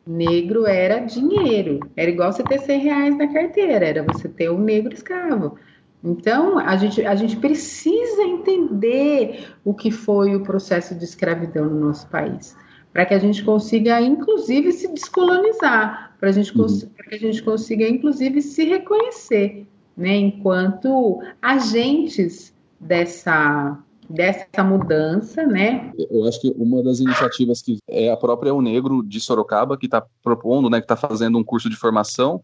Negro 0.07 0.67
era 0.67 0.99
dinheiro. 0.99 1.81
Era 1.97 2.11
igual 2.11 2.31
você 2.31 2.45
ter 2.45 2.61
100 2.61 2.81
reais 2.81 3.19
na 3.19 3.33
carteira, 3.33 3.87
era 3.87 4.03
você 4.03 4.29
ter 4.29 4.51
um 4.51 4.59
negro 4.59 4.93
escravo. 4.93 5.59
Então, 6.05 6.59
a 6.59 6.77
gente, 6.77 7.05
a 7.07 7.15
gente 7.15 7.39
precisa 7.39 8.23
entender 8.23 9.47
o 9.65 9.73
que 9.73 9.91
foi 9.91 10.37
o 10.37 10.43
processo 10.43 10.95
de 10.95 11.05
escravidão 11.05 11.65
no 11.65 11.87
nosso 11.87 12.07
país, 12.09 12.55
para 12.95 13.05
que 13.05 13.13
a 13.13 13.19
gente 13.19 13.45
consiga, 13.45 14.01
inclusive, 14.01 14.71
se 14.71 14.87
descolonizar, 14.87 16.15
para 16.21 16.31
uhum. 16.31 17.09
que 17.09 17.15
a 17.17 17.19
gente 17.19 17.43
consiga, 17.43 17.89
inclusive, 17.89 18.41
se 18.41 18.65
reconhecer, 18.65 19.67
né, 19.97 20.15
enquanto 20.17 21.21
agentes 21.43 22.55
dessa, 22.79 23.77
dessa 24.09 24.63
mudança, 24.63 25.45
né? 25.45 25.93
Eu 26.09 26.25
acho 26.25 26.41
que 26.41 26.55
uma 26.57 26.85
das 26.85 27.01
iniciativas 27.01 27.61
que 27.61 27.79
é 27.89 28.13
a 28.13 28.17
própria 28.17 28.55
O 28.55 28.63
Negro 28.63 29.03
de 29.03 29.21
Sorocaba, 29.21 29.77
que 29.77 29.87
está 29.87 30.07
propondo, 30.23 30.71
né, 30.71 30.79
que 30.79 30.85
está 30.85 30.97
fazendo 30.97 31.37
um 31.37 31.45
curso 31.45 31.69
de 31.69 31.77
formação 31.77 32.41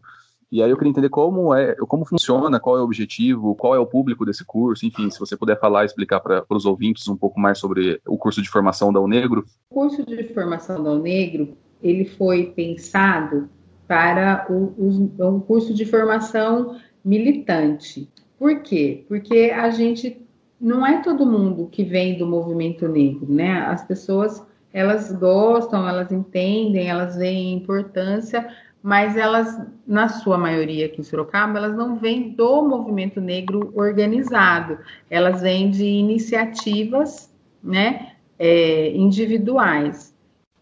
e 0.51 0.61
aí 0.61 0.69
eu 0.69 0.75
queria 0.75 0.91
entender 0.91 1.09
como 1.09 1.53
é, 1.55 1.75
como 1.87 2.03
funciona, 2.03 2.59
qual 2.59 2.77
é 2.77 2.81
o 2.81 2.83
objetivo, 2.83 3.55
qual 3.55 3.73
é 3.73 3.79
o 3.79 3.85
público 3.85 4.25
desse 4.25 4.43
curso, 4.43 4.85
enfim, 4.85 5.09
se 5.09 5.19
você 5.19 5.37
puder 5.37 5.57
falar 5.57 5.83
e 5.83 5.85
explicar 5.85 6.19
para 6.19 6.45
os 6.49 6.65
ouvintes 6.65 7.07
um 7.07 7.15
pouco 7.15 7.39
mais 7.39 7.57
sobre 7.57 8.01
o 8.05 8.17
curso 8.17 8.41
de 8.41 8.49
formação 8.49 8.91
da 8.91 8.99
Unegro. 8.99 9.45
O 9.69 9.75
curso 9.75 10.05
de 10.05 10.23
formação 10.33 10.83
da 10.83 10.91
Unegro, 10.91 11.55
ele 11.81 12.03
foi 12.03 12.47
pensado 12.47 13.49
para 13.87 14.45
o, 14.49 14.73
o, 14.77 15.27
um 15.27 15.39
curso 15.39 15.73
de 15.73 15.85
formação 15.85 16.77
militante. 17.03 18.09
Por 18.37 18.61
quê? 18.61 19.05
Porque 19.07 19.53
a 19.55 19.69
gente 19.69 20.21
não 20.59 20.85
é 20.85 21.01
todo 21.01 21.25
mundo 21.25 21.69
que 21.71 21.83
vem 21.83 22.17
do 22.17 22.25
movimento 22.25 22.87
negro, 22.87 23.31
né? 23.31 23.61
As 23.61 23.83
pessoas 23.83 24.45
elas 24.73 25.11
gostam, 25.11 25.87
elas 25.87 26.11
entendem, 26.11 26.87
elas 26.87 27.17
veem 27.17 27.53
importância, 27.53 28.47
mas 28.83 29.15
elas, 29.15 29.59
na 29.85 30.09
sua 30.09 30.37
maioria 30.37 30.87
aqui 30.87 31.01
em 31.01 31.03
Sorocaba, 31.03 31.57
elas 31.57 31.75
não 31.75 31.97
vêm 31.97 32.31
do 32.31 32.63
movimento 32.63 33.21
negro 33.21 33.71
organizado, 33.75 34.79
elas 35.09 35.41
vêm 35.41 35.69
de 35.69 35.85
iniciativas 35.85 37.33
né, 37.63 38.13
é, 38.39 38.91
individuais. 38.95 40.15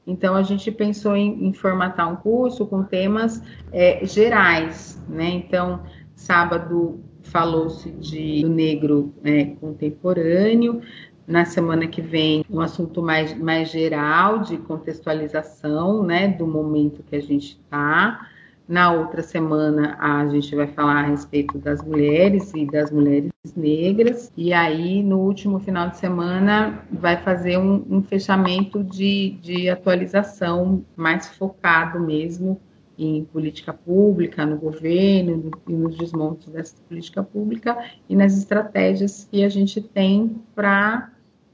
Então, 0.05 0.36
a 0.36 0.41
gente 0.41 0.72
pensou 0.72 1.15
em, 1.15 1.47
em 1.47 1.53
formatar 1.53 2.11
um 2.11 2.15
curso 2.15 2.65
com 2.65 2.84
temas 2.84 3.43
é, 3.72 4.03
gerais, 4.05 5.01
né? 5.07 5.30
Então, 5.30 5.84
sábado 6.15 6.99
falou-se 7.24 7.91
de 7.91 8.41
do 8.41 8.49
negro 8.49 9.13
é, 9.24 9.45
contemporâneo, 9.45 10.82
na 11.30 11.45
semana 11.45 11.86
que 11.86 12.01
vem 12.01 12.43
um 12.49 12.59
assunto 12.59 13.03
mais, 13.03 13.38
mais 13.38 13.69
geral 13.69 14.39
de 14.39 14.57
contextualização 14.57 16.01
né, 16.01 16.27
do 16.27 16.47
momento 16.47 17.03
que 17.03 17.15
a 17.15 17.21
gente 17.21 17.59
está. 17.63 18.27
Na 18.67 18.91
outra 18.91 19.21
semana 19.21 19.95
a 19.99 20.27
gente 20.27 20.55
vai 20.55 20.65
falar 20.65 21.03
a 21.03 21.07
respeito 21.07 21.59
das 21.59 21.84
mulheres 21.84 22.51
e 22.55 22.65
das 22.65 22.91
mulheres 22.91 23.32
negras. 23.55 24.32
E 24.36 24.51
aí, 24.51 25.03
no 25.03 25.19
último 25.19 25.59
final 25.59 25.89
de 25.89 25.97
semana, 25.97 26.84
vai 26.91 27.17
fazer 27.17 27.59
um, 27.59 27.86
um 27.88 28.01
fechamento 28.01 28.84
de, 28.84 29.38
de 29.39 29.69
atualização 29.69 30.84
mais 30.95 31.27
focado 31.30 31.99
mesmo 31.99 32.59
em 32.97 33.23
política 33.25 33.71
pública, 33.71 34.47
no 34.47 34.57
governo 34.57 35.51
e 35.67 35.73
nos 35.73 35.95
desmontes 35.95 36.49
dessa 36.49 36.75
política 36.89 37.23
pública 37.23 37.77
e 38.09 38.15
nas 38.15 38.36
estratégias 38.36 39.27
que 39.32 39.43
a 39.43 39.49
gente 39.49 39.80
tem 39.80 40.36
para 40.53 41.11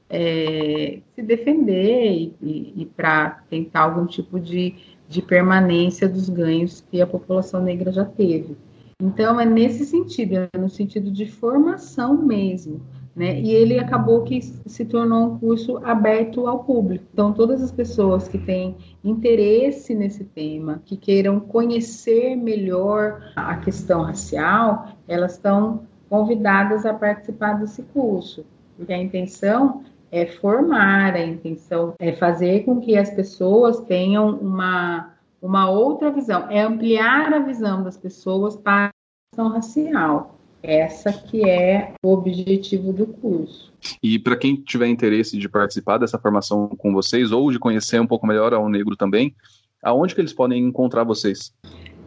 é, 0.08 1.00
se 1.14 1.22
defender 1.22 2.12
e, 2.12 2.34
e, 2.42 2.82
e 2.82 2.86
para 2.86 3.42
tentar 3.50 3.80
algum 3.80 4.06
tipo 4.06 4.38
de, 4.38 4.74
de 5.08 5.20
permanência 5.22 6.08
dos 6.08 6.28
ganhos 6.28 6.84
que 6.90 7.00
a 7.00 7.06
população 7.06 7.62
negra 7.62 7.90
já 7.90 8.04
teve. 8.04 8.56
Então, 9.02 9.38
é 9.38 9.44
nesse 9.44 9.84
sentido, 9.84 10.48
é 10.52 10.58
no 10.58 10.70
sentido 10.70 11.10
de 11.10 11.26
formação 11.26 12.16
mesmo. 12.16 12.80
Né? 13.14 13.40
E 13.40 13.50
ele 13.50 13.78
acabou 13.78 14.24
que 14.24 14.42
se 14.42 14.84
tornou 14.84 15.32
um 15.32 15.38
curso 15.38 15.78
aberto 15.78 16.46
ao 16.46 16.64
público. 16.64 17.06
Então, 17.12 17.32
todas 17.32 17.62
as 17.62 17.72
pessoas 17.72 18.28
que 18.28 18.36
têm 18.36 18.76
interesse 19.02 19.94
nesse 19.94 20.22
tema, 20.22 20.82
que 20.84 20.98
queiram 20.98 21.40
conhecer 21.40 22.36
melhor 22.36 23.32
a 23.34 23.56
questão 23.56 24.02
racial, 24.02 24.88
elas 25.08 25.32
estão 25.32 25.86
convidadas 26.10 26.84
a 26.84 26.92
participar 26.92 27.54
desse 27.54 27.82
curso, 27.84 28.44
porque 28.76 28.92
a 28.92 28.98
intenção 28.98 29.82
é 30.10 30.26
formar, 30.26 31.14
a 31.14 31.24
intenção 31.24 31.94
é 31.98 32.12
fazer 32.12 32.64
com 32.64 32.80
que 32.80 32.96
as 32.96 33.10
pessoas 33.10 33.80
tenham 33.80 34.30
uma, 34.36 35.14
uma 35.40 35.70
outra 35.70 36.10
visão, 36.10 36.50
é 36.50 36.62
ampliar 36.62 37.32
a 37.32 37.38
visão 37.38 37.82
das 37.82 37.96
pessoas 37.96 38.56
para 38.56 38.86
a 38.86 38.90
questão 39.30 39.48
racial. 39.48 40.38
Essa 40.62 41.12
que 41.12 41.48
é 41.48 41.92
o 42.02 42.12
objetivo 42.12 42.92
do 42.92 43.06
curso. 43.06 43.72
E 44.02 44.18
para 44.18 44.36
quem 44.36 44.56
tiver 44.56 44.88
interesse 44.88 45.38
de 45.38 45.48
participar 45.48 45.98
dessa 45.98 46.18
formação 46.18 46.68
com 46.76 46.92
vocês 46.92 47.30
ou 47.30 47.52
de 47.52 47.58
conhecer 47.58 48.00
um 48.00 48.06
pouco 48.06 48.26
melhor 48.26 48.52
ao 48.52 48.68
negro 48.68 48.96
também, 48.96 49.32
aonde 49.80 50.14
que 50.14 50.20
eles 50.20 50.32
podem 50.32 50.64
encontrar 50.64 51.04
vocês? 51.04 51.54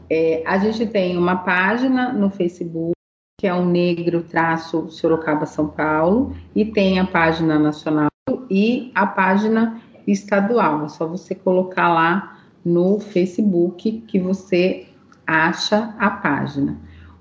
É, 0.10 0.44
a 0.46 0.58
gente 0.58 0.86
tem 0.88 1.18
uma 1.18 1.38
página 1.38 2.12
no 2.12 2.30
Facebook 2.30 2.99
que 3.40 3.48
é 3.48 3.54
o 3.54 3.64
negro 3.64 4.22
traço 4.22 4.90
Sorocaba 4.90 5.46
São 5.46 5.66
Paulo, 5.66 6.36
e 6.54 6.66
tem 6.66 7.00
a 7.00 7.08
página 7.08 7.58
nacional 7.58 8.10
e 8.50 8.92
a 8.94 9.08
página 9.08 9.80
estadual. 10.06 10.84
É 10.84 10.90
só 10.90 11.08
você 11.08 11.34
colocar 11.34 11.88
lá 11.88 12.38
no 12.66 13.00
Facebook 13.00 14.04
que 14.06 14.20
você 14.20 14.88
acha 15.26 15.96
a 15.98 16.10
página. 16.10 16.78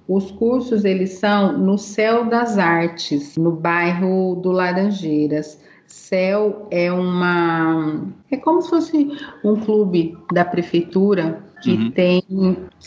Os 0.09 0.33
cursos 0.33 0.85
eles 0.85 1.21
são 1.21 1.57
no 1.57 1.79
Céu 1.79 2.25
das 2.25 2.59
Artes, 2.59 3.37
no 3.37 3.53
bairro 3.53 4.41
do 4.43 4.51
Laranjeiras. 4.51 5.63
Céu 5.87 6.67
é 6.69 6.93
uma 6.93 8.03
é 8.29 8.37
como 8.37 8.61
se 8.61 8.71
fosse 8.71 9.09
um 9.45 9.55
clube 9.55 10.19
da 10.33 10.45
prefeitura 10.45 11.48
que 11.63 11.73
uhum. 11.73 11.91
tem 11.91 12.23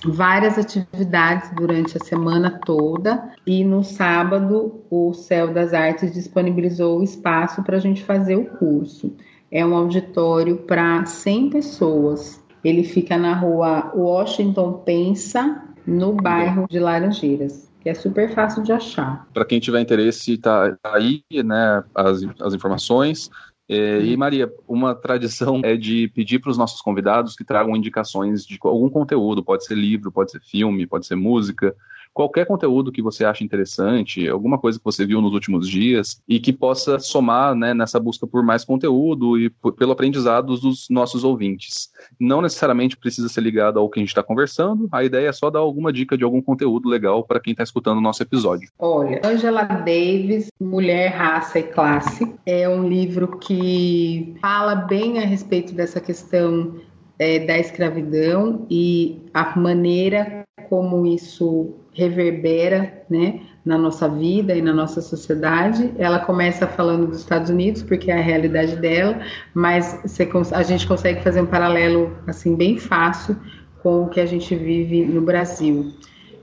várias 0.05 0.57
atividades 0.57 1.51
durante 1.55 1.97
a 1.97 1.99
semana 1.99 2.59
toda 2.65 3.33
e 3.45 3.63
no 3.63 3.83
sábado 3.83 4.81
o 4.89 5.13
Céu 5.13 5.53
das 5.53 5.73
Artes 5.73 6.13
disponibilizou 6.13 6.99
o 6.99 7.03
espaço 7.03 7.63
para 7.63 7.77
a 7.77 7.79
gente 7.79 8.03
fazer 8.03 8.35
o 8.35 8.45
curso. 8.45 9.13
É 9.51 9.65
um 9.65 9.75
auditório 9.75 10.57
para 10.57 11.05
100 11.05 11.49
pessoas. 11.49 12.41
Ele 12.63 12.83
fica 12.83 13.17
na 13.17 13.33
rua 13.33 13.91
Washington 13.95 14.73
Pensa, 14.85 15.63
no 15.85 16.13
bairro 16.13 16.67
de 16.69 16.79
Laranjeiras 16.79 17.71
que 17.81 17.89
é 17.89 17.93
super 17.95 18.31
fácil 18.33 18.61
de 18.63 18.71
achar. 18.71 19.27
Para 19.33 19.43
quem 19.43 19.59
tiver 19.59 19.81
interesse, 19.81 20.37
tá 20.37 20.77
aí, 20.83 21.23
né, 21.43 21.83
as, 21.95 22.21
as 22.39 22.53
informações. 22.53 23.29
É, 23.73 24.01
e 24.01 24.17
Maria, 24.17 24.53
uma 24.67 24.93
tradição 24.93 25.61
é 25.63 25.77
de 25.77 26.09
pedir 26.09 26.39
para 26.39 26.51
os 26.51 26.57
nossos 26.57 26.81
convidados 26.81 27.37
que 27.37 27.45
tragam 27.45 27.73
indicações 27.73 28.45
de 28.45 28.59
algum 28.61 28.89
conteúdo, 28.89 29.41
pode 29.41 29.63
ser 29.63 29.75
livro, 29.75 30.11
pode 30.11 30.31
ser 30.31 30.41
filme, 30.41 30.85
pode 30.85 31.05
ser 31.05 31.15
música, 31.15 31.73
qualquer 32.13 32.45
conteúdo 32.45 32.91
que 32.91 33.01
você 33.01 33.25
acha 33.25 33.43
interessante, 33.43 34.27
alguma 34.27 34.57
coisa 34.57 34.77
que 34.77 34.85
você 34.85 35.05
viu 35.05 35.21
nos 35.21 35.33
últimos 35.33 35.67
dias 35.67 36.21
e 36.27 36.39
que 36.39 36.53
possa 36.53 36.99
somar 36.99 37.55
né, 37.55 37.73
nessa 37.73 37.99
busca 37.99 38.27
por 38.27 38.43
mais 38.43 38.63
conteúdo 38.63 39.39
e 39.39 39.49
por, 39.49 39.73
pelo 39.73 39.91
aprendizado 39.91 40.57
dos 40.57 40.87
nossos 40.89 41.23
ouvintes. 41.23 41.89
Não 42.19 42.41
necessariamente 42.41 42.97
precisa 42.97 43.29
ser 43.29 43.41
ligado 43.41 43.79
ao 43.79 43.89
que 43.89 43.99
a 43.99 44.01
gente 44.01 44.09
está 44.09 44.23
conversando, 44.23 44.87
a 44.91 45.03
ideia 45.03 45.29
é 45.29 45.33
só 45.33 45.49
dar 45.49 45.59
alguma 45.59 45.91
dica 45.91 46.17
de 46.17 46.23
algum 46.23 46.41
conteúdo 46.41 46.89
legal 46.89 47.23
para 47.23 47.39
quem 47.39 47.51
está 47.51 47.63
escutando 47.63 47.97
o 47.97 48.01
nosso 48.01 48.21
episódio. 48.23 48.69
Olha, 48.77 49.21
Angela 49.23 49.63
Davis, 49.63 50.47
Mulher, 50.59 51.09
Raça 51.09 51.59
e 51.59 51.63
Classe, 51.63 52.33
é 52.45 52.67
um 52.67 52.87
livro 52.87 53.37
que 53.39 54.35
fala 54.41 54.75
bem 54.75 55.19
a 55.19 55.25
respeito 55.25 55.73
dessa 55.73 55.99
questão 55.99 56.75
é, 57.21 57.37
da 57.37 57.59
escravidão 57.59 58.65
e 58.67 59.21
a 59.31 59.55
maneira 59.55 60.43
como 60.67 61.05
isso 61.05 61.75
reverbera 61.93 63.03
né, 63.11 63.41
na 63.63 63.77
nossa 63.77 64.09
vida 64.09 64.55
e 64.55 64.61
na 64.61 64.73
nossa 64.73 65.01
sociedade. 65.01 65.93
Ela 65.99 66.17
começa 66.17 66.65
falando 66.65 67.05
dos 67.05 67.19
Estados 67.19 67.51
Unidos, 67.51 67.83
porque 67.83 68.09
é 68.09 68.17
a 68.17 68.21
realidade 68.21 68.75
dela, 68.77 69.21
mas 69.53 69.99
você, 70.01 70.27
a 70.51 70.63
gente 70.63 70.87
consegue 70.87 71.21
fazer 71.21 71.41
um 71.41 71.45
paralelo 71.45 72.17
assim 72.25 72.55
bem 72.55 72.79
fácil 72.79 73.37
com 73.83 74.05
o 74.05 74.09
que 74.09 74.19
a 74.19 74.25
gente 74.25 74.55
vive 74.55 75.05
no 75.05 75.21
Brasil. 75.21 75.93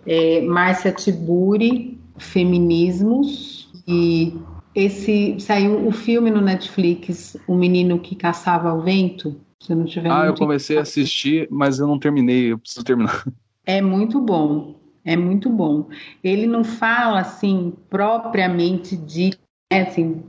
É, 0.06 0.42
Márcia 0.42 0.92
Tiburi, 0.92 1.98
Feminismos, 2.18 3.68
e 3.84 4.32
esse 4.76 5.40
saiu 5.40 5.88
o 5.88 5.90
filme 5.90 6.30
no 6.30 6.40
Netflix, 6.40 7.36
O 7.48 7.56
Menino 7.56 7.98
que 7.98 8.14
Caçava 8.14 8.72
o 8.72 8.82
Vento. 8.82 9.47
Se 9.60 9.74
não 9.74 9.84
tiver 9.84 10.10
ah, 10.10 10.26
eu 10.26 10.34
comecei 10.34 10.78
a 10.78 10.82
assistir, 10.82 11.48
mas 11.50 11.78
eu 11.78 11.86
não 11.86 11.98
terminei, 11.98 12.52
eu 12.52 12.58
preciso 12.58 12.84
terminar. 12.84 13.24
É 13.66 13.82
muito 13.82 14.18
bom. 14.18 14.76
É 15.04 15.14
muito 15.14 15.50
bom. 15.50 15.90
Ele 16.24 16.46
não 16.46 16.64
fala 16.64 17.20
assim 17.20 17.74
propriamente 17.90 18.96
de 18.96 19.32
né, 19.70 19.82
assim, 19.82 20.22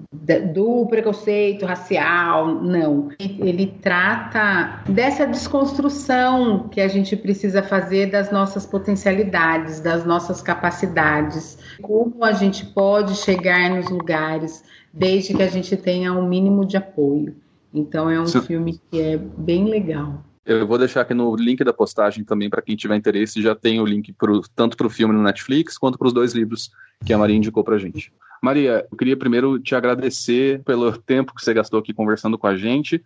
do 0.54 0.86
preconceito 0.88 1.66
racial, 1.66 2.62
não. 2.62 3.10
Ele 3.20 3.68
trata 3.82 4.84
dessa 4.90 5.26
desconstrução 5.26 6.68
que 6.68 6.82
a 6.82 6.90
gente 6.90 7.16
precisa 7.16 7.64
fazer 7.64 8.08
das 8.08 8.32
nossas 8.32 8.66
potencialidades, 8.66 9.80
das 9.80 10.06
nossas 10.06 10.42
capacidades, 10.42 11.58
como 11.82 12.24
a 12.24 12.34
gente 12.34 12.66
pode 12.66 13.16
chegar 13.16 13.70
nos 13.70 13.90
lugares 13.90 14.64
desde 14.94 15.34
que 15.34 15.44
a 15.44 15.48
gente 15.48 15.78
tenha 15.78 16.12
um 16.12 16.28
mínimo 16.28 16.66
de 16.66 16.76
apoio. 16.76 17.36
Então 17.74 18.10
é 18.10 18.20
um 18.20 18.26
Sim. 18.26 18.42
filme 18.42 18.80
que 18.90 19.00
é 19.00 19.18
bem 19.18 19.66
legal. 19.66 20.24
Eu 20.46 20.66
vou 20.66 20.78
deixar 20.78 21.02
aqui 21.02 21.14
no 21.14 21.36
link 21.36 21.64
da 21.64 21.72
postagem 21.72 22.24
também 22.24 22.50
para 22.50 22.62
quem 22.62 22.76
tiver 22.76 22.96
interesse, 22.96 23.42
já 23.42 23.54
tem 23.54 23.80
o 23.80 23.86
link 23.86 24.12
pro, 24.14 24.42
tanto 24.56 24.76
para 24.76 24.88
o 24.88 24.90
filme 24.90 25.14
no 25.14 25.22
Netflix 25.22 25.78
quanto 25.78 25.98
para 25.98 26.08
os 26.08 26.14
dois 26.14 26.34
livros 26.34 26.72
que 27.06 27.14
a 27.14 27.18
Maria 27.18 27.36
indicou 27.36 27.64
para 27.64 27.78
gente. 27.78 28.12
Maria, 28.42 28.88
eu 28.90 28.98
queria 28.98 29.18
primeiro 29.18 29.60
te 29.60 29.76
agradecer 29.76 30.64
pelo 30.64 30.98
tempo 30.98 31.36
que 31.36 31.44
você 31.44 31.54
gastou 31.54 31.80
aqui 31.80 31.94
conversando 31.94 32.38
com 32.38 32.48
a 32.48 32.58
gente. 32.58 33.04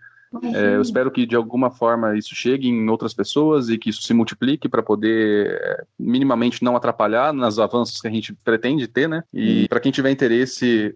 É, 0.54 0.76
eu 0.76 0.82
espero 0.82 1.12
que 1.12 1.28
de 1.28 1.36
alguma 1.36 1.70
forma 1.70 2.18
isso 2.18 2.34
chegue 2.34 2.68
em 2.68 2.90
outras 2.90 3.14
pessoas 3.14 3.70
e 3.70 3.78
que 3.78 3.90
isso 3.90 4.02
se 4.02 4.14
multiplique 4.14 4.68
para 4.68 4.82
poder 4.82 5.60
é, 5.62 5.84
minimamente 6.00 6.64
não 6.64 6.76
atrapalhar 6.76 7.32
nos 7.32 7.60
avanços 7.60 8.02
que 8.02 8.08
a 8.08 8.12
gente 8.12 8.34
pretende 8.44 8.88
ter, 8.88 9.08
né? 9.08 9.24
E 9.32 9.68
para 9.68 9.80
quem 9.80 9.92
tiver 9.92 10.10
interesse, 10.10 10.94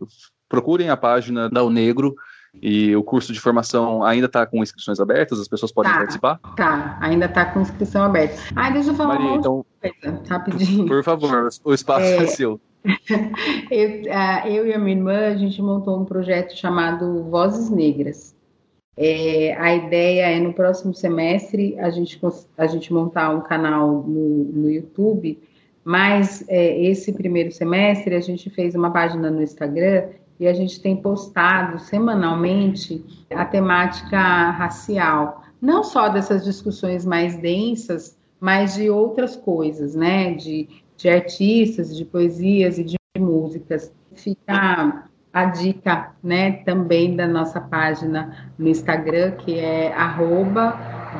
procurem 0.49 0.89
a 0.89 0.97
página 0.97 1.49
da 1.49 1.63
O 1.63 1.69
Negro 1.69 2.15
e 2.61 2.95
o 2.95 3.03
curso 3.03 3.31
de 3.33 3.39
formação 3.39 4.03
ainda 4.03 4.25
está 4.25 4.45
com 4.45 4.61
inscrições 4.63 4.99
abertas? 4.99 5.39
As 5.39 5.47
pessoas 5.47 5.71
podem 5.71 5.91
tá, 5.91 5.97
participar? 5.97 6.39
Tá, 6.55 6.97
ainda 7.01 7.25
está 7.25 7.45
com 7.45 7.61
inscrição 7.61 8.03
aberta. 8.03 8.35
Ah, 8.55 8.69
deixa 8.69 8.89
eu 8.89 8.95
falar 8.95 9.15
Maria, 9.15 9.27
uma 9.27 9.37
então, 9.37 9.65
coisa, 9.81 10.23
rapidinho. 10.27 10.85
Por 10.87 11.03
favor, 11.03 11.49
o 11.63 11.73
espaço 11.73 12.05
é, 12.05 12.23
é 12.23 12.27
seu. 12.27 12.59
eu, 13.71 13.89
eu, 14.45 14.67
e 14.67 14.73
a 14.73 14.79
minha 14.79 14.95
irmã, 14.95 15.27
a 15.27 15.35
gente 15.35 15.61
montou 15.61 15.99
um 15.99 16.05
projeto 16.05 16.55
chamado 16.55 17.23
Vozes 17.23 17.69
Negras. 17.69 18.35
É, 18.95 19.55
a 19.59 19.75
ideia 19.75 20.31
é 20.31 20.39
no 20.39 20.53
próximo 20.53 20.93
semestre 20.93 21.77
a 21.79 21.91
gente, 21.91 22.19
a 22.57 22.65
gente 22.65 22.91
montar 22.91 23.29
um 23.29 23.41
canal 23.41 24.03
no, 24.03 24.43
no 24.45 24.71
YouTube, 24.71 25.39
mas 25.83 26.43
é, 26.47 26.81
esse 26.81 27.13
primeiro 27.13 27.51
semestre 27.51 28.15
a 28.15 28.19
gente 28.19 28.49
fez 28.49 28.73
uma 28.73 28.91
página 28.91 29.29
no 29.29 29.43
Instagram 29.43 30.09
e 30.39 30.47
a 30.47 30.53
gente 30.53 30.81
tem 30.81 30.95
postado 30.95 31.79
semanalmente 31.79 33.03
a 33.31 33.45
temática 33.45 34.51
racial, 34.51 35.43
não 35.61 35.83
só 35.83 36.09
dessas 36.09 36.43
discussões 36.43 37.05
mais 37.05 37.37
densas, 37.37 38.17
mas 38.39 38.75
de 38.75 38.89
outras 38.89 39.35
coisas, 39.35 39.95
né? 39.95 40.33
De, 40.33 40.67
de 40.95 41.09
artistas, 41.09 41.95
de 41.95 42.05
poesias 42.05 42.77
e 42.77 42.83
de 42.83 42.97
músicas. 43.17 43.91
Fica 44.13 45.07
a 45.33 45.45
dica, 45.45 46.15
né, 46.23 46.63
também 46.63 47.15
da 47.15 47.27
nossa 47.27 47.61
página 47.61 48.49
no 48.57 48.67
Instagram, 48.67 49.33
que 49.33 49.59
é 49.59 49.93
arroba 49.93 50.75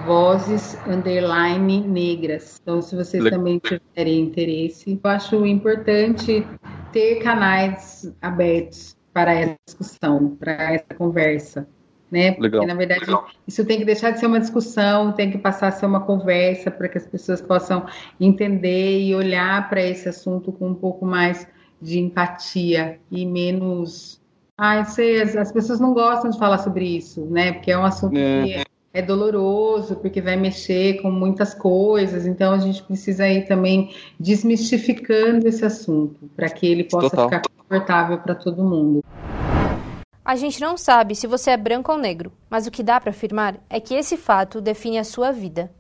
vozes 0.07 0.75
underline 0.87 1.81
negras. 1.81 2.59
Então, 2.61 2.81
se 2.81 2.95
vocês 2.95 3.23
também 3.29 3.59
tiverem 3.59 4.21
interesse, 4.21 4.99
eu 5.03 5.09
acho 5.11 5.45
importante 5.45 6.45
ter 6.91 7.21
canais 7.21 8.11
abertos 8.19 8.96
para 9.17 9.33
essa 9.33 9.55
discussão, 9.65 10.37
para 10.39 10.73
essa 10.75 10.93
conversa. 10.95 11.67
Né? 12.11 12.37
Legal. 12.39 12.61
Porque, 12.61 12.65
na 12.67 12.75
verdade, 12.75 13.01
Legal. 13.01 13.27
isso 13.47 13.65
tem 13.65 13.79
que 13.79 13.85
deixar 13.85 14.11
de 14.11 14.19
ser 14.19 14.27
uma 14.27 14.39
discussão, 14.39 15.11
tem 15.11 15.31
que 15.31 15.39
passar 15.39 15.69
a 15.69 15.71
ser 15.71 15.87
uma 15.87 16.01
conversa 16.01 16.69
para 16.69 16.87
que 16.87 16.99
as 16.99 17.07
pessoas 17.07 17.41
possam 17.41 17.87
entender 18.19 19.01
e 19.01 19.15
olhar 19.15 19.67
para 19.69 19.81
esse 19.81 20.07
assunto 20.07 20.51
com 20.51 20.69
um 20.69 20.75
pouco 20.75 21.03
mais 21.03 21.47
de 21.81 21.99
empatia 21.99 22.99
e 23.11 23.25
menos. 23.25 24.21
Ah, 24.55 24.85
sei, 24.85 25.19
as, 25.19 25.35
as 25.35 25.51
pessoas 25.51 25.79
não 25.79 25.95
gostam 25.95 26.29
de 26.29 26.37
falar 26.37 26.59
sobre 26.59 26.85
isso, 26.85 27.25
né? 27.25 27.53
Porque 27.53 27.71
é 27.71 27.77
um 27.77 27.85
assunto 27.85 28.15
é. 28.15 28.43
que 28.43 28.53
é, 28.53 28.63
é 28.93 29.01
doloroso, 29.01 29.95
porque 29.95 30.21
vai 30.21 30.35
mexer 30.35 31.01
com 31.01 31.09
muitas 31.09 31.55
coisas, 31.55 32.27
então 32.27 32.53
a 32.53 32.59
gente 32.59 32.83
precisa 32.83 33.27
ir 33.27 33.47
também 33.47 33.93
desmistificando 34.19 35.47
esse 35.47 35.65
assunto 35.65 36.29
para 36.35 36.49
que 36.49 36.67
ele 36.67 36.83
possa 36.83 37.09
Total. 37.09 37.29
ficar 37.29 37.56
confortável 37.67 38.17
para 38.17 38.33
todo 38.33 38.63
mundo. 38.63 39.03
A 40.23 40.35
gente 40.35 40.59
não 40.59 40.77
sabe 40.77 41.15
se 41.15 41.27
você 41.27 41.51
é 41.51 41.57
branco 41.57 41.91
ou 41.91 41.97
negro, 41.97 42.31
mas 42.49 42.67
o 42.67 42.71
que 42.71 42.83
dá 42.83 42.99
para 42.99 43.11
afirmar 43.11 43.55
é 43.69 43.79
que 43.79 43.93
esse 43.93 44.17
fato 44.17 44.59
define 44.59 44.97
a 44.97 45.03
sua 45.03 45.31
vida. 45.31 45.71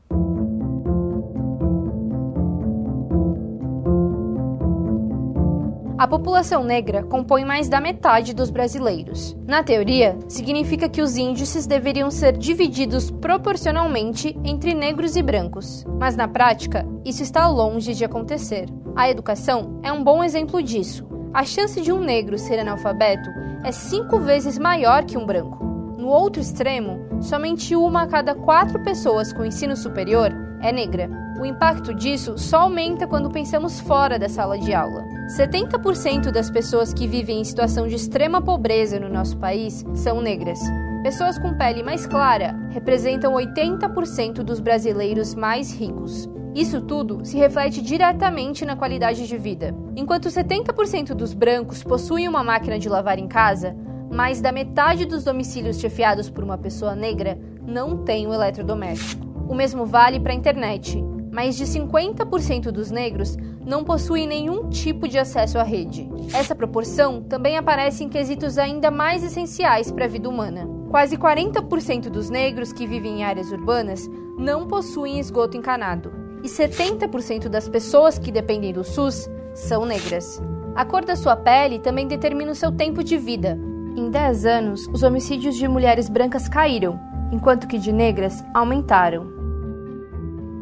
A 5.97 6.07
população 6.07 6.63
negra 6.63 7.03
compõe 7.03 7.43
mais 7.43 7.67
da 7.67 7.81
metade 7.81 8.31
dos 8.31 8.51
brasileiros. 8.51 9.35
Na 9.47 9.63
teoria, 9.63 10.17
significa 10.27 10.87
que 10.87 11.01
os 11.01 11.17
índices 11.17 11.65
deveriam 11.65 12.11
ser 12.11 12.37
divididos 12.37 13.09
proporcionalmente 13.09 14.37
entre 14.43 14.75
negros 14.75 15.15
e 15.15 15.23
brancos. 15.23 15.83
Mas 15.99 16.15
na 16.15 16.27
prática, 16.27 16.85
isso 17.03 17.23
está 17.23 17.47
longe 17.47 17.95
de 17.95 18.05
acontecer. 18.05 18.67
A 18.95 19.09
educação 19.09 19.79
é 19.81 19.91
um 19.91 20.03
bom 20.03 20.23
exemplo 20.23 20.61
disso 20.61 21.06
a 21.33 21.43
chance 21.43 21.79
de 21.81 21.91
um 21.91 21.99
negro 21.99 22.37
ser 22.37 22.59
analfabeto 22.59 23.29
é 23.63 23.71
cinco 23.71 24.19
vezes 24.19 24.57
maior 24.57 25.03
que 25.05 25.17
um 25.17 25.25
branco. 25.25 25.63
No 25.97 26.07
outro 26.07 26.41
extremo, 26.41 26.99
somente 27.21 27.75
uma 27.75 28.03
a 28.03 28.07
cada 28.07 28.33
quatro 28.33 28.81
pessoas 28.83 29.33
com 29.33 29.45
ensino 29.45 29.75
superior 29.75 30.31
é 30.61 30.71
negra. 30.71 31.09
O 31.39 31.45
impacto 31.45 31.93
disso 31.93 32.37
só 32.37 32.61
aumenta 32.61 33.05
quando 33.05 33.29
pensamos 33.29 33.79
fora 33.79 34.17
da 34.17 34.27
sala 34.27 34.57
de 34.57 34.73
aula. 34.73 35.03
70% 35.37 36.31
das 36.31 36.49
pessoas 36.49 36.93
que 36.93 37.07
vivem 37.07 37.41
em 37.41 37.43
situação 37.43 37.87
de 37.87 37.95
extrema 37.95 38.41
pobreza 38.41 38.99
no 38.99 39.09
nosso 39.09 39.37
país 39.37 39.83
são 39.93 40.21
negras. 40.21 40.59
Pessoas 41.03 41.37
com 41.37 41.53
pele 41.55 41.83
mais 41.83 42.07
clara 42.07 42.55
representam 42.69 43.33
80% 43.33 44.43
dos 44.43 44.59
brasileiros 44.59 45.35
mais 45.35 45.71
ricos. 45.71 46.27
Isso 46.57 46.81
tudo 46.81 47.23
se 47.23 47.37
reflete 47.37 47.83
diretamente 47.83 48.65
na 48.65 48.75
qualidade 48.75 49.27
de 49.27 49.37
vida. 49.37 49.75
Enquanto 49.95 50.27
70% 50.27 51.13
dos 51.13 51.31
brancos 51.31 51.83
possuem 51.83 52.27
uma 52.27 52.43
máquina 52.43 52.79
de 52.79 52.89
lavar 52.89 53.19
em 53.19 53.27
casa, 53.27 53.77
mais 54.11 54.41
da 54.41 54.51
metade 54.51 55.05
dos 55.05 55.23
domicílios 55.23 55.79
chefiados 55.79 56.31
por 56.31 56.43
uma 56.43 56.57
pessoa 56.57 56.95
negra 56.95 57.37
não 57.61 58.03
tem 58.03 58.25
o 58.25 58.33
eletrodoméstico. 58.33 59.23
O 59.47 59.53
mesmo 59.53 59.85
vale 59.85 60.19
para 60.19 60.31
a 60.33 60.35
internet. 60.35 60.99
Mais 61.31 61.55
de 61.55 61.63
50% 61.63 62.71
dos 62.71 62.89
negros 62.89 63.37
não 63.63 63.83
possuem 63.83 64.25
nenhum 64.25 64.67
tipo 64.67 65.07
de 65.07 65.19
acesso 65.19 65.59
à 65.59 65.63
rede. 65.63 66.09
Essa 66.33 66.55
proporção 66.55 67.21
também 67.21 67.55
aparece 67.55 68.03
em 68.03 68.09
quesitos 68.09 68.57
ainda 68.57 68.89
mais 68.89 69.23
essenciais 69.23 69.91
para 69.91 70.05
a 70.05 70.07
vida 70.09 70.27
humana. 70.27 70.67
Quase 70.89 71.17
40% 71.17 72.09
dos 72.09 72.31
negros 72.31 72.73
que 72.73 72.87
vivem 72.87 73.19
em 73.19 73.23
áreas 73.23 73.51
urbanas 73.51 74.09
não 74.39 74.65
possuem 74.65 75.19
esgoto 75.19 75.55
encanado 75.55 76.16
e 76.43 76.47
70% 76.47 77.47
das 77.47 77.67
pessoas 77.67 78.17
que 78.17 78.31
dependem 78.31 78.73
do 78.73 78.83
SUS 78.83 79.29
são 79.53 79.85
negras. 79.85 80.41
A 80.75 80.85
cor 80.85 81.03
da 81.03 81.15
sua 81.15 81.35
pele 81.35 81.79
também 81.79 82.07
determina 82.07 82.51
o 82.51 82.55
seu 82.55 82.71
tempo 82.71 83.03
de 83.03 83.17
vida. 83.17 83.57
Em 83.95 84.11
10 84.11 84.45
anos, 84.45 84.87
os 84.93 85.01
homicídios 85.01 85.55
de 85.55 85.67
mulheres 85.67 86.07
brancas 86.07 86.47
caíram, 86.47 86.99
enquanto 87.31 87.67
que 87.67 87.79
de 87.79 87.91
negras 87.91 88.43
aumentaram. 88.53 89.37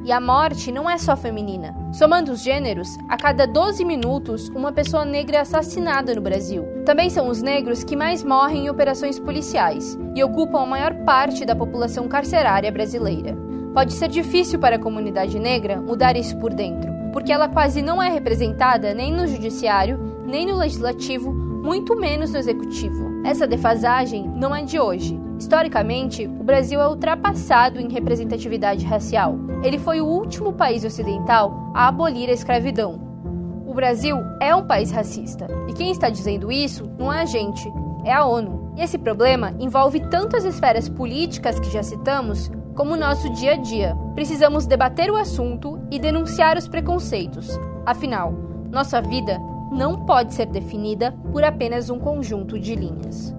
E 0.06 0.12
a 0.12 0.22
morte 0.22 0.72
não 0.72 0.88
é 0.88 1.00
só 1.00 1.18
feminina. 1.18 1.76
Somando 1.92 2.32
os 2.32 2.44
gêneros, 2.44 2.96
a 3.10 3.18
cada 3.18 3.48
12 3.48 3.84
minutos, 3.84 4.50
uma 4.50 4.72
pessoa 4.72 5.04
negra 5.04 5.38
é 5.38 5.40
assassinada 5.40 6.14
no 6.14 6.22
Brasil. 6.22 6.64
Também 6.86 7.10
são 7.10 7.28
os 7.28 7.42
negros 7.42 7.84
que 7.84 7.96
mais 7.96 8.24
morrem 8.24 8.68
em 8.68 8.70
operações 8.70 9.20
policiais 9.20 9.98
e 10.16 10.24
ocupam 10.24 10.62
a 10.62 10.66
maior 10.68 10.94
parte 11.06 11.44
da 11.44 11.56
população 11.56 12.08
carcerária 12.08 12.72
brasileira. 12.72 13.36
Pode 13.76 13.92
ser 13.92 14.08
difícil 14.08 14.58
para 14.58 14.78
a 14.78 14.80
comunidade 14.80 15.38
negra 15.38 15.82
mudar 15.82 16.16
isso 16.16 16.38
por 16.38 16.54
dentro, 16.54 16.90
porque 17.12 17.30
ela 17.30 17.50
quase 17.50 17.82
não 17.82 18.02
é 18.02 18.10
representada 18.10 18.94
nem 18.94 19.12
no 19.12 19.28
judiciário, 19.28 20.00
nem 20.26 20.46
no 20.46 20.56
legislativo, 20.56 21.34
muito 21.34 21.94
menos 21.94 22.32
no 22.32 22.38
executivo. 22.40 23.22
Essa 23.26 23.46
defasagem 23.46 24.30
não 24.30 24.56
é 24.56 24.64
de 24.64 24.80
hoje. 24.80 25.20
Historicamente, 25.38 26.26
o 26.26 26.42
Brasil 26.42 26.80
é 26.80 26.88
ultrapassado 26.88 27.78
em 27.78 27.92
representatividade 27.92 28.86
racial. 28.86 29.36
Ele 29.62 29.78
foi 29.78 30.00
o 30.00 30.08
último 30.08 30.54
país 30.54 30.86
ocidental 30.86 31.70
a 31.74 31.90
abolir 31.90 32.30
a 32.30 32.34
escravidão. 32.34 32.98
O 33.68 33.74
Brasil 33.74 34.16
é 34.40 34.56
um 34.56 34.66
país 34.66 34.90
racista, 34.90 35.48
e 35.68 35.74
quem 35.74 35.92
está 35.92 36.10
dizendo 36.10 36.50
isso 36.50 36.90
não 36.98 37.12
é 37.12 37.24
a 37.24 37.26
gente, 37.26 37.70
é 38.06 38.14
a 38.14 38.24
ONU. 38.26 38.72
E 38.78 38.82
esse 38.82 38.98
problema 38.98 39.54
envolve 39.60 40.00
tanto 40.00 40.38
as 40.38 40.46
esferas 40.46 40.88
políticas 40.88 41.60
que 41.60 41.70
já 41.70 41.84
citamos, 41.84 42.50
como 42.76 42.98
nosso 42.98 43.30
dia 43.30 43.54
a 43.54 43.56
dia. 43.56 43.96
Precisamos 44.14 44.68
debater 44.68 45.10
o 45.10 45.16
assunto 45.16 45.80
e 45.90 45.98
denunciar 45.98 46.58
os 46.58 46.68
preconceitos. 46.68 47.50
Afinal, 47.86 48.34
nossa 48.70 49.02
vida 49.02 49.40
não 49.72 50.06
pode 50.06 50.34
ser 50.34 50.48
definida 50.48 51.14
por 51.32 51.44
apenas 51.44 51.90
um 51.90 52.00
conjunto 52.00 52.60
de 52.60 52.76
linhas. 52.76 53.36